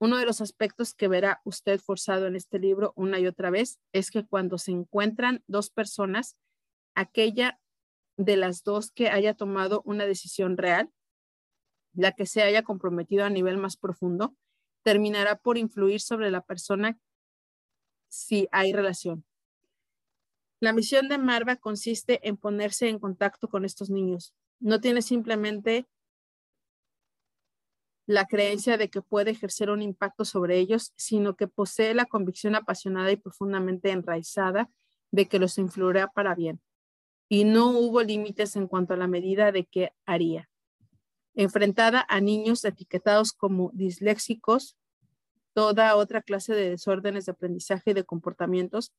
Uno 0.00 0.16
de 0.16 0.24
los 0.24 0.40
aspectos 0.40 0.94
que 0.94 1.08
verá 1.08 1.40
usted 1.44 1.78
forzado 1.78 2.26
en 2.26 2.34
este 2.34 2.58
libro 2.58 2.92
una 2.96 3.20
y 3.20 3.26
otra 3.26 3.50
vez 3.50 3.78
es 3.92 4.10
que 4.10 4.26
cuando 4.26 4.58
se 4.58 4.72
encuentran 4.72 5.44
dos 5.46 5.70
personas, 5.70 6.36
aquella 6.94 7.60
de 8.16 8.36
las 8.36 8.64
dos 8.64 8.90
que 8.90 9.08
haya 9.08 9.34
tomado 9.34 9.82
una 9.84 10.06
decisión 10.06 10.56
real, 10.56 10.90
la 11.92 12.12
que 12.12 12.26
se 12.26 12.42
haya 12.42 12.62
comprometido 12.62 13.24
a 13.24 13.30
nivel 13.30 13.58
más 13.58 13.76
profundo, 13.76 14.36
terminará 14.82 15.36
por 15.36 15.58
influir 15.58 16.00
sobre 16.00 16.30
la 16.30 16.40
persona 16.40 16.98
si 18.08 18.48
hay 18.52 18.72
relación. 18.72 19.24
La 20.60 20.74
misión 20.74 21.08
de 21.08 21.16
Marva 21.16 21.56
consiste 21.56 22.26
en 22.28 22.36
ponerse 22.36 22.88
en 22.88 22.98
contacto 22.98 23.48
con 23.48 23.64
estos 23.64 23.88
niños. 23.88 24.34
No 24.58 24.78
tiene 24.78 25.00
simplemente 25.00 25.88
la 28.06 28.26
creencia 28.26 28.76
de 28.76 28.90
que 28.90 29.00
puede 29.00 29.30
ejercer 29.30 29.70
un 29.70 29.80
impacto 29.80 30.26
sobre 30.26 30.58
ellos, 30.58 30.92
sino 30.96 31.34
que 31.34 31.48
posee 31.48 31.94
la 31.94 32.04
convicción 32.04 32.56
apasionada 32.56 33.10
y 33.10 33.16
profundamente 33.16 33.90
enraizada 33.90 34.68
de 35.10 35.28
que 35.28 35.38
los 35.38 35.56
influirá 35.58 36.08
para 36.08 36.34
bien. 36.34 36.60
y 37.32 37.44
no 37.44 37.70
hubo 37.70 38.02
límites 38.02 38.56
en 38.56 38.66
cuanto 38.66 38.94
a 38.94 38.96
la 38.96 39.06
medida 39.06 39.52
de 39.52 39.64
qué 39.64 39.92
haría. 40.04 40.50
Enfrentada 41.34 42.04
a 42.08 42.20
niños 42.20 42.64
etiquetados 42.64 43.32
como 43.32 43.70
disléxicos, 43.72 44.76
toda 45.52 45.94
otra 45.94 46.22
clase 46.22 46.54
de 46.56 46.70
desórdenes 46.70 47.26
de 47.26 47.32
aprendizaje 47.32 47.92
y 47.92 47.94
de 47.94 48.02
comportamientos, 48.02 48.92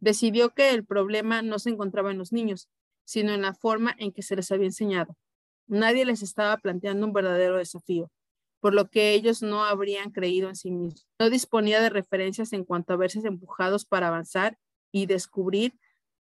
decidió 0.00 0.50
que 0.50 0.70
el 0.70 0.84
problema 0.84 1.42
no 1.42 1.58
se 1.58 1.70
encontraba 1.70 2.10
en 2.10 2.18
los 2.18 2.32
niños, 2.32 2.68
sino 3.04 3.32
en 3.32 3.42
la 3.42 3.54
forma 3.54 3.94
en 3.98 4.12
que 4.12 4.22
se 4.22 4.36
les 4.36 4.50
había 4.50 4.66
enseñado. 4.66 5.16
Nadie 5.66 6.04
les 6.04 6.22
estaba 6.22 6.56
planteando 6.58 7.06
un 7.06 7.12
verdadero 7.12 7.56
desafío, 7.56 8.10
por 8.60 8.74
lo 8.74 8.90
que 8.90 9.12
ellos 9.12 9.42
no 9.42 9.64
habrían 9.64 10.10
creído 10.10 10.48
en 10.48 10.56
sí 10.56 10.70
mismos. 10.70 11.06
No 11.18 11.30
disponía 11.30 11.80
de 11.80 11.90
referencias 11.90 12.52
en 12.52 12.64
cuanto 12.64 12.92
a 12.92 12.96
verse 12.96 13.20
empujados 13.26 13.84
para 13.84 14.08
avanzar 14.08 14.58
y 14.92 15.06
descubrir 15.06 15.78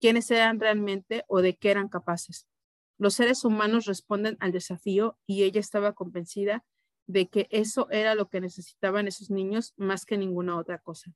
quiénes 0.00 0.30
eran 0.30 0.60
realmente 0.60 1.24
o 1.28 1.40
de 1.40 1.56
qué 1.56 1.70
eran 1.70 1.88
capaces. 1.88 2.46
Los 2.98 3.14
seres 3.14 3.44
humanos 3.44 3.84
responden 3.84 4.36
al 4.40 4.52
desafío 4.52 5.18
y 5.26 5.42
ella 5.42 5.60
estaba 5.60 5.92
convencida 5.92 6.64
de 7.06 7.28
que 7.28 7.46
eso 7.50 7.88
era 7.90 8.14
lo 8.14 8.28
que 8.28 8.40
necesitaban 8.40 9.06
esos 9.06 9.30
niños 9.30 9.74
más 9.76 10.06
que 10.06 10.18
ninguna 10.18 10.58
otra 10.58 10.78
cosa. 10.78 11.12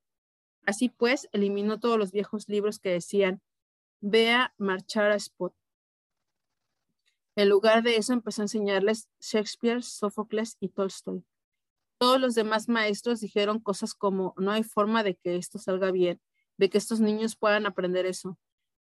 Así 0.70 0.88
pues, 0.88 1.28
eliminó 1.32 1.80
todos 1.80 1.98
los 1.98 2.12
viejos 2.12 2.48
libros 2.48 2.78
que 2.78 2.90
decían, 2.90 3.42
vea 4.00 4.54
marchar 4.56 5.10
a 5.10 5.16
Spot. 5.16 5.52
En 7.34 7.48
lugar 7.48 7.82
de 7.82 7.96
eso, 7.96 8.12
empezó 8.12 8.42
a 8.42 8.44
enseñarles 8.44 9.08
Shakespeare, 9.18 9.82
Sófocles 9.82 10.56
y 10.60 10.68
Tolstoy. 10.68 11.24
Todos 11.98 12.20
los 12.20 12.36
demás 12.36 12.68
maestros 12.68 13.18
dijeron 13.18 13.58
cosas 13.58 13.94
como, 13.94 14.32
no 14.36 14.52
hay 14.52 14.62
forma 14.62 15.02
de 15.02 15.16
que 15.16 15.34
esto 15.34 15.58
salga 15.58 15.90
bien, 15.90 16.20
de 16.56 16.70
que 16.70 16.78
estos 16.78 17.00
niños 17.00 17.34
puedan 17.34 17.66
aprender 17.66 18.06
eso. 18.06 18.38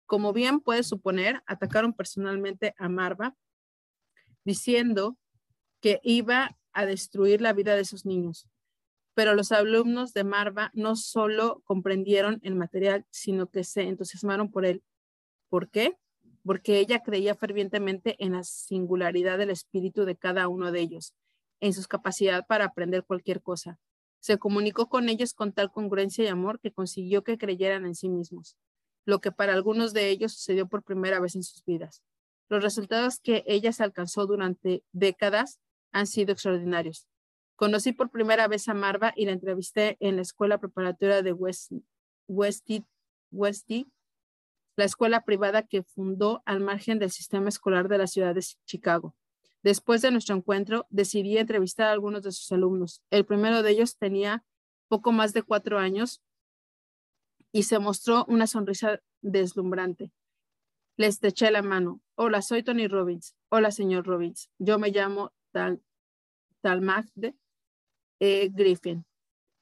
Como 0.05 0.31
bien 0.31 0.61
puede 0.61 0.81
suponer, 0.81 1.43
atacaron 1.45 1.91
personalmente 1.91 2.73
a 2.77 2.87
Marva, 2.87 3.35
diciendo 4.45 5.17
que 5.81 5.99
iba 6.03 6.57
a 6.71 6.85
destruir 6.85 7.41
la 7.41 7.51
vida 7.51 7.75
de 7.75 7.81
esos 7.81 8.05
niños. 8.05 8.47
Pero 9.15 9.33
los 9.33 9.51
alumnos 9.51 10.13
de 10.13 10.23
Marva 10.23 10.69
no 10.75 10.95
solo 10.95 11.63
comprendieron 11.65 12.39
el 12.43 12.53
material, 12.53 13.05
sino 13.09 13.47
que 13.47 13.63
se 13.63 13.83
entusiasmaron 13.83 14.51
por 14.51 14.65
él. 14.65 14.83
¿Por 15.49 15.69
qué? 15.69 15.97
Porque 16.43 16.77
ella 16.77 16.99
creía 16.99 17.33
fervientemente 17.33 18.15
en 18.23 18.33
la 18.33 18.43
singularidad 18.43 19.39
del 19.39 19.49
espíritu 19.49 20.05
de 20.05 20.15
cada 20.15 20.47
uno 20.47 20.71
de 20.71 20.81
ellos, 20.81 21.15
en 21.59 21.73
su 21.73 21.83
capacidad 21.87 22.45
para 22.45 22.65
aprender 22.65 23.03
cualquier 23.03 23.41
cosa. 23.41 23.79
Se 24.19 24.37
comunicó 24.37 24.89
con 24.89 25.09
ellos 25.09 25.33
con 25.33 25.53
tal 25.53 25.71
congruencia 25.71 26.23
y 26.23 26.27
amor 26.27 26.59
que 26.59 26.71
consiguió 26.71 27.23
que 27.23 27.39
creyeran 27.39 27.87
en 27.87 27.95
sí 27.95 28.09
mismos 28.09 28.55
lo 29.05 29.21
que 29.21 29.31
para 29.31 29.53
algunos 29.53 29.93
de 29.93 30.09
ellos 30.09 30.33
sucedió 30.33 30.67
por 30.67 30.83
primera 30.83 31.19
vez 31.19 31.35
en 31.35 31.43
sus 31.43 31.63
vidas. 31.63 32.01
Los 32.49 32.63
resultados 32.63 33.19
que 33.19 33.43
ella 33.47 33.71
alcanzó 33.79 34.25
durante 34.25 34.83
décadas 34.91 35.59
han 35.91 36.07
sido 36.07 36.33
extraordinarios. 36.33 37.07
Conocí 37.55 37.93
por 37.93 38.09
primera 38.09 38.47
vez 38.49 38.67
a 38.67 38.73
Marva 38.73 39.13
y 39.15 39.25
la 39.25 39.31
entrevisté 39.31 39.95
en 40.01 40.17
la 40.17 40.21
escuela 40.23 40.57
preparatoria 40.57 41.21
de 41.21 41.31
West, 41.31 41.71
Westy, 42.27 43.91
la 44.75 44.83
escuela 44.83 45.21
privada 45.21 45.63
que 45.63 45.83
fundó 45.83 46.43
al 46.45 46.59
margen 46.59 46.99
del 46.99 47.11
sistema 47.11 47.47
escolar 47.47 47.87
de 47.87 47.97
la 47.97 48.07
ciudad 48.07 48.35
de 48.35 48.45
Chicago. 48.65 49.15
Después 49.63 50.01
de 50.01 50.11
nuestro 50.11 50.35
encuentro, 50.35 50.85
decidí 50.89 51.37
entrevistar 51.37 51.87
a 51.87 51.91
algunos 51.93 52.23
de 52.23 52.33
sus 52.33 52.51
alumnos. 52.51 53.01
El 53.09 53.25
primero 53.25 53.63
de 53.63 53.71
ellos 53.71 53.97
tenía 53.97 54.43
poco 54.89 55.13
más 55.13 55.31
de 55.31 55.41
cuatro 55.41 55.79
años 55.79 56.21
y 57.53 57.63
se 57.63 57.79
mostró 57.79 58.25
una 58.25 58.47
sonrisa 58.47 58.99
deslumbrante. 59.21 60.11
Le 60.97 61.07
estreché 61.07 61.51
la 61.51 61.61
mano. 61.61 62.01
Hola, 62.15 62.41
soy 62.41 62.63
Tony 62.63 62.87
Robbins. 62.87 63.33
Hola, 63.49 63.71
señor 63.71 64.05
Robbins. 64.05 64.49
Yo 64.59 64.77
me 64.77 64.91
llamo 64.91 65.33
Tal, 65.51 65.81
Talmagde 66.61 67.35
eh, 68.19 68.49
Griffin. 68.51 69.05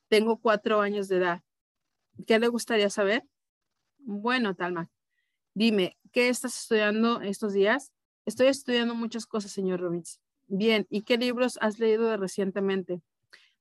Tengo 0.10 0.38
cuatro 0.38 0.82
años 0.82 1.08
de 1.08 1.18
edad. 1.18 1.43
¿Qué 2.28 2.39
le 2.39 2.47
gustaría 2.47 2.89
saber? 2.89 3.24
Bueno, 3.99 4.56
Talmag, 4.56 4.89
dime, 5.54 5.97
¿qué 6.12 6.30
estás 6.30 6.58
estudiando 6.62 7.22
estos 7.22 7.54
días? 7.54 7.91
Estoy 8.26 8.47
estudiando 8.47 8.95
muchas 8.95 9.26
cosas, 9.26 9.51
señor 9.51 9.80
Robbins. 9.80 10.20
Bien, 10.47 10.86
¿y 10.89 11.01
qué 11.01 11.18
libros 11.18 11.58
has 11.62 11.80
leído 11.80 12.16
recientemente? 12.18 13.01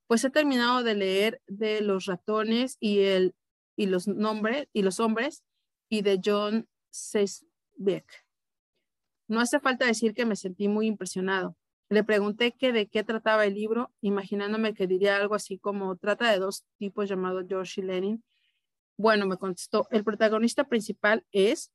Pues 0.07 0.23
he 0.23 0.29
terminado 0.29 0.83
de 0.83 0.95
leer 0.95 1.41
de 1.47 1.81
los 1.81 2.05
ratones 2.05 2.77
y 2.79 2.99
el 2.99 3.35
y 3.75 3.87
los 3.87 4.07
nombres 4.07 4.67
y 4.73 4.83
los 4.83 4.99
hombres 4.99 5.43
y 5.89 6.01
de 6.01 6.19
John 6.23 6.67
Seisbeck. 6.91 8.05
No 9.27 9.39
hace 9.39 9.59
falta 9.59 9.85
decir 9.85 10.13
que 10.13 10.25
me 10.25 10.35
sentí 10.35 10.67
muy 10.67 10.87
impresionado. 10.87 11.55
Le 11.93 12.03
pregunté 12.03 12.53
que 12.53 12.71
de 12.71 12.87
qué 12.87 13.03
trataba 13.03 13.45
el 13.45 13.53
libro, 13.53 13.91
imaginándome 14.01 14.73
que 14.73 14.87
diría 14.87 15.15
algo 15.15 15.35
así 15.35 15.59
como 15.59 15.95
trata 15.95 16.31
de 16.31 16.39
dos 16.39 16.65
tipos 16.79 17.07
llamados 17.07 17.45
George 17.47 17.81
y 17.81 17.83
Lenin. 17.83 18.23
Bueno, 18.97 19.27
me 19.27 19.37
contestó, 19.37 19.87
el 19.91 20.03
protagonista 20.03 20.63
principal 20.63 21.23
es, 21.31 21.71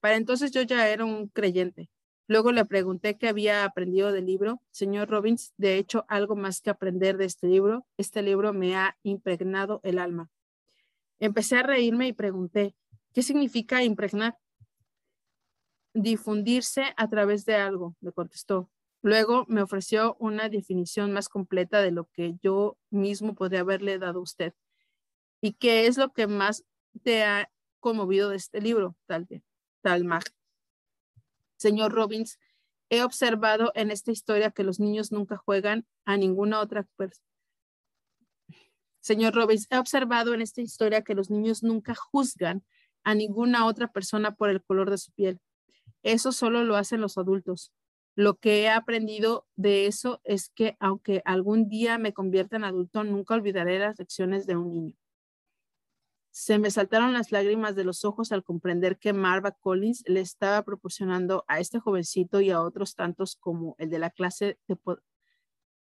para 0.00 0.16
entonces 0.16 0.50
yo 0.50 0.60
ya 0.60 0.86
era 0.90 1.06
un 1.06 1.28
creyente. 1.28 1.88
Luego 2.26 2.52
le 2.52 2.66
pregunté 2.66 3.16
qué 3.16 3.26
había 3.26 3.64
aprendido 3.64 4.12
del 4.12 4.26
libro. 4.26 4.60
Señor 4.70 5.08
Robbins, 5.08 5.54
de 5.56 5.78
hecho, 5.78 6.04
algo 6.08 6.36
más 6.36 6.60
que 6.60 6.68
aprender 6.68 7.16
de 7.16 7.24
este 7.24 7.46
libro, 7.46 7.86
este 7.96 8.20
libro 8.20 8.52
me 8.52 8.76
ha 8.76 8.98
impregnado 9.02 9.80
el 9.82 9.98
alma. 9.98 10.28
Empecé 11.20 11.56
a 11.56 11.62
reírme 11.62 12.06
y 12.06 12.12
pregunté, 12.12 12.74
¿qué 13.14 13.22
significa 13.22 13.82
impregnar? 13.82 14.36
Difundirse 15.94 16.92
a 16.98 17.08
través 17.08 17.46
de 17.46 17.54
algo, 17.54 17.96
me 18.02 18.12
contestó. 18.12 18.68
Luego 19.04 19.44
me 19.48 19.60
ofreció 19.60 20.16
una 20.18 20.48
definición 20.48 21.12
más 21.12 21.28
completa 21.28 21.82
de 21.82 21.90
lo 21.90 22.06
que 22.06 22.36
yo 22.42 22.78
mismo 22.88 23.34
podría 23.34 23.60
haberle 23.60 23.98
dado 23.98 24.20
a 24.20 24.22
usted. 24.22 24.54
¿Y 25.42 25.52
qué 25.52 25.86
es 25.86 25.98
lo 25.98 26.14
que 26.14 26.26
más 26.26 26.64
te 27.02 27.22
ha 27.22 27.50
conmovido 27.80 28.30
de 28.30 28.36
este 28.36 28.62
libro, 28.62 28.96
tal, 29.04 29.28
tal 29.82 30.04
Mag? 30.04 30.24
Señor 31.58 31.92
Robbins, 31.92 32.38
he 32.88 33.02
observado 33.02 33.72
en 33.74 33.90
esta 33.90 34.10
historia 34.10 34.52
que 34.52 34.64
los 34.64 34.80
niños 34.80 35.12
nunca 35.12 35.36
juegan 35.36 35.86
a 36.06 36.16
ninguna 36.16 36.60
otra 36.60 36.84
persona 36.96 37.28
Señor 39.00 39.34
Robbins, 39.34 39.66
he 39.68 39.76
observado 39.76 40.32
en 40.32 40.40
esta 40.40 40.62
historia 40.62 41.02
que 41.02 41.14
los 41.14 41.28
niños 41.28 41.62
nunca 41.62 41.94
juzgan 41.94 42.64
a 43.02 43.14
ninguna 43.14 43.66
otra 43.66 43.92
persona 43.92 44.34
por 44.34 44.48
el 44.48 44.62
color 44.62 44.90
de 44.90 44.96
su 44.96 45.12
piel. 45.12 45.40
Eso 46.02 46.32
solo 46.32 46.64
lo 46.64 46.76
hacen 46.76 47.02
los 47.02 47.18
adultos. 47.18 47.70
Lo 48.16 48.38
que 48.38 48.62
he 48.62 48.70
aprendido 48.70 49.46
de 49.56 49.86
eso 49.86 50.20
es 50.24 50.48
que 50.48 50.76
aunque 50.78 51.22
algún 51.24 51.68
día 51.68 51.98
me 51.98 52.12
convierta 52.12 52.56
en 52.56 52.64
adulto, 52.64 53.02
nunca 53.02 53.34
olvidaré 53.34 53.78
las 53.78 53.98
lecciones 53.98 54.46
de 54.46 54.56
un 54.56 54.70
niño. 54.70 54.96
Se 56.30 56.58
me 56.58 56.70
saltaron 56.70 57.12
las 57.12 57.32
lágrimas 57.32 57.76
de 57.76 57.84
los 57.84 58.04
ojos 58.04 58.32
al 58.32 58.42
comprender 58.42 58.98
que 58.98 59.12
Marva 59.12 59.52
Collins 59.52 60.02
le 60.06 60.20
estaba 60.20 60.62
proporcionando 60.62 61.44
a 61.48 61.60
este 61.60 61.78
jovencito 61.78 62.40
y 62.40 62.50
a 62.50 62.60
otros 62.60 62.94
tantos 62.94 63.36
como 63.36 63.76
el 63.78 63.90
de 63.90 63.98
la 64.00 64.10
clase 64.10 64.58
de, 64.66 64.78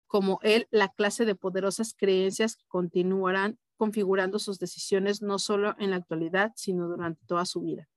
como 0.07 0.39
él 0.41 0.67
la 0.71 0.89
clase 0.89 1.25
de 1.25 1.35
poderosas 1.35 1.93
creencias 1.97 2.57
que 2.57 2.65
continuarán 2.67 3.59
configurando 3.77 4.39
sus 4.39 4.59
decisiones 4.59 5.21
no 5.21 5.39
solo 5.39 5.75
en 5.79 5.89
la 5.91 5.95
actualidad, 5.95 6.51
sino 6.55 6.87
durante 6.87 7.25
toda 7.25 7.45
su 7.45 7.61
vida. 7.61 7.87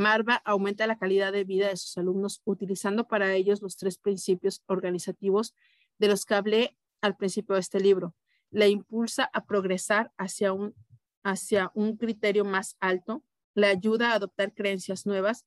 Marva 0.00 0.42
aumenta 0.44 0.86
la 0.86 0.98
calidad 0.98 1.32
de 1.32 1.44
vida 1.44 1.68
de 1.68 1.76
sus 1.76 1.96
alumnos 1.98 2.42
utilizando 2.44 3.06
para 3.06 3.32
ellos 3.34 3.62
los 3.62 3.76
tres 3.76 3.98
principios 3.98 4.62
organizativos 4.66 5.54
de 5.98 6.08
los 6.08 6.24
que 6.24 6.34
hablé 6.34 6.76
al 7.00 7.16
principio 7.16 7.54
de 7.54 7.60
este 7.60 7.80
libro. 7.80 8.14
La 8.50 8.66
impulsa 8.66 9.30
a 9.32 9.44
progresar 9.44 10.12
hacia 10.18 10.52
un, 10.52 10.74
hacia 11.22 11.70
un 11.74 11.96
criterio 11.96 12.44
más 12.44 12.76
alto, 12.80 13.22
le 13.54 13.66
ayuda 13.66 14.10
a 14.10 14.14
adoptar 14.14 14.54
creencias 14.54 15.06
nuevas 15.06 15.44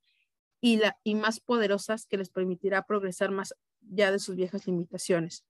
y, 0.61 0.77
la, 0.77 0.97
y 1.03 1.15
más 1.15 1.39
poderosas 1.39 2.05
que 2.05 2.17
les 2.17 2.29
permitirá 2.29 2.83
progresar 2.83 3.31
más 3.31 3.53
allá 3.91 4.11
de 4.11 4.19
sus 4.19 4.35
viejas 4.35 4.65
limitaciones 4.67 5.43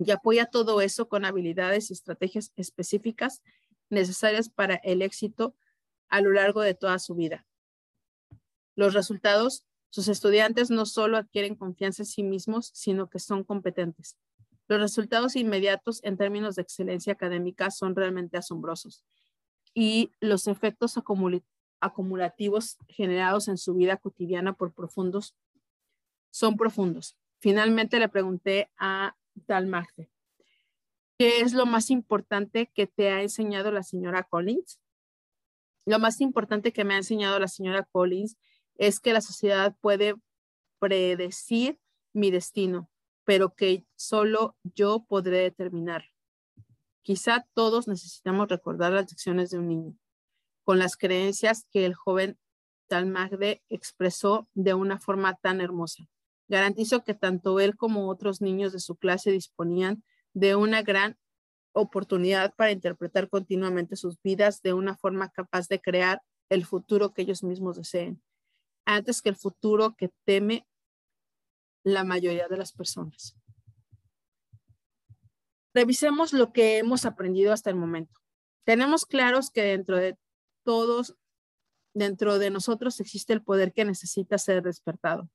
y 0.00 0.10
apoya 0.12 0.46
todo 0.46 0.80
eso 0.80 1.08
con 1.08 1.24
habilidades 1.24 1.90
y 1.90 1.92
estrategias 1.92 2.52
específicas 2.56 3.42
necesarias 3.90 4.48
para 4.48 4.76
el 4.76 5.02
éxito 5.02 5.54
a 6.08 6.22
lo 6.22 6.32
largo 6.32 6.62
de 6.62 6.74
toda 6.74 6.98
su 6.98 7.14
vida. 7.14 7.46
Los 8.80 8.94
resultados, 8.94 9.66
sus 9.90 10.08
estudiantes 10.08 10.70
no 10.70 10.86
solo 10.86 11.18
adquieren 11.18 11.54
confianza 11.54 12.00
en 12.00 12.06
sí 12.06 12.22
mismos, 12.22 12.70
sino 12.72 13.10
que 13.10 13.18
son 13.18 13.44
competentes. 13.44 14.16
Los 14.68 14.80
resultados 14.80 15.36
inmediatos 15.36 16.02
en 16.02 16.16
términos 16.16 16.54
de 16.54 16.62
excelencia 16.62 17.12
académica 17.12 17.70
son 17.70 17.94
realmente 17.94 18.38
asombrosos 18.38 19.04
y 19.74 20.12
los 20.18 20.46
efectos 20.46 20.98
acumulativos 21.78 22.78
generados 22.88 23.48
en 23.48 23.58
su 23.58 23.74
vida 23.74 23.98
cotidiana 23.98 24.54
por 24.54 24.72
profundos 24.72 25.36
son 26.30 26.56
profundos. 26.56 27.18
Finalmente 27.38 27.98
le 27.98 28.08
pregunté 28.08 28.70
a 28.78 29.14
tal 29.44 29.70
¿Qué 31.18 31.42
es 31.42 31.52
lo 31.52 31.66
más 31.66 31.90
importante 31.90 32.70
que 32.72 32.86
te 32.86 33.10
ha 33.10 33.20
enseñado 33.20 33.72
la 33.72 33.82
señora 33.82 34.22
Collins? 34.22 34.80
Lo 35.84 35.98
más 35.98 36.22
importante 36.22 36.72
que 36.72 36.84
me 36.84 36.94
ha 36.94 36.96
enseñado 36.96 37.38
la 37.38 37.48
señora 37.48 37.82
Collins 37.82 38.38
es 38.80 38.98
que 38.98 39.12
la 39.12 39.20
sociedad 39.20 39.76
puede 39.82 40.14
predecir 40.78 41.78
mi 42.14 42.30
destino, 42.30 42.90
pero 43.24 43.54
que 43.54 43.84
solo 43.94 44.56
yo 44.62 45.04
podré 45.06 45.40
determinar. 45.40 46.06
Quizá 47.02 47.46
todos 47.52 47.88
necesitamos 47.88 48.48
recordar 48.48 48.92
las 48.92 49.10
lecciones 49.10 49.50
de 49.50 49.58
un 49.58 49.68
niño, 49.68 49.98
con 50.64 50.78
las 50.78 50.96
creencias 50.96 51.66
que 51.70 51.84
el 51.84 51.94
joven 51.94 52.38
Talmagde 52.88 53.62
expresó 53.68 54.48
de 54.54 54.72
una 54.72 54.98
forma 54.98 55.34
tan 55.34 55.60
hermosa. 55.60 56.08
Garantizo 56.48 57.04
que 57.04 57.12
tanto 57.12 57.60
él 57.60 57.76
como 57.76 58.08
otros 58.08 58.40
niños 58.40 58.72
de 58.72 58.80
su 58.80 58.96
clase 58.96 59.30
disponían 59.30 60.02
de 60.32 60.56
una 60.56 60.80
gran 60.80 61.18
oportunidad 61.72 62.54
para 62.54 62.72
interpretar 62.72 63.28
continuamente 63.28 63.96
sus 63.96 64.20
vidas 64.22 64.62
de 64.62 64.72
una 64.72 64.96
forma 64.96 65.28
capaz 65.28 65.68
de 65.68 65.82
crear 65.82 66.22
el 66.48 66.64
futuro 66.64 67.12
que 67.12 67.22
ellos 67.22 67.44
mismos 67.44 67.76
deseen, 67.76 68.22
antes 68.84 69.22
que 69.22 69.28
el 69.28 69.36
futuro 69.36 69.94
que 69.96 70.10
teme 70.24 70.66
la 71.84 72.04
mayoría 72.04 72.48
de 72.48 72.56
las 72.56 72.72
personas. 72.72 73.36
Revisemos 75.72 76.32
lo 76.32 76.52
que 76.52 76.78
hemos 76.78 77.04
aprendido 77.04 77.52
hasta 77.52 77.70
el 77.70 77.76
momento. 77.76 78.20
Tenemos 78.64 79.06
claros 79.06 79.50
que 79.50 79.62
dentro 79.62 79.96
de 79.96 80.18
todos, 80.64 81.16
dentro 81.94 82.38
de 82.38 82.50
nosotros 82.50 83.00
existe 83.00 83.32
el 83.32 83.42
poder 83.42 83.72
que 83.72 83.84
necesita 83.84 84.36
ser 84.38 84.62
despertado. 84.62 85.30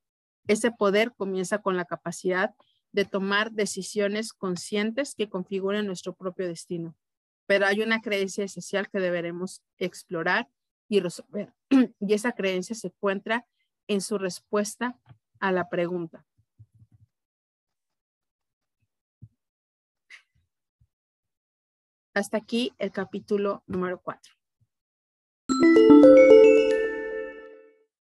Ese 0.48 0.72
poder 0.72 1.14
comienza 1.16 1.60
con 1.60 1.78
la 1.78 1.86
capacidad 1.86 2.54
de 2.92 3.06
tomar 3.06 3.52
decisiones 3.52 4.32
conscientes 4.34 5.16
que 5.16 5.30
configuren 5.30 5.86
nuestro 5.86 6.16
propio 6.16 6.48
destino. 6.48 6.96
Pero 7.48 7.66
hay 7.66 7.82
una 7.82 8.02
creencia 8.02 8.44
esencial 8.44 8.90
que 8.90 9.00
deberemos 9.00 9.62
explorar 9.78 10.48
y 10.88 11.00
resolver. 11.00 11.54
Y 12.00 12.14
esa 12.14 12.32
creencia 12.34 12.76
se 12.76 12.88
encuentra 12.88 13.46
en 13.88 14.02
su 14.02 14.18
respuesta 14.18 15.00
a 15.40 15.52
la 15.52 15.70
pregunta. 15.70 16.26
Hasta 22.14 22.38
aquí 22.38 22.72
el 22.78 22.92
capítulo 22.92 23.64
número 23.68 24.00
4. 24.02 24.34